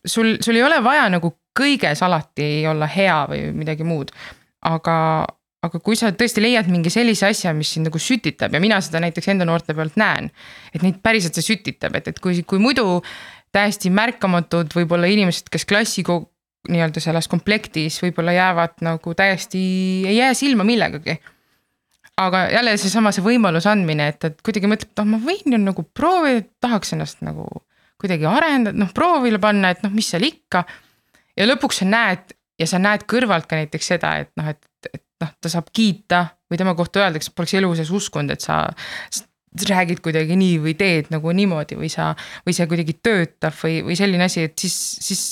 sul, 0.05 0.37
sul 0.39 0.55
ei 0.55 0.63
ole 0.63 0.83
vaja 0.83 1.09
nagu 1.09 1.35
kõiges 1.59 2.03
alati 2.03 2.67
olla 2.67 2.87
hea 2.87 3.25
või 3.27 3.49
midagi 3.51 3.83
muud 3.83 4.15
aga, 4.61 5.25
aga 5.61 5.79
kui 5.83 5.97
sa 5.97 6.09
tõesti 6.15 6.41
leiad 6.41 6.69
mingi 6.71 6.89
sellise 6.93 7.27
asja, 7.29 7.53
mis 7.53 7.69
sind 7.75 7.89
nagu 7.89 7.99
sütitab 8.01 8.53
ja 8.55 8.61
mina 8.63 8.79
seda 8.81 9.01
näiteks 9.03 9.29
enda 9.33 9.45
noorte 9.45 9.75
pealt 9.77 9.97
näen. 9.99 10.31
et 10.73 10.81
neid 10.81 11.01
päriselt 11.03 11.37
see 11.37 11.53
sütitab, 11.53 11.95
et, 11.95 12.07
et 12.07 12.19
kui, 12.19 12.41
kui 12.43 12.61
muidu 12.61 13.01
täiesti 13.53 13.91
märkamatud 13.93 14.73
võib-olla 14.73 15.09
inimesed, 15.11 15.51
kes 15.51 15.67
klassi 15.69 16.03
nii-öelda 16.69 17.01
selles 17.01 17.27
komplektis 17.29 17.99
võib-olla 18.03 18.33
jäävad 18.35 18.81
nagu 18.85 19.13
täiesti, 19.17 19.61
ei 20.07 20.17
jää 20.17 20.33
silma 20.37 20.65
millegagi. 20.65 21.19
aga 22.21 22.43
jälle 22.51 22.75
seesama, 22.77 23.11
see 23.11 23.23
võimaluse 23.25 23.69
andmine, 23.69 24.07
et, 24.11 24.25
et 24.25 24.41
kuidagi 24.45 24.69
mõtleb, 24.69 24.91
et 24.91 24.99
noh, 25.01 25.07
ma 25.13 25.19
võin 25.23 25.55
ju 25.55 25.57
nagu 25.61 25.85
proovida, 25.93 26.43
tahaks 26.61 26.93
ennast 26.93 27.23
nagu 27.25 27.47
kuidagi 28.01 28.25
arendada, 28.29 28.77
noh 28.77 28.91
proovile 28.93 29.39
panna, 29.41 29.71
et 29.73 29.81
noh, 29.85 29.93
mis 29.93 30.09
seal 30.09 30.25
ikka. 30.25 30.65
ja 31.37 31.47
lõpuks 31.47 31.81
sa 31.81 31.87
näed 31.89 32.35
ja 32.61 32.67
sa 32.69 32.81
näed 32.81 33.07
kõrvalt 33.09 33.49
ka 33.49 33.57
näiteks 33.57 33.93
seda, 33.93 34.17
et 34.21 34.29
noh, 34.37 34.51
et 34.53 34.70
noh, 35.21 35.33
ta 35.41 35.51
saab 35.51 35.69
kiita 35.73 36.25
või 36.51 36.59
tema 36.59 36.73
kohta 36.77 37.05
öeldakse, 37.05 37.33
poleks 37.35 37.55
elu 37.59 37.69
sees 37.79 37.91
uskunud, 37.95 38.33
et 38.33 38.43
sa 38.43 38.63
räägid 39.67 39.99
kuidagi 40.03 40.37
nii 40.39 40.59
või 40.63 40.73
teed 40.79 41.09
nagu 41.11 41.31
niimoodi 41.35 41.77
või 41.79 41.89
sa, 41.91 42.11
või 42.47 42.55
see 42.55 42.67
kuidagi 42.71 42.95
töötab 43.03 43.55
või, 43.59 43.81
või 43.87 43.97
selline 43.99 44.27
asi, 44.27 44.45
et 44.47 44.55
siis, 44.59 44.75
siis 45.03 45.23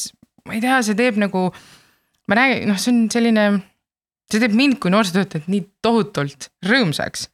ma 0.47 0.57
ei 0.57 0.63
tea, 0.63 0.79
see 0.83 0.97
teeb 0.99 1.19
nagu. 1.21 1.49
ma 2.29 2.37
räägin, 2.37 2.67
noh, 2.69 2.79
see 2.79 2.91
on 2.93 3.05
selline, 3.11 3.45
see 4.29 4.43
teeb 4.43 4.55
mind 4.57 4.79
kui 4.83 4.91
noorsootöötajat 4.93 5.47
nii 5.49 5.63
tohutult 5.81 6.49
rõõmsaks. 6.67 7.29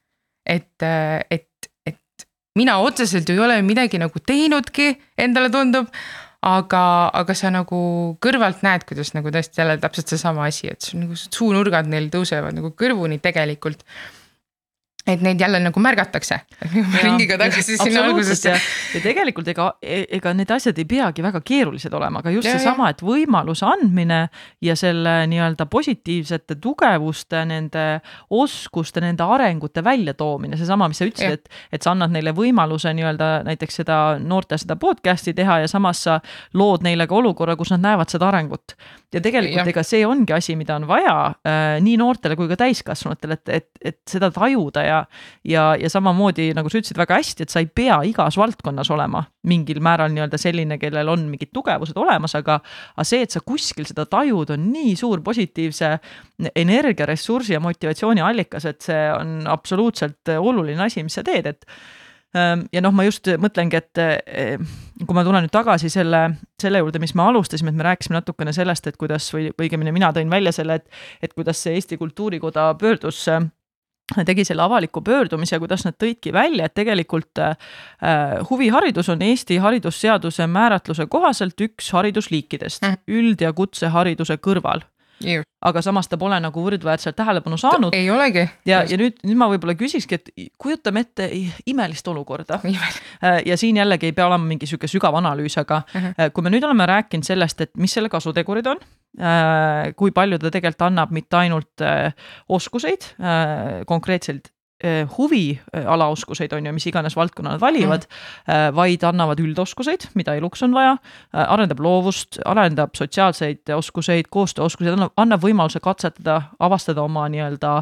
et, 0.46 0.86
et, 0.86 1.72
et 1.90 2.28
mina 2.56 2.78
otseselt 2.86 3.30
ju 3.30 3.36
ei 3.36 3.46
ole 3.48 3.62
midagi 3.66 3.98
nagu 4.00 4.22
teinudki, 4.22 4.94
endale 5.18 5.50
tundub 5.50 5.90
aga, 6.46 6.84
aga 7.22 7.36
sa 7.38 7.52
nagu 7.54 7.80
kõrvalt 8.24 8.62
näed, 8.66 8.86
kuidas 8.88 9.14
nagu 9.16 9.32
tõesti 9.34 9.62
jälle 9.62 9.80
täpselt 9.82 10.14
seesama 10.14 10.46
asi, 10.50 10.70
et 10.72 10.86
sul 10.86 11.02
nagu 11.02 11.18
suunurgad 11.18 11.90
neil 11.90 12.12
tõusevad 12.14 12.56
nagu 12.58 12.72
kõrvuni 12.78 13.18
tegelikult 13.24 13.82
et 15.06 15.22
neid 15.22 15.40
jälle 15.42 15.60
nagu 15.62 15.82
märgatakse. 15.82 16.40
ringiga 17.04 17.38
tagasi 17.38 17.78
sinna 17.78 18.06
algusesse. 18.08 18.54
ja 18.94 19.02
tegelikult 19.04 19.48
ega, 19.54 19.68
ega 19.86 20.34
need 20.34 20.50
asjad 20.52 20.80
ei 20.82 20.88
peagi 20.90 21.24
väga 21.26 21.42
keerulised 21.46 21.94
olema, 21.94 22.24
aga 22.24 22.34
just 22.34 22.50
seesama, 22.50 22.90
et 22.90 23.04
võimaluse 23.06 23.68
andmine 23.70 24.24
ja 24.66 24.76
selle 24.80 25.14
nii-öelda 25.30 25.68
positiivsete 25.70 26.58
tugevuste, 26.62 27.44
nende 27.46 27.86
oskuste, 28.34 29.04
nende 29.04 29.28
arengute 29.36 29.84
väljatoomine, 29.86 30.58
seesama, 30.58 30.90
mis 30.90 31.02
sa 31.02 31.10
ütlesid, 31.10 31.38
et, 31.38 31.62
et 31.78 31.86
sa 31.86 31.94
annad 31.94 32.14
neile 32.16 32.34
võimaluse 32.36 32.94
nii-öelda 32.98 33.30
näiteks 33.46 33.82
seda 33.84 34.00
noorte 34.20 34.58
seda 34.62 34.80
podcast'i 34.82 35.36
teha 35.38 35.62
ja 35.64 35.70
samas 35.70 36.02
sa 36.08 36.18
lood 36.58 36.86
neile 36.86 37.06
ka 37.10 37.20
olukorra, 37.20 37.58
kus 37.60 37.76
nad 37.76 37.86
näevad 37.86 38.10
seda 38.10 38.32
arengut. 38.32 38.74
ja 39.14 39.22
tegelikult 39.22 39.62
ja. 39.62 39.70
ega 39.70 39.86
see 39.86 40.02
ongi 40.08 40.34
asi, 40.34 40.58
mida 40.58 40.80
on 40.80 40.90
vaja 40.90 41.16
äh, 41.46 41.78
nii 41.86 41.96
noortele 42.02 42.36
kui 42.36 42.50
ka 42.50 42.58
täiskasvanutele, 42.66 43.38
et, 43.38 43.54
et, 43.62 43.70
et 43.94 44.02
seda 44.10 44.32
tajuda 44.34 44.82
ja 44.84 44.95
ja, 44.96 45.06
ja, 45.46 45.66
ja 45.80 45.92
samamoodi 45.92 46.52
nagu 46.58 46.72
sa 46.72 46.80
ütlesid 46.80 47.00
väga 47.00 47.20
hästi, 47.20 47.46
et 47.46 47.54
sa 47.54 47.64
ei 47.64 47.70
pea 47.70 48.00
igas 48.08 48.38
valdkonnas 48.40 48.92
olema 48.94 49.26
mingil 49.46 49.82
määral 49.84 50.14
nii-öelda 50.14 50.40
selline, 50.42 50.78
kellel 50.82 51.10
on 51.12 51.28
mingid 51.30 51.52
tugevused 51.56 51.98
olemas, 52.00 52.36
aga, 52.38 52.60
aga 52.96 53.08
see, 53.08 53.26
et 53.26 53.36
sa 53.36 53.42
kuskil 53.46 53.88
seda 53.88 54.08
tajud, 54.10 54.56
on 54.56 54.70
nii 54.72 54.96
suur 55.00 55.24
positiivse 55.26 55.92
energia, 56.56 57.08
ressursi 57.10 57.56
ja 57.56 57.62
motivatsiooni 57.64 58.24
allikas, 58.26 58.66
et 58.70 58.82
see 58.86 59.04
on 59.14 59.46
absoluutselt 59.52 60.36
oluline 60.38 60.88
asi, 60.88 61.04
mis 61.06 61.16
sa 61.18 61.24
teed, 61.26 61.52
et 61.54 61.70
ähm, 62.38 62.66
ja 62.74 62.84
noh, 62.84 62.94
ma 62.96 63.06
just 63.08 63.30
mõtlengi, 63.42 63.80
et 63.80 64.02
eh, 64.04 64.56
kui 65.04 65.18
ma 65.18 65.26
tulen 65.28 65.46
nüüd 65.46 65.54
tagasi 65.54 65.92
selle, 65.94 66.24
selle 66.62 66.82
juurde, 66.82 67.02
mis 67.04 67.16
me 67.18 67.28
alustasime, 67.30 67.72
et 67.72 67.80
me 67.80 67.88
rääkisime 67.88 68.20
natukene 68.20 68.56
sellest, 68.56 68.90
et 68.90 69.00
kuidas 69.02 69.30
või 69.36 69.52
õigemini 69.54 69.94
mina 69.96 70.12
tõin 70.16 70.32
välja 70.32 70.56
selle, 70.56 70.82
et, 70.82 71.04
et 71.24 71.36
kuidas 71.36 71.62
see 71.64 71.78
Eesti 71.78 72.00
Kultuurikoda 72.02 72.74
pöördus 72.82 73.26
tegi 74.26 74.46
selle 74.46 74.62
avaliku 74.62 75.02
pöördumise, 75.02 75.60
kuidas 75.60 75.86
nad 75.86 75.96
tõidki 75.98 76.34
välja, 76.34 76.66
et 76.66 76.76
tegelikult 76.78 77.42
äh, 77.42 77.56
huviharidus 78.50 79.10
on 79.10 79.22
Eesti 79.26 79.58
haridusseaduse 79.58 80.48
määratluse 80.48 81.08
kohaselt 81.10 81.62
üks 81.62 81.92
haridusliikidest 81.94 82.84
mm. 82.84 83.02
üld- 83.10 83.42
ja 83.42 83.54
kutsehariduse 83.54 84.38
kõrval 84.38 84.86
aga 85.66 85.82
samas 85.82 86.10
ta 86.10 86.18
pole 86.20 86.38
nagu 86.44 86.64
võrdväärselt 86.66 87.16
tähelepanu 87.18 87.58
saanud. 87.58 87.96
ei 87.96 88.10
olegi. 88.12 88.46
ja, 88.68 88.84
ja 88.90 88.98
nüüd, 89.00 89.18
nüüd 89.26 89.40
ma 89.40 89.48
võib-olla 89.52 89.76
küsikski, 89.80 90.20
et 90.20 90.50
kujutame 90.62 91.06
ette 91.06 91.30
imelist 91.66 92.08
olukorda. 92.08 92.62
Äh, 93.24 93.40
ja 93.48 93.56
siin 93.58 93.78
jällegi 93.78 94.10
ei 94.10 94.14
pea 94.14 94.26
olema 94.28 94.44
mingi 94.46 94.68
sihuke 94.68 94.88
sügav 94.92 95.16
analüüs, 95.18 95.56
aga 95.58 95.78
uh. 95.86 96.02
-huh. 96.02 96.32
kui 96.36 96.44
me 96.44 96.52
nüüd 96.52 96.64
oleme 96.68 96.86
rääkinud 96.86 97.26
sellest, 97.26 97.62
et 97.62 97.72
mis 97.78 97.94
selle 97.94 98.10
kasutegurid 98.12 98.68
on, 98.68 98.82
äh, 99.20 99.94
kui 99.96 100.12
palju 100.12 100.40
ta 100.40 100.52
tegelikult 100.52 100.86
annab 100.90 101.14
mitte 101.16 101.38
ainult 101.38 101.82
äh, 101.82 102.12
oskuseid 102.50 103.08
konkreetselt 103.88 104.52
huvialaoskuseid, 104.84 106.52
on 106.54 106.66
ju, 106.68 106.74
mis 106.76 106.88
iganes 106.90 107.16
valdkonna 107.16 107.54
nad 107.56 107.62
valivad 107.62 108.04
mm., 108.10 108.76
vaid 108.76 109.04
annavad 109.08 109.40
üldoskuseid, 109.40 110.10
mida 110.20 110.36
eluks 110.36 110.66
on 110.68 110.76
vaja, 110.76 110.98
arendab 111.32 111.80
loovust, 111.80 112.42
arendab 112.46 112.96
sotsiaalseid 113.00 113.72
oskuseid, 113.76 114.28
koostööoskuseid, 114.36 114.98
annab, 114.98 115.14
annab 115.22 115.46
võimaluse 115.46 115.80
katsetada, 115.84 116.42
avastada 116.60 117.06
oma 117.08 117.24
nii-öelda 117.32 117.78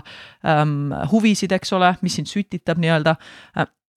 ähm, 0.45 0.93
huvisid, 1.11 1.55
eks 1.57 1.73
ole, 1.73 1.95
mis 2.05 2.19
sind 2.19 2.29
sütitab 2.29 2.81
nii-öelda 2.83 3.17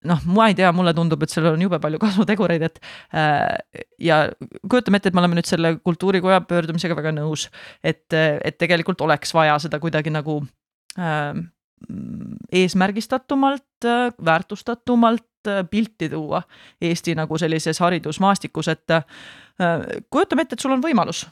noh, 0.07 0.23
ma 0.31 0.49
ei 0.51 0.57
tea, 0.57 0.71
mulle 0.77 0.93
tundub, 0.97 1.23
et 1.25 1.33
sellel 1.33 1.57
on 1.57 1.65
jube 1.67 1.81
palju 1.83 2.01
kasutegureid, 2.05 2.65
et 2.69 2.81
äh, 3.17 3.83
ja 4.03 4.23
kujutame 4.69 5.01
ette, 5.01 5.13
et 5.13 5.19
me 5.19 5.23
oleme 5.25 5.39
nüüd 5.39 5.49
selle 5.49 5.77
kultuurikoja 5.85 6.43
pöördumisega 6.49 6.97
väga 6.99 7.15
nõus, 7.17 7.49
et, 7.85 8.07
et 8.15 8.59
tegelikult 8.61 9.05
oleks 9.07 9.35
vaja 9.37 9.59
seda 9.63 9.81
kuidagi 9.83 10.13
nagu 10.15 10.41
äh, 10.99 11.35
eesmärgistatumalt, 12.53 13.85
väärtustatumalt 14.25 15.27
pilti 15.71 16.09
tuua 16.09 16.43
Eesti 16.81 17.15
nagu 17.15 17.39
sellises 17.39 17.81
haridusmaastikus, 17.81 18.69
et 18.69 18.91
äh, 18.91 19.05
kujutame 20.11 20.43
ette, 20.43 20.57
et 20.57 20.61
sul 20.61 20.75
on 20.75 20.83
võimalus. 20.83 21.27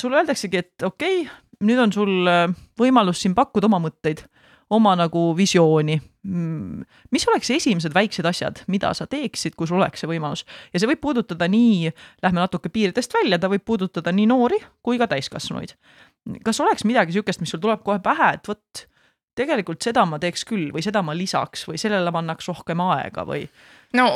sulle 0.00 0.16
öeldaksegi, 0.16 0.56
et 0.56 0.82
okei 0.82 1.20
okay,, 1.20 1.34
nüüd 1.62 1.78
on 1.78 1.92
sul 1.92 2.28
äh, 2.28 2.48
võimalus 2.80 3.22
siin 3.22 3.34
pakkuda 3.34 3.68
oma 3.68 3.78
mõtteid, 3.82 4.24
oma 4.70 4.94
nagu 4.96 5.32
visiooni. 5.36 5.98
Mm, 6.22 6.84
mis 7.10 7.26
oleks 7.28 7.50
esimesed 7.50 7.94
väiksed 7.94 8.26
asjad, 8.26 8.62
mida 8.70 8.92
sa 8.94 9.08
teeksid, 9.10 9.56
kui 9.58 9.66
sul 9.66 9.80
oleks 9.80 10.02
see 10.02 10.10
võimalus 10.10 10.44
ja 10.72 10.78
see 10.78 10.88
võib 10.90 11.02
puudutada 11.02 11.48
nii, 11.50 11.90
lähme 12.22 12.42
natuke 12.42 12.70
piiridest 12.70 13.14
välja, 13.14 13.40
ta 13.42 13.50
võib 13.50 13.64
puudutada 13.66 14.14
nii 14.14 14.28
noori 14.30 14.60
kui 14.82 15.00
ka 15.02 15.10
täiskasvanuid. 15.10 15.74
kas 16.46 16.60
oleks 16.62 16.86
midagi 16.86 17.12
sihukest, 17.12 17.42
mis 17.42 17.50
sul 17.50 17.62
tuleb 17.62 17.82
kohe 17.82 17.98
pähe, 18.02 18.34
et 18.38 18.48
vot 18.48 18.86
tegelikult 19.38 19.84
seda 19.84 20.04
ma 20.08 20.18
teeks 20.22 20.44
küll 20.48 20.70
või 20.74 20.84
seda 20.84 21.02
ma 21.04 21.14
lisaks 21.16 21.66
või 21.68 21.80
sellele 21.80 22.12
ma 22.12 22.22
annaks 22.22 22.48
rohkem 22.50 22.82
aega 22.84 23.24
või? 23.28 23.44
no 23.96 24.08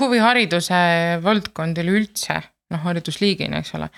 huvihariduse 0.00 0.82
valdkond 1.24 1.80
üleüldse, 1.80 2.38
noh 2.74 2.84
haridusliigina, 2.84 3.62
eks 3.62 3.74
ole, 3.78 3.88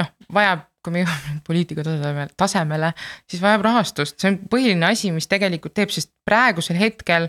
noh 0.00 0.12
vajab, 0.34 0.66
kui 0.82 0.94
me 0.96 1.04
jõuame 1.04 1.38
poliitika 1.46 1.84
tasemele, 1.86 2.28
tasemele, 2.38 2.92
siis 3.30 3.42
vajab 3.42 3.66
rahastust, 3.68 4.18
see 4.18 4.32
on 4.32 4.38
põhiline 4.50 4.88
asi, 4.90 5.12
mis 5.14 5.30
tegelikult 5.30 5.76
teeb, 5.78 5.94
sest 5.94 6.10
praegusel 6.26 6.78
hetkel 6.80 7.28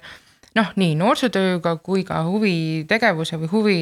noh, 0.58 0.74
nii 0.78 0.98
noorsootööga 0.98 1.76
kui 1.86 2.06
ka 2.08 2.24
huvitegevuse 2.28 3.39
või 3.41 3.52
huvi 3.54 3.78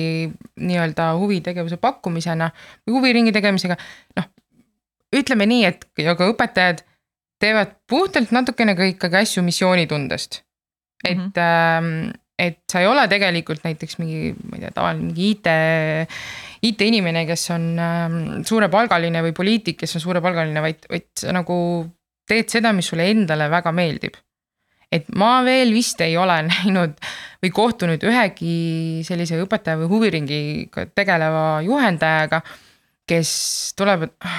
nii-öelda 0.60 1.12
huvitegevuse 1.20 1.80
pakkumisena 1.82 2.52
või 2.86 2.98
huviringi 2.98 3.36
tegemisega, 3.36 3.80
noh 4.20 4.32
ütleme 5.16 5.48
nii, 5.48 5.66
et 5.68 5.88
ja 6.00 6.16
ka 6.16 6.30
õpetajad 6.32 6.86
teevad 7.42 7.76
puhtalt 7.90 8.32
natukene 8.36 8.76
ka 8.78 8.88
ikkagi 8.90 9.22
asju 9.24 9.44
missioonitundest. 9.46 10.42
et 11.04 11.18
mm, 11.18 11.32
-hmm. 11.34 12.14
et 12.38 12.60
sa 12.72 12.80
ei 12.80 12.88
ole 12.88 13.08
tegelikult 13.08 13.64
näiteks 13.64 13.98
mingi, 13.98 14.36
ma 14.50 14.58
ei 14.58 14.62
tea, 14.62 14.72
tavaline 14.72 15.06
mingi 15.06 15.32
IT, 15.32 15.48
IT-inimene, 16.62 17.26
kes 17.26 17.50
on 17.56 17.66
äh, 17.80 18.18
suurepalgaline 18.46 19.24
või 19.26 19.34
poliitik, 19.34 19.80
kes 19.82 19.96
on 19.98 20.02
suurepalgaline, 20.02 20.62
vaid, 20.62 20.86
vaid 20.90 21.10
sa 21.18 21.34
nagu 21.34 21.58
teed 22.30 22.50
seda, 22.54 22.74
mis 22.74 22.88
sulle 22.88 23.10
endale 23.10 23.50
väga 23.50 23.72
meeldib. 23.72 24.20
et 24.92 25.08
ma 25.16 25.40
veel 25.44 25.72
vist 25.74 26.02
ei 26.04 26.18
ole 26.20 26.42
näinud 26.52 26.98
või 27.42 27.52
kohtunud 27.56 28.04
ühegi 28.04 29.02
sellise 29.08 29.40
õpetaja 29.42 29.80
või 29.80 29.88
huviringiga 29.88 30.86
tegeleva 30.96 31.62
juhendajaga, 31.66 32.42
kes 33.08 33.32
tuleb, 33.80 34.04
et 34.04 34.30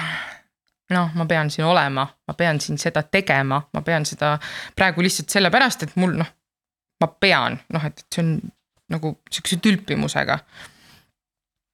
noh, 0.91 1.13
ma 1.15 1.25
pean 1.25 1.49
siin 1.53 1.65
olema, 1.65 2.07
ma 2.27 2.33
pean 2.37 2.59
siin 2.61 2.77
seda 2.81 3.03
tegema, 3.03 3.61
ma 3.73 3.81
pean 3.81 4.05
seda 4.05 4.35
praegu 4.75 5.05
lihtsalt 5.05 5.31
sellepärast, 5.31 5.87
et 5.87 5.95
mul 5.95 6.17
noh, 6.19 6.29
ma 7.01 7.07
pean, 7.19 7.57
noh, 7.73 7.87
et, 7.87 8.03
et 8.03 8.15
see 8.17 8.25
on 8.25 8.35
nagu 8.93 9.15
sihukese 9.31 9.61
tülpimusega 9.63 10.37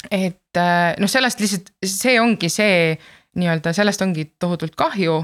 et 0.08 0.58
äh, 0.58 0.94
noh, 1.00 1.12
sellest 1.12 1.42
lihtsalt, 1.44 1.74
see 1.84 2.16
ongi 2.22 2.50
see 2.52 2.94
nii-öelda, 3.40 3.74
sellest 3.76 4.06
ongi 4.06 4.32
tohutult 4.40 4.78
kahju. 4.80 5.20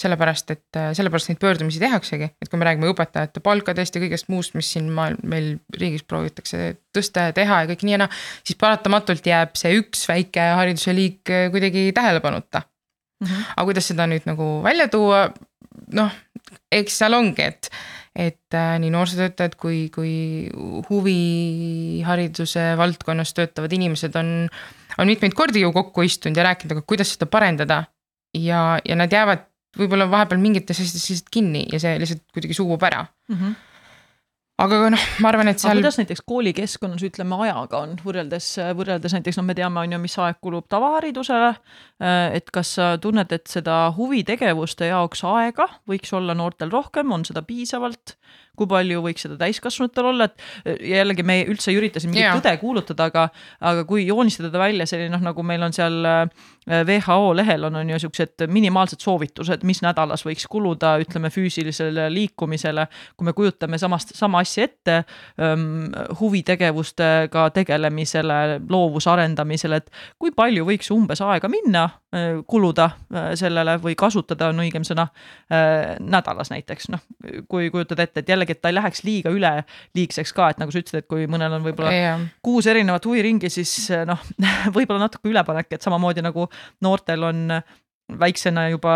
sellepärast, 0.00 0.50
et 0.54 0.76
äh, 0.80 0.94
sellepärast 0.96 1.28
neid 1.28 1.36
pöördumisi 1.42 1.76
tehaksegi, 1.76 2.30
et 2.40 2.48
kui 2.48 2.56
me 2.56 2.64
räägime 2.64 2.88
õpetajate 2.88 3.42
palkadest 3.44 3.92
ja 3.92 4.00
kõigest 4.00 4.30
muust, 4.32 4.54
mis 4.56 4.70
siin 4.72 4.86
maailm, 4.96 5.18
meil 5.28 5.50
riigis 5.76 6.06
proovitakse 6.08 6.70
tõsta 6.96 7.26
ja 7.26 7.34
teha 7.36 7.58
ja 7.60 7.68
kõik 7.68 7.84
nii 7.84 7.92
ja 7.92 7.98
naa. 8.00 8.08
siis 8.40 8.56
paratamatult 8.56 9.28
jääb 9.28 9.52
see 9.60 9.74
üks 9.76 10.06
väike 10.08 10.46
hariduse 10.56 10.96
liik 10.96 11.34
kuidagi 11.52 11.90
tähelepanuta 11.92 12.62
mm. 13.20 13.26
-hmm. 13.26 13.46
aga 13.56 13.68
kuidas 13.68 13.88
seda 13.92 14.06
nüüd 14.10 14.26
nagu 14.28 14.50
välja 14.64 14.88
tuua, 14.88 15.28
noh, 15.92 16.12
eks 16.72 16.98
seal 17.02 17.14
ongi, 17.18 17.42
et 17.42 17.70
et 18.10 18.54
äh, 18.58 18.74
nii 18.82 18.90
noorsootöötajad 18.90 19.54
kui, 19.54 19.84
kui 19.94 20.50
huvihariduse 20.88 22.72
valdkonnas 22.76 23.30
töötavad 23.36 23.72
inimesed 23.72 24.16
on, 24.18 24.48
on 24.98 25.06
mitmeid 25.06 25.36
kordi 25.38 25.62
ju 25.62 25.70
kokku 25.72 26.02
istunud 26.02 26.36
ja 26.36 26.48
rääkinud, 26.48 26.74
aga 26.74 26.82
kuidas 26.82 27.14
seda 27.14 27.30
parendada. 27.30 27.84
ja, 28.34 28.78
ja 28.84 28.96
nad 28.96 29.12
jäävad 29.12 29.46
võib-olla 29.78 30.10
vahepeal 30.10 30.42
mingites 30.42 30.78
asjades 30.82 31.08
lihtsalt 31.10 31.30
kinni 31.30 31.64
ja 31.72 31.80
see 31.82 31.98
lihtsalt 31.98 32.22
kuidagi 32.34 32.54
suubub 32.54 32.82
ära 32.82 33.06
mm. 33.28 33.36
-hmm 33.36 33.58
aga 34.60 34.80
noh, 34.94 35.04
ma 35.24 35.30
arvan, 35.32 35.50
et 35.52 35.62
seal. 35.62 35.80
kuidas 35.80 35.98
näiteks 36.00 36.22
koolikeskkonnas 36.28 37.04
ütleme 37.06 37.38
ajaga 37.46 37.82
on 37.84 37.94
võrreldes, 38.04 38.50
võrreldes 38.78 39.14
näiteks 39.16 39.40
noh, 39.40 39.46
me 39.48 39.56
teame, 39.58 39.82
on 39.82 39.96
ju, 39.96 40.00
mis 40.02 40.16
aeg 40.20 40.40
kulub 40.44 40.68
tavaharidusele. 40.72 41.54
et 42.36 42.52
kas 42.54 42.74
sa 42.78 42.92
tunned, 43.02 43.32
et 43.32 43.50
seda 43.50 43.82
huvitegevuste 43.96 44.90
jaoks 44.92 45.24
aega 45.28 45.68
võiks 45.90 46.12
olla 46.16 46.36
noortel 46.36 46.72
rohkem, 46.72 47.12
on 47.12 47.26
seda 47.28 47.44
piisavalt? 47.46 48.16
Kui 48.60 48.68
palju 48.70 49.00
võiks 49.04 49.24
seda 49.26 49.38
täiskasvanutel 49.40 50.10
olla, 50.12 50.28
et 50.28 50.84
jällegi 50.92 51.24
me 51.26 51.40
üldse 51.48 51.72
ei 51.72 51.78
ürita 51.80 52.02
siin 52.02 52.12
mingit 52.12 52.26
yeah. 52.26 52.38
tõde 52.38 52.52
kuulutada, 52.60 53.08
aga, 53.10 53.26
aga 53.72 53.84
kui 53.88 54.04
joonistada 54.06 54.60
välja 54.60 54.86
selline 54.88 55.14
noh, 55.14 55.22
nagu 55.30 55.44
meil 55.46 55.64
on 55.64 55.76
seal 55.76 55.98
äh, 56.04 56.24
WHO 56.68 57.32
lehel 57.38 57.64
on, 57.68 57.80
on 57.80 57.92
ju 57.94 58.00
siuksed 58.04 58.46
minimaalsed 58.52 59.00
soovitused, 59.02 59.64
mis 59.68 59.80
nädalas 59.84 60.24
võiks 60.26 60.46
kuluda, 60.50 60.96
ütleme 61.02 61.30
füüsilisele 61.32 62.08
liikumisele. 62.12 62.86
kui 63.16 63.28
me 63.28 63.34
kujutame 63.36 63.78
samast, 63.80 64.14
sama 64.18 64.44
asja 64.44 64.68
ette 64.68 65.00
ähm, 65.40 65.90
huvitegevustega 66.20 67.48
tegelemisele, 67.56 68.60
loovuse 68.68 69.10
arendamisele, 69.10 69.80
et 69.80 69.90
kui 70.18 70.34
palju 70.36 70.68
võiks 70.68 70.92
umbes 70.94 71.24
aega 71.24 71.48
minna, 71.48 71.84
äh, 71.88 71.99
kuluda 72.46 72.88
äh, 72.90 73.26
sellele 73.38 73.76
või 73.82 73.94
kasutada 73.98 74.48
on 74.50 74.62
õigem 74.64 74.86
sõna 74.86 75.08
nädalas 76.00 76.50
näiteks, 76.50 76.88
noh, 76.90 77.02
kui 77.50 77.68
kujutad 77.70 78.00
ette, 78.02 78.22
et 78.22 78.32
jällegi 78.32 78.56
et 78.56 78.60
ta 78.62 78.70
ei 78.70 78.76
läheks 78.76 79.04
liiga 79.06 79.30
üleliigseks 79.34 80.32
ka, 80.34 80.48
et 80.50 80.62
nagu 80.62 80.72
sa 80.74 80.82
ütlesid, 80.82 81.04
et 81.04 81.10
kui 81.10 81.26
mõnel 81.30 81.54
on 81.58 81.66
võib-olla 81.66 81.92
yeah. 81.94 82.24
kuus 82.42 82.66
erinevat 82.70 83.06
huviringi, 83.06 83.50
siis 83.52 83.92
noh, 84.08 84.22
võib-olla 84.76 85.06
natuke 85.06 85.30
ülepanek, 85.30 85.70
et 85.74 85.86
samamoodi 85.86 86.24
nagu 86.26 86.48
noortel 86.82 87.28
on 87.30 87.60
väiksena 88.18 88.66
juba 88.70 88.94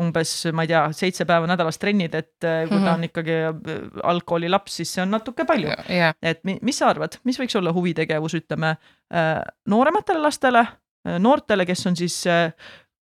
umbes, 0.00 0.32
ma 0.54 0.64
ei 0.64 0.72
tea, 0.72 0.82
seitse 0.96 1.26
päeva 1.28 1.48
nädalas 1.50 1.78
trennid, 1.80 2.14
et 2.14 2.34
kui 2.40 2.50
mm 2.50 2.70
-hmm. 2.70 2.84
ta 2.84 2.94
on 2.94 3.04
ikkagi 3.04 3.36
äh, 3.50 3.80
algkoolilaps, 4.02 4.76
siis 4.76 4.94
see 4.94 5.02
on 5.02 5.10
natuke 5.10 5.44
palju 5.44 5.70
yeah.. 5.90 6.14
et 6.22 6.40
mis 6.44 6.78
sa 6.78 6.88
arvad, 6.88 7.18
mis 7.24 7.38
võiks 7.40 7.58
olla 7.58 7.72
huvitegevus, 7.72 8.34
ütleme 8.34 8.76
äh, 9.14 9.42
noorematele 9.66 10.22
lastele, 10.22 10.58
äh, 10.58 10.76
noortele, 11.18 11.66
kes 11.66 11.86
on 11.90 11.96
siis 11.96 12.20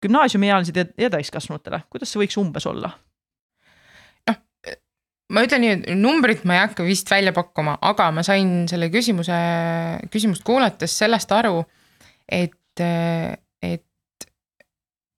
gümnaasiumiealised 0.02 0.76
ja, 0.76 0.86
ja 0.98 1.10
täiskasvanutele, 1.10 1.82
kuidas 1.90 2.12
see 2.12 2.22
võiks 2.22 2.38
umbes 2.40 2.66
olla? 2.70 2.92
ma 5.32 5.44
ütlen 5.44 5.62
nii, 5.64 5.74
et 5.74 5.98
numbrit 5.98 6.44
ma 6.48 6.56
ei 6.56 6.64
hakka 6.64 6.86
vist 6.86 7.10
välja 7.12 7.34
pakkuma, 7.36 7.76
aga 7.84 8.08
ma 8.16 8.24
sain 8.26 8.64
selle 8.70 8.88
küsimuse, 8.92 9.36
küsimust 10.12 10.44
kuulates 10.46 10.94
sellest 11.02 11.32
aru, 11.36 11.60
et, 12.24 12.56
et, 12.80 14.28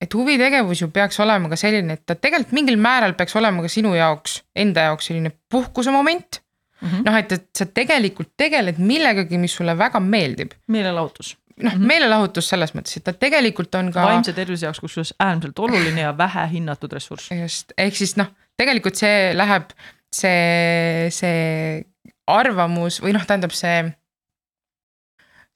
et 0.03 0.19
huvitegevus 0.19 0.83
ju 0.83 0.91
peaks 0.95 1.21
olema 1.23 1.51
ka 1.53 1.59
selline, 1.61 1.99
et 1.99 2.05
ta 2.07 2.19
tegelikult 2.19 2.57
mingil 2.59 2.81
määral 2.83 3.15
peaks 3.19 3.37
olema 3.39 3.63
ka 3.63 3.71
sinu 3.71 3.95
jaoks, 3.95 4.41
enda 4.59 4.89
jaoks 4.91 5.11
selline 5.13 5.35
puhkuse 5.51 5.95
moment 5.95 6.41
mm 6.81 6.89
-hmm.. 6.89 7.07
noh, 7.07 7.21
et, 7.23 7.33
et 7.39 7.49
sa 7.57 7.67
tegelikult 7.67 8.35
tegeled 8.37 8.83
millegagi, 8.83 9.39
mis 9.39 9.55
sulle 9.55 9.79
väga 9.79 10.01
meeldib. 10.01 10.59
meelelahutus 10.67 11.37
noh 11.63 11.75
mm 11.75 11.79
-hmm., 11.79 11.93
meelelahutus 11.93 12.49
selles 12.53 12.75
mõttes, 12.75 12.97
et 12.97 13.05
ta 13.05 13.13
tegelikult 13.13 13.75
on 13.75 13.93
ka. 13.93 14.05
vaimse 14.05 14.33
tervise 14.37 14.67
jaoks 14.67 14.81
kusjuures 14.81 15.15
äärmiselt 15.19 15.59
oluline 15.59 16.01
ja 16.01 16.13
vähe 16.19 16.49
hinnatud 16.53 16.93
ressurss. 16.93 17.31
just, 17.31 17.73
ehk 17.79 17.97
siis 17.97 18.17
noh, 18.17 18.33
tegelikult 18.57 18.97
see 18.97 19.33
läheb 19.37 19.73
see, 20.15 21.09
see 21.15 21.85
arvamus 22.31 23.01
või 23.03 23.15
noh, 23.17 23.27
tähendab 23.27 23.55
see, 23.57 23.83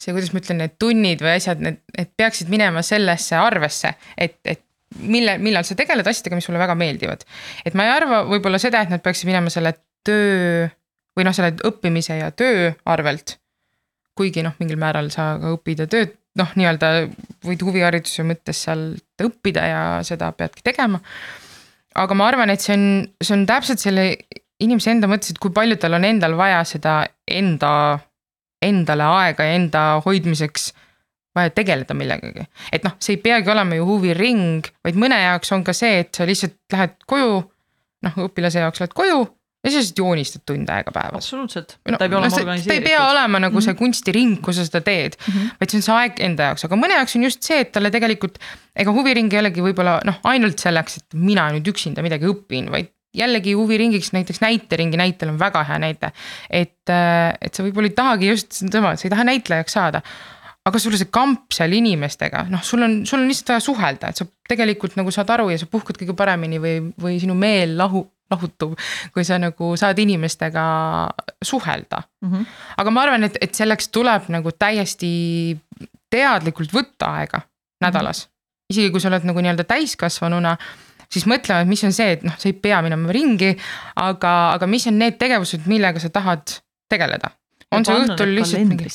see, 0.00 0.12
kuidas 0.12 0.32
ma 0.34 0.42
ütlen, 0.42 0.62
need 0.62 0.76
tunnid 0.82 1.24
või 1.24 1.34
asjad, 1.38 1.62
need, 1.62 1.80
need 1.96 2.12
peaksid 2.16 2.50
minema 2.52 2.82
sellesse 2.86 3.38
arvesse, 3.38 3.94
et, 4.16 4.38
et 4.44 4.62
mille, 5.00 5.36
millal 5.42 5.66
sa 5.66 5.76
tegeled 5.78 6.06
asjadega, 6.06 6.38
mis 6.38 6.46
sulle 6.48 6.62
väga 6.62 6.76
meeldivad. 6.78 7.26
et 7.66 7.74
ma 7.74 7.86
ei 7.86 7.94
arva 7.96 8.22
võib-olla 8.28 8.60
seda, 8.62 8.84
et 8.84 8.92
nad 8.92 9.02
peaksid 9.02 9.30
minema 9.30 9.52
selle 9.52 9.74
töö 10.06 10.68
või 11.14 11.26
noh, 11.26 11.34
selle 11.34 11.54
õppimise 11.66 12.18
ja 12.18 12.30
töö 12.34 12.72
arvelt. 12.90 13.38
Kuigi 14.18 14.44
noh, 14.46 14.54
mingil 14.60 14.78
määral 14.80 15.10
sa 15.14 15.34
ka 15.42 15.54
õpid 15.56 15.84
ja 15.84 15.88
tööd 15.90 16.14
noh, 16.38 16.52
nii-öelda 16.58 16.90
võid 17.46 17.62
huvihariduse 17.62 18.24
mõttes 18.26 18.64
sealt 18.66 19.22
õppida 19.22 19.66
ja 19.68 19.82
seda 20.06 20.32
peadki 20.36 20.64
tegema. 20.66 21.00
aga 21.94 22.14
ma 22.18 22.26
arvan, 22.26 22.50
et 22.50 22.62
see 22.62 22.74
on, 22.74 22.86
see 23.22 23.36
on 23.36 23.44
täpselt 23.46 23.82
selle 23.82 24.06
inimese 24.62 24.90
enda 24.94 25.10
mõttes, 25.10 25.34
et 25.34 25.38
kui 25.42 25.54
palju 25.54 25.78
tal 25.80 25.98
on 25.98 26.06
endal 26.06 26.34
vaja 26.38 26.64
seda 26.66 27.02
enda, 27.30 28.00
endale 28.62 29.06
aega 29.20 29.46
ja 29.46 29.60
enda 29.60 29.84
hoidmiseks 30.06 30.72
vaja 31.34 31.50
tegeleda 31.54 31.94
millegagi. 31.94 32.46
et 32.72 32.84
noh, 32.86 32.96
see 32.98 33.16
ei 33.16 33.22
peagi 33.22 33.50
olema 33.50 33.78
ju 33.78 33.86
huviring, 33.88 34.66
vaid 34.86 34.98
mõne 34.98 35.18
jaoks 35.22 35.54
on 35.54 35.64
ka 35.66 35.74
see, 35.74 36.02
et 36.02 36.14
sa 36.14 36.26
lihtsalt 36.26 36.58
lähed 36.72 36.98
koju, 37.06 37.40
noh, 38.06 38.20
õpilase 38.26 38.62
jaoks 38.62 38.82
lähed 38.82 38.94
koju 38.94 39.24
ja 39.64 39.72
sa 39.72 39.80
lihtsalt 39.80 40.02
joonistad 40.02 40.44
tund 40.46 40.70
aega 40.70 40.92
päevas. 40.94 41.24
absoluutselt 41.24 41.76
no,, 41.88 41.98
ta 41.98 42.04
ei 42.04 42.12
pea 42.12 42.18
olema 42.20 42.30
no, 42.30 42.40
organiseeritud. 42.42 42.70
ta 42.70 42.78
ei 42.78 42.84
pea 42.84 43.06
olema 43.10 43.42
nagu 43.46 43.60
see 43.60 43.72
mhm. 43.72 43.80
kunstiring, 43.80 44.34
kus 44.44 44.60
sa 44.60 44.66
seda 44.68 44.84
teed 44.84 45.16
mm, 45.16 45.32
-hmm. 45.32 45.54
vaid 45.60 45.72
see 45.72 45.80
on 45.80 45.86
see 45.88 45.96
aeg 46.00 46.20
enda 46.28 46.50
jaoks, 46.50 46.66
aga 46.68 46.80
mõne 46.80 46.98
jaoks 46.98 47.16
on 47.18 47.28
just 47.28 47.42
see, 47.46 47.62
et 47.64 47.72
talle 47.72 47.92
tegelikult 47.94 48.38
ega 48.76 48.92
huviring 48.94 49.32
ei 49.32 49.40
olegi 49.40 49.64
võib-olla 49.64 50.00
noh, 50.04 50.20
ainult 50.30 50.60
selleks, 50.60 51.00
et 51.00 51.18
mina 51.30 51.48
nüüd 51.54 51.72
üksinda 51.72 52.04
midagi 52.04 52.28
õpin, 52.30 52.70
vaid 52.74 52.92
jällegi 53.14 53.54
huviringiks 53.54 54.12
näiteks 54.14 54.40
näiteringi 54.42 54.98
näitel 54.98 55.32
on 55.32 55.38
väga 55.38 55.64
hea 55.64 55.78
näide. 55.78 56.12
et, 56.50 56.90
äh, 56.90 57.32
et 57.40 57.54
sa 57.54 57.62
võib-olla 57.62 57.90
ei 57.90 57.96
tahagi 57.96 58.28
just 58.32 58.52
sedasama, 58.52 58.96
sa 58.96 59.06
ei 59.08 59.14
taha 59.14 59.28
näitlejaks 59.30 59.72
saada. 59.72 60.02
aga 60.64 60.78
sulle 60.80 60.96
see 60.96 61.10
kamp 61.12 61.52
seal 61.52 61.74
inimestega, 61.76 62.46
noh, 62.48 62.62
sul 62.64 62.80
on, 62.82 62.92
sul 63.04 63.18
on 63.20 63.26
lihtsalt 63.28 63.50
vaja 63.52 63.60
suhelda, 63.60 64.08
et 64.08 64.16
sa 64.16 64.24
tegelikult 64.48 64.94
nagu 64.96 65.12
saad 65.12 65.28
aru 65.34 65.50
ja 65.52 65.58
sa 65.60 65.66
puhkad 65.68 65.98
kõige 66.00 66.14
paremini 66.16 66.56
või, 66.56 66.78
või 66.96 67.18
sinu 67.20 67.34
meel 67.36 67.74
lahu, 67.76 68.00
lahutub, 68.32 68.76
kui 69.14 69.24
sa 69.26 69.38
nagu 69.38 69.74
saad 69.76 69.98
inimestega 69.98 70.64
suhelda 71.42 72.02
mm. 72.22 72.30
-hmm. 72.30 72.46
aga 72.76 72.90
ma 72.90 73.02
arvan, 73.02 73.24
et, 73.24 73.36
et 73.40 73.54
selleks 73.54 73.88
tuleb 73.88 74.30
nagu 74.32 74.52
täiesti 74.52 75.12
teadlikult 76.10 76.72
võtta 76.72 77.12
aega 77.20 77.40
nädalas 77.80 78.24
mm. 78.24 78.30
-hmm. 78.30 78.70
isegi 78.70 78.90
kui 78.90 79.00
sa 79.00 79.08
oled 79.12 79.28
nagu 79.28 79.40
nii-öelda 79.40 79.64
täiskasvanuna 79.64 80.56
siis 81.12 81.26
mõtlema, 81.30 81.62
et 81.62 81.68
mis 81.68 81.84
on 81.84 81.92
see, 81.92 82.12
et 82.16 82.22
noh, 82.26 82.34
sa 82.38 82.48
ei 82.48 82.56
pea 82.58 82.82
minema 82.82 83.12
ringi, 83.12 83.54
aga, 83.96 84.34
aga 84.56 84.66
mis 84.66 84.86
on 84.90 84.98
need 84.98 85.18
tegevused, 85.20 85.66
millega 85.70 86.00
sa 86.02 86.10
tahad 86.10 86.58
tegeleda 86.90 87.30
on 87.74 87.86
see 87.86 88.04
õhtul 88.04 88.32
lihtsalt 88.36 88.68
mingi. 88.68 88.88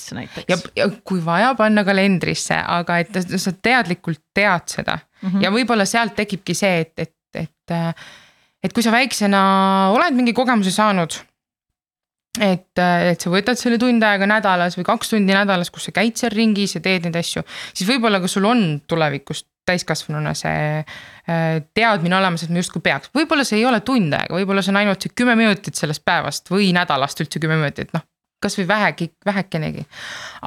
ja, 0.48 0.58
ja 0.78 0.88
kui 1.08 1.22
vaja, 1.26 1.54
panna 1.60 1.84
kalendrisse, 1.88 2.58
aga 2.78 3.00
et 3.04 3.20
sa 3.36 3.54
teadlikult 3.54 4.22
tead 4.36 4.68
seda 4.72 4.98
mm 5.00 5.30
-hmm. 5.30 5.44
ja 5.44 5.52
võib-olla 5.54 5.86
sealt 5.90 6.16
tekibki 6.16 6.56
see, 6.58 6.80
et, 6.86 6.94
et, 7.00 7.16
et. 7.34 7.78
Et 8.64 8.76
kui 8.76 8.86
sa 8.86 8.94
väiksena 8.94 9.42
oled 9.96 10.16
mingi 10.18 10.36
kogemuse 10.36 10.72
saanud. 10.76 11.16
et, 12.40 12.78
et 12.80 13.20
sa 13.20 13.32
võtad 13.34 13.58
selle 13.60 13.80
tund 13.82 14.04
aega 14.06 14.28
nädalas 14.30 14.78
või 14.78 14.86
kaks 14.88 15.10
tundi 15.12 15.34
nädalas, 15.34 15.72
kus 15.74 15.90
sa 15.90 15.94
käid 15.96 16.20
seal 16.20 16.32
ringis 16.32 16.78
ja 16.78 16.82
teed 16.84 17.08
neid 17.08 17.18
asju, 17.20 17.42
siis 17.74 17.90
võib-olla 17.90 18.22
ka 18.22 18.30
sul 18.32 18.46
on 18.48 18.62
tulevikus 18.88 19.44
täiskasvanuna 19.70 20.34
see 20.38 20.62
äh, 20.80 21.60
teadmine 21.74 22.18
olemas, 22.18 22.46
et 22.46 22.54
ma 22.54 22.62
justkui 22.62 22.84
peaks, 22.86 23.12
võib-olla 23.16 23.46
see 23.48 23.60
ei 23.62 23.68
ole 23.70 23.82
tund 23.86 24.14
aega, 24.16 24.38
võib-olla 24.38 24.64
see 24.66 24.74
on 24.74 24.80
ainult 24.82 25.04
see 25.04 25.18
kümme 25.22 25.36
minutit 25.40 25.78
sellest 25.80 26.06
päevast 26.06 26.54
või 26.54 26.72
nädalast 26.78 27.22
üldse 27.26 27.42
kümme 27.42 27.60
minutit, 27.60 27.92
noh. 27.98 28.06
kasvõi 28.40 28.68
vähegi, 28.70 29.10
vähekenegi. 29.26 29.86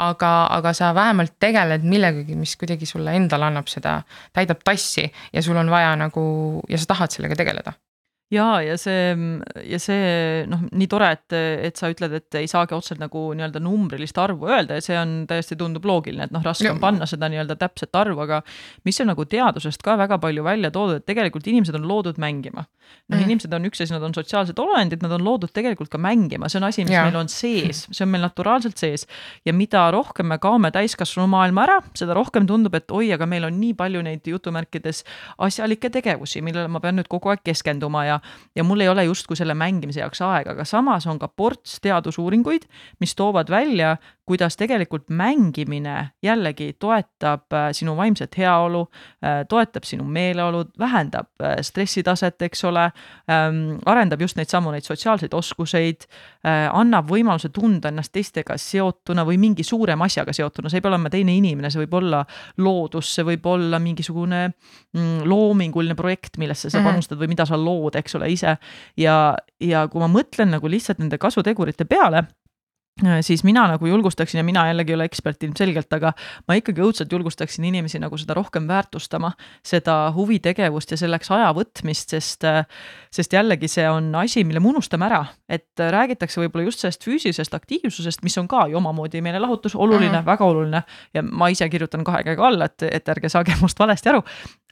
aga, 0.01 0.33
aga 0.57 0.73
sa 0.73 0.95
vähemalt 0.97 1.35
tegeled 1.43 1.85
millegagi, 1.85 2.39
mis 2.39 2.57
kuidagi 2.57 2.89
sulle 2.89 3.19
endale 3.19 3.51
annab 3.51 3.69
seda, 3.69 3.99
täidab 4.33 4.63
tassi 4.65 5.11
ja 5.33 5.43
sul 5.43 5.61
on 5.61 5.71
vaja 5.71 5.95
nagu 6.01 6.25
ja 6.71 6.81
sa 6.81 6.95
tahad 6.95 7.13
sellega 7.13 7.37
tegeleda 7.43 7.75
ja, 8.33 8.47
ja 8.65 8.77
see 8.81 9.13
ja 9.69 9.79
see 9.83 10.45
noh, 10.51 10.65
nii 10.73 10.89
tore, 10.91 11.11
et, 11.17 11.37
et 11.69 11.79
sa 11.79 11.91
ütled, 11.93 12.15
et 12.17 12.39
ei 12.41 12.49
saagi 12.51 12.75
otseselt 12.77 13.03
nagu 13.03 13.25
nii-öelda 13.37 13.61
numbrilist 13.63 14.19
arvu 14.21 14.49
öelda 14.51 14.79
ja 14.79 14.85
see 14.85 14.97
on 14.99 15.15
täiesti 15.31 15.59
tundub 15.61 15.85
loogiline, 15.89 16.29
et 16.29 16.35
noh, 16.35 16.45
raske 16.45 16.71
on 16.71 16.81
panna 16.83 17.09
seda 17.09 17.29
nii-öelda 17.33 17.59
täpset 17.61 17.95
arvu, 17.99 18.23
aga 18.25 18.41
mis 18.89 19.01
on 19.05 19.13
nagu 19.13 19.27
teadusest 19.29 19.85
ka 19.85 19.99
väga 20.01 20.19
palju 20.23 20.45
välja 20.47 20.73
toodud, 20.75 21.03
et 21.03 21.09
tegelikult 21.09 21.49
inimesed 21.53 21.77
on 21.79 21.89
loodud 21.89 22.21
mängima. 22.23 22.65
noh 23.09 23.17
mm., 23.17 23.25
inimesed 23.29 23.53
on 23.57 23.69
üks 23.69 23.81
asi, 23.83 23.93
nad 23.95 24.05
on 24.05 24.15
sotsiaalsed 24.17 24.59
olendid, 24.59 25.03
nad 25.05 25.13
on 25.17 25.25
loodud 25.25 25.53
tegelikult 25.55 25.91
ka 25.93 26.01
mängima, 26.01 26.49
see 26.53 26.61
on 26.61 26.69
asi, 26.69 26.87
mis 26.87 26.97
ja. 26.97 27.05
meil 27.09 27.21
on 27.21 27.31
sees, 27.33 27.87
see 27.91 28.05
on 28.05 28.13
meil 28.13 28.25
naturaalselt 28.25 28.81
sees. 28.81 29.07
ja 29.47 29.53
mida 29.57 29.85
rohkem 29.93 30.29
me 30.33 30.39
kaome 30.43 30.73
täiskasvanu 30.75 31.29
maailma 31.33 31.67
ära, 31.67 31.79
seda 31.99 32.17
rohkem 32.17 32.47
tundub, 32.49 32.75
et 32.79 32.91
oi, 32.93 33.13
aga 33.15 33.29
meil 33.29 33.47
on 33.49 33.61
nii 33.61 33.77
palju 33.79 34.03
neid 34.05 34.27
jutumärkides 34.29 35.05
asjalikke 35.43 35.91
tegevusi, 35.93 36.43
millele 36.45 36.69
ma 36.73 36.81
pean 36.83 36.99
nüüd 37.01 37.11
kogu 37.13 37.33
aeg 37.33 37.45
keskenduma 37.47 38.05
ja 38.09 38.22
ja 38.57 38.65
mul 38.65 38.81
ei 38.81 38.89
ole 38.89 39.05
justkui 39.05 39.37
selle 39.37 39.55
mängimise 39.55 40.01
jaoks 40.01 40.23
aega, 40.25 40.57
aga 40.57 40.65
samas 40.69 41.07
on 41.07 41.19
ka 41.19 41.29
ports 41.29 41.79
teadusuuringuid, 41.83 42.69
mis 43.01 43.15
toovad 43.19 43.51
välja, 43.51 43.97
kuidas 44.27 44.57
tegelikult 44.57 45.11
mängimine 45.11 46.11
jällegi 46.23 46.73
toetab 46.79 47.53
äh, 47.53 47.69
sinu 47.73 47.97
vaimset 47.97 48.39
heaolu, 48.39 48.87
äh, 49.25 49.43
toetab 49.49 49.85
sinu 49.85 50.05
meeleolu, 50.05 50.65
vähendab 50.79 51.27
äh, 51.43 51.57
stressitaset, 51.61 52.43
eks 52.43 52.65
ole, 52.65 52.85
ähm, 53.31 53.81
arendab 53.87 54.21
just 54.21 54.39
neid 54.39 54.49
samu, 54.49 54.71
neid 54.71 54.87
sotsiaalseid 54.87 55.35
oskuseid, 55.35 56.07
annab 56.43 57.07
võimaluse 57.07 57.53
tunda 57.55 57.91
ennast 57.93 58.11
teistega 58.15 58.57
seotuna 58.59 59.23
või 59.27 59.37
mingi 59.39 59.63
suurema 59.63 60.09
asjaga 60.11 60.33
seotuna, 60.35 60.71
see 60.71 60.81
ei 60.81 60.83
pea 60.83 60.91
olema 60.91 61.11
teine 61.11 61.35
inimene, 61.39 61.71
see 61.71 61.85
võib 61.85 61.95
olla 62.01 62.23
loodus, 62.59 63.13
see 63.15 63.27
võib 63.27 63.47
olla 63.47 63.79
mingisugune 63.83 64.41
mm, 64.49 65.23
loominguline 65.31 65.95
projekt, 65.99 66.41
millesse 66.43 66.71
sa 66.71 66.81
mhm. 66.81 66.89
panustad 66.89 67.21
või 67.21 67.31
mida 67.31 67.47
sa 67.47 67.59
lood, 67.59 67.99
eks 68.03 68.19
ole, 68.19 68.31
ise. 68.35 68.57
ja, 69.01 69.17
ja 69.63 69.87
kui 69.89 70.03
ma 70.03 70.11
mõtlen 70.13 70.53
nagu 70.55 70.71
lihtsalt 70.71 71.03
nende 71.03 71.19
kasutegurite 71.23 71.89
peale 71.89 72.27
Äh, 73.01 73.21
siis 73.21 73.41
mina 73.45 73.65
nagu 73.69 73.87
julgustaksin 73.87 74.39
ja 74.39 74.45
mina 74.45 74.67
jällegi 74.67 74.93
ei 74.93 74.95
ole 74.95 75.05
ekspert 75.09 75.43
ilmselgelt, 75.43 75.89
aga 75.97 76.11
ma 76.49 76.55
ikkagi 76.59 76.83
õudselt 76.85 77.13
julgustaksin 77.13 77.65
inimesi 77.65 77.97
nagu 77.99 78.19
seda 78.21 78.37
rohkem 78.37 78.67
väärtustama, 78.69 79.31
seda 79.65 79.95
huvitegevust 80.13 80.93
ja 80.93 80.99
selleks 81.01 81.33
aja 81.33 81.49
võtmist, 81.57 82.13
sest 82.13 82.45
äh, 82.45 82.67
sest 83.13 83.33
jällegi 83.33 83.71
see 83.73 83.87
on 83.89 84.13
asi, 84.21 84.45
mille 84.45 84.61
me 84.61 84.69
unustame 84.75 85.09
ära, 85.09 85.23
et 85.49 85.81
räägitakse 85.97 86.43
võib-olla 86.43 86.67
just 86.69 86.85
sellest 86.85 87.09
füüsilisest 87.09 87.57
aktiivsusest, 87.57 88.21
mis 88.29 88.37
on 88.39 88.49
ka 88.49 88.67
ju 88.69 88.77
omamoodi 88.77 89.25
meelelahutus, 89.25 89.75
oluline 89.75 90.11
mm, 90.11 90.19
-hmm. 90.19 90.29
väga 90.29 90.45
oluline 90.45 90.83
ja 91.15 91.23
ma 91.23 91.49
ise 91.49 91.69
kirjutan 91.73 92.05
kahe 92.05 92.23
käega 92.29 92.47
alla, 92.47 92.69
et, 92.69 92.83
et 92.93 93.09
ärge 93.09 93.33
saage 93.33 93.57
must 93.65 93.79
valesti 93.79 94.13
aru, 94.13 94.21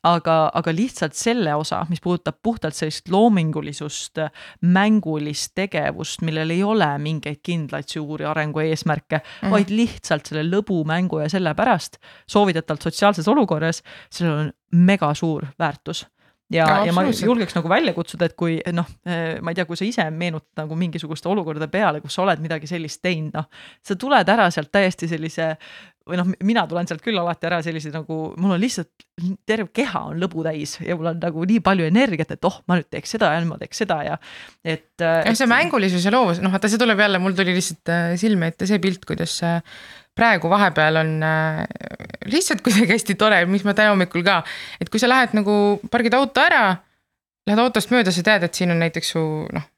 aga, 0.07 0.37
aga 0.55 0.73
lihtsalt 0.75 1.17
selle 1.17 1.55
osa, 1.55 1.83
mis 1.91 2.01
puudutab 2.01 2.39
puhtalt 2.43 2.77
sellist 2.77 3.11
loomingulisust, 3.13 4.23
mängulist 4.61 5.53
tegevust, 5.59 6.25
millel 6.27 6.55
ei 6.55 6.63
ole 6.65 6.89
mingeid 7.03 7.43
kindlaid 7.45 7.89
suuri 7.91 8.29
arengu 8.29 8.63
eesmärke 8.65 9.19
mm, 9.19 9.27
-hmm. 9.41 9.51
vaid 9.51 9.75
lihtsalt 9.75 10.27
selle 10.27 10.47
lõbu, 10.49 10.85
mängu 10.85 11.21
ja 11.21 11.29
selle 11.29 11.55
pärast 11.55 12.01
soovitatavalt 12.27 12.89
sotsiaalses 12.89 13.29
olukorras, 13.29 13.83
sellel 14.11 14.47
on 14.47 14.53
mega 14.73 15.15
suur 15.15 15.47
väärtus 15.59 16.07
ja, 16.51 16.67
ja, 16.67 16.81
ja 16.89 16.95
ma 16.97 17.05
julgeks 17.09 17.57
nagu 17.57 17.71
välja 17.71 17.95
kutsuda, 17.97 18.31
et 18.31 18.37
kui 18.39 18.59
noh, 18.75 18.89
ma 19.05 19.53
ei 19.53 19.59
tea, 19.59 19.67
kui 19.69 19.79
sa 19.79 19.87
ise 19.87 20.07
meenutad 20.15 20.65
nagu 20.65 20.79
mingisuguste 20.79 21.31
olukordade 21.31 21.71
peale, 21.73 22.03
kus 22.05 22.19
sa 22.19 22.25
oled 22.27 22.43
midagi 22.43 22.71
sellist 22.71 23.03
teinud, 23.05 23.37
noh, 23.37 23.49
sa 23.87 23.97
tuled 24.01 24.35
ära 24.35 24.51
sealt 24.55 24.73
täiesti 24.75 25.09
sellise 25.11 25.55
või 26.11 26.19
noh, 26.19 26.31
mina 26.47 26.65
tulen 26.69 26.89
sealt 26.89 27.03
küll 27.05 27.19
alati 27.21 27.47
ära 27.49 27.61
sellise 27.65 27.93
nagu, 27.93 28.19
mul 28.41 28.55
on 28.57 28.61
lihtsalt 28.61 29.05
terve 29.49 29.69
keha 29.77 30.03
on 30.11 30.21
lõbu 30.21 30.43
täis 30.47 30.77
ja 30.83 30.97
mul 30.99 31.13
on 31.13 31.21
nagu 31.23 31.45
nii 31.47 31.61
palju 31.65 31.87
energiat, 31.87 32.35
et 32.35 32.49
oh, 32.49 32.61
ma 32.71 32.79
nüüd 32.79 32.89
teeks 32.93 33.15
seda 33.17 33.33
ja 33.35 33.43
ma 33.47 33.59
teeks 33.61 33.83
seda 33.85 34.01
ja 34.07 34.17
et. 34.65 34.93
jah, 34.99 35.31
see 35.37 35.51
mängulisus 35.51 36.07
ja 36.07 36.15
loovus, 36.15 36.41
noh 36.43 36.53
vaata, 36.55 36.71
see 36.73 36.81
tuleb 36.81 37.05
jälle, 37.05 37.21
mul 37.23 37.37
tuli 37.39 37.55
lihtsalt 37.57 37.93
äh, 37.93 38.15
silme 38.21 38.51
ette 38.51 38.69
see 38.71 38.81
pilt, 38.83 39.05
kuidas 39.09 39.37
praegu 40.19 40.51
vahepeal 40.53 41.01
on 41.01 41.11
äh, 41.25 41.65
lihtsalt 42.31 42.63
kuidagi 42.67 42.95
hästi 42.95 43.17
tore, 43.21 43.43
mis 43.51 43.65
ma 43.67 43.75
täna 43.77 43.95
hommikul 43.95 44.25
ka, 44.27 44.41
et 44.81 44.91
kui 44.93 45.03
sa 45.03 45.11
lähed 45.11 45.37
nagu 45.39 45.55
pargid 45.91 46.17
auto 46.19 46.43
ära, 46.45 46.65
lähed 47.49 47.63
autost 47.63 47.93
mööda, 47.95 48.13
sa 48.15 48.25
tead, 48.27 48.47
et 48.47 48.57
siin 48.57 48.75
on 48.75 48.83
näiteks 48.83 49.15
su 49.17 49.27
noh 49.55 49.69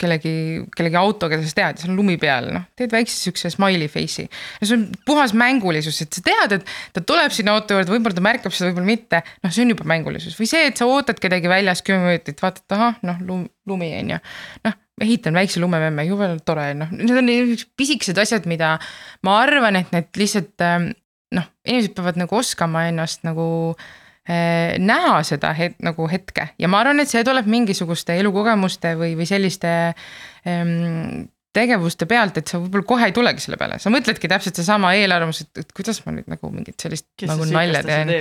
kellegi, 0.00 0.32
kellegi 0.76 0.98
auto, 1.00 1.28
keda 1.32 1.44
sa 1.44 1.56
tead, 1.56 1.80
seal 1.80 1.92
on 1.92 2.00
lumi 2.00 2.16
peal, 2.20 2.50
noh, 2.52 2.66
teed 2.76 2.92
väikse 2.92 3.16
siukse 3.16 3.50
smiley 3.54 3.88
face'i. 3.88 4.26
ja 4.60 4.68
see 4.68 4.76
on 4.76 4.84
puhas 5.08 5.32
mängulisus, 5.36 6.02
et 6.04 6.18
sa 6.18 6.24
tead, 6.24 6.56
et 6.58 6.74
ta 6.96 7.02
tuleb 7.12 7.32
sinna 7.32 7.56
auto 7.56 7.78
juurde, 7.78 7.94
võib-olla 7.94 8.18
ta 8.18 8.24
märkab 8.24 8.54
seda, 8.54 8.70
võib-olla 8.70 8.90
mitte. 8.90 9.22
noh, 9.44 9.54
see 9.54 9.64
on 9.64 9.72
juba 9.72 9.88
mängulisus 9.88 10.36
või 10.38 10.50
see, 10.50 10.66
et 10.68 10.80
sa 10.80 10.88
ootad 10.90 11.20
kedagi 11.22 11.48
väljas 11.48 11.80
kümme 11.86 12.10
minutit, 12.10 12.42
vaatad, 12.44 12.66
ahah, 12.76 13.00
noh, 13.08 13.22
lumi 13.70 13.90
on 14.02 14.12
ju. 14.16 14.20
noh, 14.68 14.76
ehitan 15.02 15.36
väikse 15.36 15.60
lumememme, 15.60 16.06
jube 16.08 16.30
tore, 16.46 16.70
noh, 16.78 16.92
need 16.94 17.18
on 17.20 17.28
pisikesed 17.76 18.18
asjad, 18.22 18.48
mida 18.48 18.76
ma 19.26 19.40
arvan, 19.42 19.76
et 19.82 19.92
need 19.92 20.08
lihtsalt 20.16 20.64
noh, 21.36 21.46
inimesed 21.68 21.96
peavad 21.96 22.18
nagu 22.20 22.38
oskama 22.38 22.86
ennast 22.88 23.26
nagu 23.26 23.46
Äh, 24.26 24.74
näha 24.82 25.20
seda 25.22 25.52
het, 25.54 25.76
nagu 25.86 26.08
hetke. 26.10 26.48
Ja 26.58 26.66
ma 26.66 26.80
arvan, 26.82 26.98
et 26.98 27.10
see 27.10 27.22
tuleb 27.22 27.46
mingisuguste 27.46 28.16
elukogemuste 28.18 28.96
või, 28.98 29.12
või 29.14 29.26
selliste 29.28 29.70
ähm, 30.50 31.28
tegevuste 31.56 32.06
pealt, 32.08 32.36
et 32.40 32.50
sa 32.50 32.58
võib-olla 32.60 32.86
kohe 32.88 33.08
ei 33.08 33.14
tulegi 33.16 33.42
selle 33.44 33.58
peale, 33.60 33.78
sa 33.82 33.90
mõtledki 33.92 34.28
täpselt 34.30 34.58
seesama 34.58 34.92
eelarvamus, 34.98 35.40
et, 35.46 35.62
et 35.62 35.72
kuidas 35.76 36.02
ma 36.04 36.12
nüüd 36.16 36.28
nagu 36.30 36.50
mingit 36.52 36.82
sellist 36.82 37.08
Kes 37.16 37.30
nagu 37.30 37.46
nalja 37.48 37.82
teen. 37.86 38.12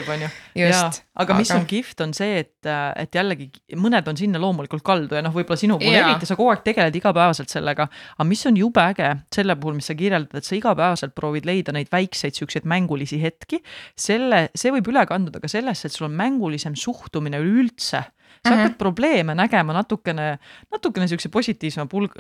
just, 0.56 1.02
aga 1.20 1.38
mis 1.40 1.52
on 1.56 1.68
kihvt, 1.70 2.04
on 2.06 2.16
see, 2.16 2.40
et, 2.46 2.70
et 3.02 3.20
jällegi 3.20 3.50
mõned 3.82 4.08
on 4.12 4.20
sinna 4.20 4.42
loomulikult 4.42 4.86
kaldu 4.86 5.20
ja 5.20 5.24
noh, 5.26 5.36
võib-olla 5.36 5.60
sinu 5.60 5.80
puhul 5.82 6.00
eriti, 6.00 6.30
sa 6.30 6.38
kogu 6.40 6.54
aeg 6.54 6.64
tegeled 6.66 7.00
igapäevaselt 7.02 7.52
sellega. 7.52 7.90
aga 8.16 8.28
mis 8.30 8.46
on 8.50 8.60
jube 8.60 8.84
äge 8.84 9.12
selle 9.36 9.58
puhul, 9.60 9.78
mis 9.80 9.92
sa 9.92 9.98
kirjeldad, 10.00 10.40
et 10.40 10.48
sa 10.48 10.56
igapäevaselt 10.58 11.16
proovid 11.18 11.48
leida 11.50 11.76
neid 11.76 11.92
väikseid 11.94 12.38
siukseid 12.40 12.68
mängulisi 12.70 13.20
hetki. 13.22 13.62
selle, 14.00 14.48
see 14.56 14.74
võib 14.76 14.94
üle 14.94 15.06
kanduda 15.10 15.44
ka 15.44 15.52
sellesse, 15.52 15.90
et 15.90 15.96
sul 15.98 16.10
on 16.10 16.16
mängulisem 16.18 16.78
suhtumine 16.80 17.42
üleüldse 17.44 18.06
sa 18.46 18.52
mm 18.52 18.56
-hmm. 18.56 18.64
hakkad 18.64 18.78
probleeme 18.78 19.36
nägema 19.36 19.74
natukene, 19.74 20.38
natukene 20.72 21.08
siukse 21.08 21.30
positiivsema 21.30 21.86
pulg, 21.90 22.14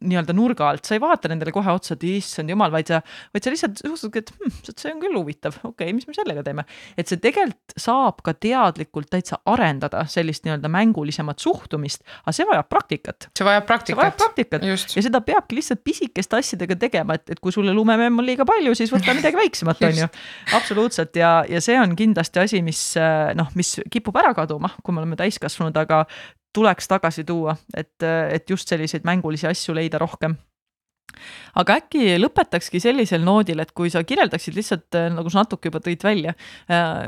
nii-öelda 0.00 0.34
nurga 0.34 0.68
alt, 0.70 0.84
sa 0.84 0.94
ei 0.96 1.00
vaata 1.00 1.30
nendele 1.30 1.52
kohe 1.54 1.70
otsa, 1.72 1.94
et 1.94 2.04
issand 2.04 2.50
jumal, 2.50 2.72
vaid 2.72 2.90
sa, 2.90 3.00
vaid 3.34 3.44
sa 3.44 3.52
lihtsalt 3.52 3.82
suhtudki, 3.82 4.18
et 4.18 4.32
hm, 4.34 4.56
see 4.72 4.92
on 4.92 5.00
küll 5.02 5.18
huvitav, 5.18 5.58
okei 5.62 5.70
okay,, 5.70 5.92
mis 5.96 6.08
me 6.08 6.16
sellega 6.16 6.42
teeme. 6.46 6.64
et 6.96 7.08
see 7.08 7.20
tegelikult 7.22 7.76
saab 7.76 8.22
ka 8.26 8.34
teadlikult 8.34 9.10
täitsa 9.12 9.38
arendada 9.46 10.04
sellist 10.10 10.46
nii-öelda 10.46 10.70
mängulisemat 10.72 11.38
suhtumist, 11.42 12.02
aga 12.24 12.32
see 12.32 12.48
vajab 12.48 12.68
praktikat. 12.72 13.28
see 13.38 13.46
vajab 13.46 13.66
praktikat. 13.66 13.94
see 13.94 14.02
vajab 14.02 14.18
praktikat 14.22 14.66
ja 14.96 15.06
seda 15.08 15.20
peabki 15.20 15.60
lihtsalt 15.60 15.84
pisikeste 15.84 16.40
asjadega 16.40 16.76
tegema, 16.86 17.14
et, 17.14 17.30
et 17.30 17.40
kui 17.40 17.54
sulle 17.54 17.74
lumememm 17.76 18.18
on 18.18 18.26
liiga 18.26 18.46
palju, 18.48 18.74
siis 18.74 18.92
võta 18.92 19.14
midagi 19.16 19.38
väiksemat, 19.38 19.82
on 19.88 20.02
ju. 20.02 20.10
absoluutselt 20.58 21.16
ja, 21.16 21.38
ja 21.48 21.60
see 21.64 21.78
on 21.80 21.94
kindlasti 21.98 22.42
asi, 22.42 22.62
mis 22.66 22.82
noh, 23.38 23.50
mis 23.58 23.76
kipub 23.92 24.16
ära 24.18 24.32
kaduma, 24.36 24.72
kui 24.82 24.94
me 24.94 25.02
oleme 25.02 25.18
täis 25.18 25.35
täiskasvanud, 25.36 25.76
aga 25.76 26.04
tuleks 26.56 26.88
tagasi 26.88 27.24
tuua, 27.24 27.56
et, 27.76 28.02
et 28.02 28.50
just 28.50 28.68
selliseid 28.68 29.04
mängulisi 29.04 29.46
asju 29.46 29.74
leida 29.76 29.98
rohkem 29.98 30.36
aga 31.56 31.78
äkki 31.80 32.16
lõpetakski 32.20 32.80
sellisel 32.82 33.22
noodil, 33.24 33.60
et 33.62 33.72
kui 33.76 33.90
sa 33.92 34.02
kirjeldaksid 34.06 34.56
lihtsalt, 34.56 34.98
nagu 35.14 35.30
sa 35.32 35.42
natuke 35.44 35.70
juba 35.70 35.80
tõid 35.84 36.04
välja, 36.04 36.34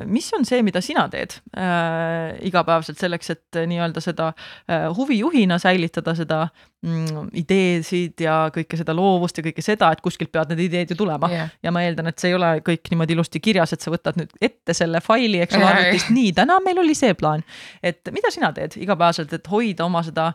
mis 0.08 0.28
on 0.36 0.46
see, 0.48 0.62
mida 0.66 0.80
sina 0.84 1.04
teed 1.12 1.36
äh, 1.56 2.38
igapäevaselt 2.48 3.00
selleks, 3.00 3.32
et 3.34 3.60
nii-öelda 3.68 4.02
seda 4.04 4.30
äh, 4.32 4.88
huvijuhina 4.96 5.58
säilitada 5.60 6.14
seda 6.18 6.40
mm, 6.84 7.30
ideesid 7.42 8.24
ja 8.24 8.38
kõike 8.54 8.80
seda 8.80 8.96
loovust 8.96 9.40
ja 9.40 9.44
kõike 9.46 9.64
seda, 9.64 9.90
et 9.92 10.04
kuskilt 10.04 10.32
peavad 10.32 10.54
need 10.54 10.64
ideed 10.68 10.94
ju 10.94 10.98
tulema 10.98 11.30
yeah. 11.32 11.52
ja 11.64 11.74
ma 11.74 11.84
eeldan, 11.84 12.10
et 12.10 12.20
see 12.20 12.32
ei 12.32 12.38
ole 12.38 12.54
kõik 12.66 12.92
niimoodi 12.92 13.16
ilusti 13.16 13.42
kirjas, 13.44 13.74
et 13.76 13.84
sa 13.84 13.92
võtad 13.94 14.20
nüüd 14.20 14.32
ette 14.40 14.76
selle 14.76 15.02
faili, 15.04 15.42
eks 15.44 15.58
ole, 15.58 15.68
arvutist, 15.68 16.14
nii, 16.14 16.32
täna 16.36 16.60
meil 16.64 16.80
oli 16.84 16.96
see 16.98 17.12
plaan. 17.18 17.44
et 17.82 18.08
mida 18.14 18.32
sina 18.34 18.54
teed 18.56 18.78
igapäevaselt, 18.80 19.36
et 19.36 19.52
hoida 19.52 19.84
oma 19.88 20.02
seda 20.06 20.32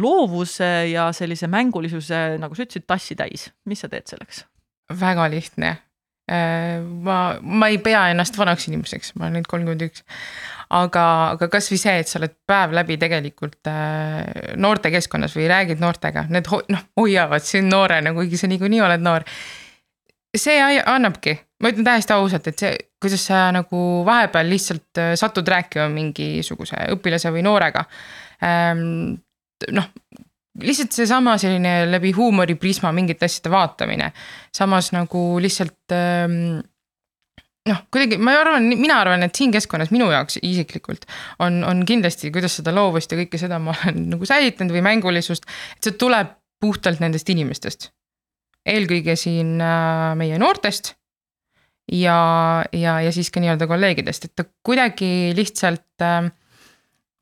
loovuse 0.00 0.68
ja 0.92 1.08
sellise 1.16 1.50
mängulisuse, 1.50 2.38
nagu 2.40 2.56
sa 2.56 2.64
ütlesid, 2.64 2.86
tassi 2.88 3.18
täis, 3.18 3.48
mis 3.68 3.84
sa 3.84 3.90
teed 3.92 4.08
selleks? 4.10 4.44
väga 4.88 5.28
lihtne. 5.30 5.76
Äh, 6.28 6.80
ma, 6.80 7.38
ma 7.40 7.68
ei 7.72 7.78
pea 7.80 8.10
ennast 8.12 8.36
vanaks 8.36 8.66
inimeseks, 8.68 9.14
ma 9.16 9.26
olen 9.26 9.38
nüüd 9.38 9.46
kolmkümmend 9.48 9.84
üks. 9.86 10.02
aga, 10.76 11.04
aga 11.32 11.46
kasvõi 11.48 11.78
see, 11.80 11.94
et 12.02 12.10
sa 12.10 12.18
oled 12.18 12.34
päev 12.48 12.74
läbi 12.76 12.98
tegelikult 13.00 13.70
äh, 13.70 14.52
noortekeskkonnas 14.60 15.36
või 15.38 15.46
räägid 15.48 15.80
noortega, 15.80 16.26
need 16.28 16.50
ho 16.52 16.60
noh, 16.68 16.82
hoiavad 17.00 17.44
sind 17.44 17.72
noorena, 17.72 18.12
kuigi 18.16 18.40
sa 18.40 18.50
niikuinii 18.52 18.82
oled 18.84 19.04
noor. 19.04 19.24
see 20.36 20.58
annabki, 20.84 21.38
ma 21.64 21.72
ütlen 21.72 21.88
täiesti 21.88 22.12
ausalt, 22.12 22.50
et 22.52 22.60
see, 22.60 22.74
kuidas 23.00 23.24
sa 23.30 23.46
nagu 23.54 23.84
vahepeal 24.04 24.52
lihtsalt 24.52 25.00
äh, 25.00 25.14
satud 25.16 25.48
rääkima 25.48 25.88
mingisuguse 25.94 26.90
õpilase 26.92 27.32
või 27.32 27.46
noorega 27.48 27.86
ähm, 28.44 29.16
noh, 29.74 29.90
lihtsalt 30.62 30.94
seesama 30.94 31.36
selline 31.38 31.86
läbi 31.90 32.12
huumoriprisma 32.16 32.92
mingite 32.92 33.28
asjade 33.28 33.50
vaatamine. 33.52 34.12
samas 34.54 34.92
nagu 34.92 35.38
lihtsalt 35.42 35.94
ähm, 35.94 36.58
noh, 37.68 37.82
kuidagi 37.92 38.18
ma 38.22 38.34
arvan, 38.40 38.68
mina 38.78 38.98
arvan, 39.02 39.22
et 39.26 39.38
siin 39.38 39.52
keskkonnas 39.54 39.92
minu 39.94 40.10
jaoks 40.12 40.40
isiklikult 40.42 41.06
on, 41.44 41.62
on 41.66 41.84
kindlasti, 41.88 42.32
kuidas 42.34 42.58
seda 42.60 42.74
loovust 42.74 43.12
ja 43.12 43.20
kõike 43.20 43.40
seda 43.40 43.60
ma 43.62 43.74
olen 43.76 44.08
nagu 44.14 44.28
säilitanud 44.28 44.74
või 44.74 44.84
mängulisust, 44.88 45.48
et 45.76 45.88
see 45.90 45.98
tuleb 46.00 46.34
puhtalt 46.62 47.02
nendest 47.02 47.28
inimestest. 47.30 47.90
eelkõige 48.68 49.14
siin 49.16 49.60
äh, 49.64 50.14
meie 50.18 50.38
noortest 50.40 50.94
ja, 51.92 52.18
ja, 52.72 52.98
ja 53.00 53.12
siis 53.14 53.30
ka 53.30 53.40
nii-öelda 53.40 53.68
kolleegidest, 53.70 54.26
et 54.26 54.34
ta 54.36 54.44
kuidagi 54.66 55.32
lihtsalt 55.38 56.04
äh, 56.04 56.26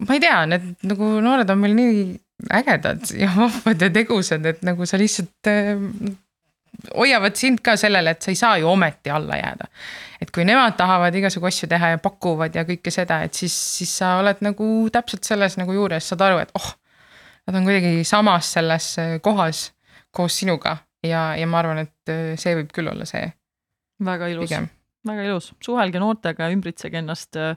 ma 0.06 0.16
ei 0.16 0.22
tea, 0.22 0.38
need 0.50 0.72
nagu 0.88 1.16
noored 1.24 1.50
on 1.52 1.60
meil 1.62 1.76
nii 1.76 2.06
ägedad 2.52 3.10
ja 3.16 3.30
vahvad 3.36 3.82
ja 3.82 3.90
tegusad, 3.90 4.46
et 4.46 4.62
nagu 4.66 4.86
sa 4.86 4.98
lihtsalt 5.00 5.50
äh, 5.50 5.76
hoiavad 6.96 7.36
sind 7.36 7.62
ka 7.64 7.76
sellele, 7.80 8.12
et 8.12 8.22
sa 8.22 8.32
ei 8.32 8.38
saa 8.38 8.56
ju 8.60 8.68
ometi 8.68 9.10
alla 9.10 9.36
jääda. 9.36 9.68
et 10.20 10.30
kui 10.30 10.44
nemad 10.44 10.76
tahavad 10.76 11.14
igasugu 11.14 11.46
asju 11.46 11.68
teha 11.68 11.94
ja 11.94 11.98
pakuvad 11.98 12.54
ja 12.54 12.64
kõike 12.64 12.90
seda, 12.92 13.22
et 13.22 13.34
siis, 13.34 13.54
siis 13.78 13.92
sa 13.98 14.16
oled 14.20 14.40
nagu 14.44 14.88
täpselt 14.92 15.24
selles 15.24 15.56
nagu 15.60 15.72
juures, 15.72 16.08
saad 16.08 16.26
aru, 16.28 16.42
et 16.44 16.52
oh. 16.54 16.74
Nad 17.46 17.60
on 17.60 17.66
kuidagi 17.68 18.02
samas 18.02 18.48
selles 18.56 18.96
äh, 18.98 19.20
kohas 19.22 19.70
koos 20.10 20.38
sinuga 20.40 20.76
ja, 21.06 21.36
ja 21.38 21.46
ma 21.46 21.60
arvan, 21.60 21.84
et 21.84 22.10
äh, 22.10 22.32
see 22.40 22.56
võib 22.58 22.72
küll 22.74 22.90
olla 22.90 23.06
see. 23.06 23.28
väga 24.02 24.32
ilus 24.34 24.50
väga 25.06 25.24
ilus, 25.26 25.50
suhelge 25.64 26.00
noortega, 26.02 26.48
ümbritsege 26.54 27.00
ennast 27.00 27.38
äh, 27.40 27.54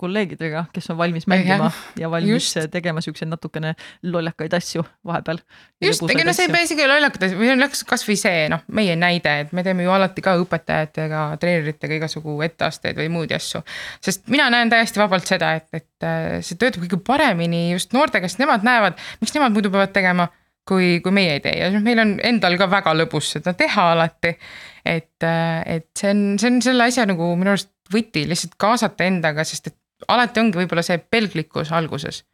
kolleegidega, 0.00 0.66
kes 0.74 0.90
on 0.92 0.98
valmis 0.98 1.26
mängima 1.30 1.70
ja, 1.70 2.04
ja 2.04 2.10
valmis 2.12 2.50
just. 2.50 2.70
tegema 2.72 3.02
siukseid 3.04 3.30
natukene 3.30 3.74
lollakaid 4.02 4.54
asju 4.58 4.84
vahepeal. 5.06 5.40
just, 5.82 6.04
ega 6.10 6.26
no 6.26 6.34
see 6.36 6.48
ei 6.48 6.52
pea 6.54 6.66
isegi 6.66 6.88
lollakad 6.90 7.26
asjad, 7.28 7.40
või 7.40 7.52
on 7.54 7.66
kasvõi 7.92 8.18
see 8.20 8.44
noh, 8.52 8.64
meie 8.74 8.96
näide, 8.98 9.38
et 9.46 9.56
me 9.56 9.64
teeme 9.66 9.86
ju 9.86 9.94
alati 9.94 10.24
ka 10.24 10.36
õpetajatega, 10.42 11.24
treeneritega 11.42 11.98
igasugu 12.00 12.36
etteasteid 12.48 12.98
või 12.98 13.08
muid 13.20 13.34
asju. 13.36 13.62
sest 14.04 14.28
mina 14.32 14.50
näen 14.52 14.72
täiesti 14.72 15.02
vabalt 15.02 15.28
seda, 15.28 15.54
et, 15.60 15.68
et 15.72 16.06
äh, 16.08 16.38
see 16.44 16.60
töötab 16.60 16.86
kõige 16.86 17.02
paremini 17.06 17.68
just 17.72 17.94
noortega, 17.96 18.30
sest 18.30 18.42
nemad 18.42 18.66
näevad, 18.66 19.00
miks 19.22 19.34
nemad 19.36 19.54
muidu 19.54 19.72
peavad 19.72 19.94
tegema 19.94 20.28
kui, 20.68 21.00
kui 21.04 21.12
meie 21.14 21.38
ei 21.38 21.40
tee 21.44 21.56
ja 21.58 21.70
meil 21.80 21.98
on 21.98 22.18
endal 22.22 22.58
ka 22.60 22.70
väga 22.70 22.94
lõbus 22.94 23.34
seda 23.36 23.56
teha 23.58 23.90
alati 23.92 24.36
et, 24.84 25.22
äh, 25.22 25.62
et 25.66 25.88
see 25.98 26.10
on, 26.10 26.24
see 26.40 26.50
on 26.50 26.58
selle 26.64 26.88
asja 26.90 27.06
nagu 27.08 27.32
minu 27.38 27.54
arust 27.54 27.70
võti 27.92 28.24
lihtsalt 28.28 28.56
kaasata 28.60 29.06
endaga, 29.06 29.44
sest 29.46 29.70
et 29.70 29.78
alati 30.10 30.42
ongi 30.42 30.58
võib-olla 30.62 30.84
see 30.86 30.98
pelglikkus 30.98 31.72
alguses. 31.74 32.24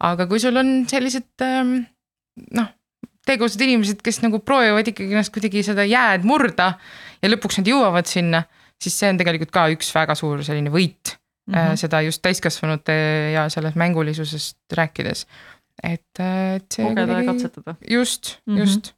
aga 0.00 0.26
kui 0.28 0.40
sul 0.40 0.56
on 0.60 0.84
sellised 0.88 1.44
ähm, 1.44 1.78
noh, 2.56 2.68
tegusad 3.26 3.64
inimesed, 3.64 4.00
kes 4.04 4.20
nagu 4.24 4.40
proovivad 4.44 4.88
ikkagi 4.88 5.12
ennast 5.16 5.32
kuidagi 5.34 5.64
seda 5.66 5.84
jääd 5.88 6.24
murda 6.28 6.74
ja 7.22 7.30
lõpuks 7.30 7.60
nad 7.60 7.70
jõuavad 7.70 8.08
sinna, 8.08 8.44
siis 8.80 8.96
see 8.96 9.10
on 9.12 9.20
tegelikult 9.20 9.52
ka 9.54 9.68
üks 9.72 9.92
väga 9.96 10.16
suur 10.18 10.44
selline 10.46 10.72
võit 10.72 11.16
mm. 11.48 11.54
-hmm. 11.54 11.80
seda 11.80 12.00
just 12.06 12.22
täiskasvanute 12.24 12.96
ja 13.34 13.48
sellest 13.52 13.76
mängulisusest 13.76 14.58
rääkides. 14.72 15.26
Et, 15.82 16.20
äh, 16.20 16.56
et 16.56 16.68
see. 16.72 16.84
kogeda 16.84 17.20
ja 17.20 17.32
katsetada. 17.32 17.76
just 17.90 18.38
mm, 18.46 18.54
-hmm. 18.54 18.60
just 18.60 18.94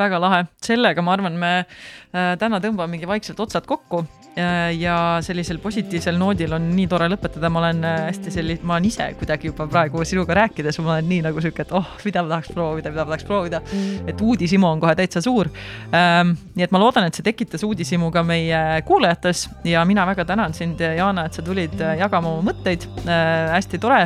väga 0.00 0.20
lahe, 0.22 0.40
sellega 0.64 1.02
ma 1.04 1.14
arvan, 1.16 1.36
me 1.40 1.52
äh, 1.60 2.32
täna 2.40 2.60
tõmbamegi 2.62 3.08
vaikselt 3.08 3.40
otsad 3.44 3.66
kokku 3.68 4.00
äh, 4.38 4.70
ja 4.78 4.94
sellisel 5.24 5.60
positiivsel 5.62 6.16
noodil 6.20 6.54
on 6.56 6.70
nii 6.72 6.86
tore 6.90 7.10
lõpetada, 7.12 7.50
ma 7.52 7.62
olen 7.62 7.84
äh, 7.86 7.98
hästi 8.08 8.32
selline, 8.34 8.64
ma 8.66 8.78
olen 8.78 8.88
ise 8.88 9.10
kuidagi 9.20 9.50
juba 9.50 9.66
praegu 9.70 10.04
sinuga 10.08 10.38
rääkides, 10.40 10.80
ma 10.84 10.96
olen 10.96 11.10
nii 11.10 11.20
nagu 11.28 11.44
sihuke, 11.44 11.66
et 11.66 11.74
oh, 11.76 11.92
mida 12.06 12.24
ma 12.24 12.34
tahaks 12.34 12.54
proovida, 12.56 12.94
mida 12.94 13.04
ma 13.04 13.14
tahaks 13.14 13.28
proovida. 13.28 13.62
et 14.08 14.24
uudishimu 14.24 14.68
on 14.70 14.80
kohe 14.82 14.96
täitsa 14.98 15.22
suur. 15.24 15.50
Ähm, 15.96 16.34
nii 16.56 16.66
et 16.66 16.74
ma 16.74 16.80
loodan, 16.82 17.08
et 17.08 17.18
see 17.18 17.26
tekitas 17.26 17.64
uudishimu 17.66 18.10
ka 18.14 18.24
meie 18.26 18.80
kuulajates 18.88 19.48
ja 19.68 19.84
mina 19.88 20.06
väga 20.08 20.24
tänan 20.32 20.56
sind, 20.56 20.80
Jana, 20.80 21.26
et 21.28 21.36
sa 21.36 21.44
tulid 21.44 21.76
jagama 21.76 22.36
oma 22.36 22.50
mõtteid. 22.50 22.86
hästi 23.04 23.78
tore 23.80 24.00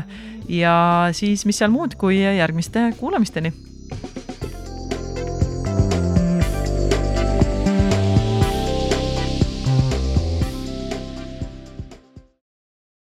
ja 0.48 1.08
siis, 1.12 1.46
mis 1.46 1.58
seal 1.58 1.72
muud, 1.72 1.96
kui 2.00 2.20
järgmiste 2.20 2.90
kuulamisteni 3.00 3.52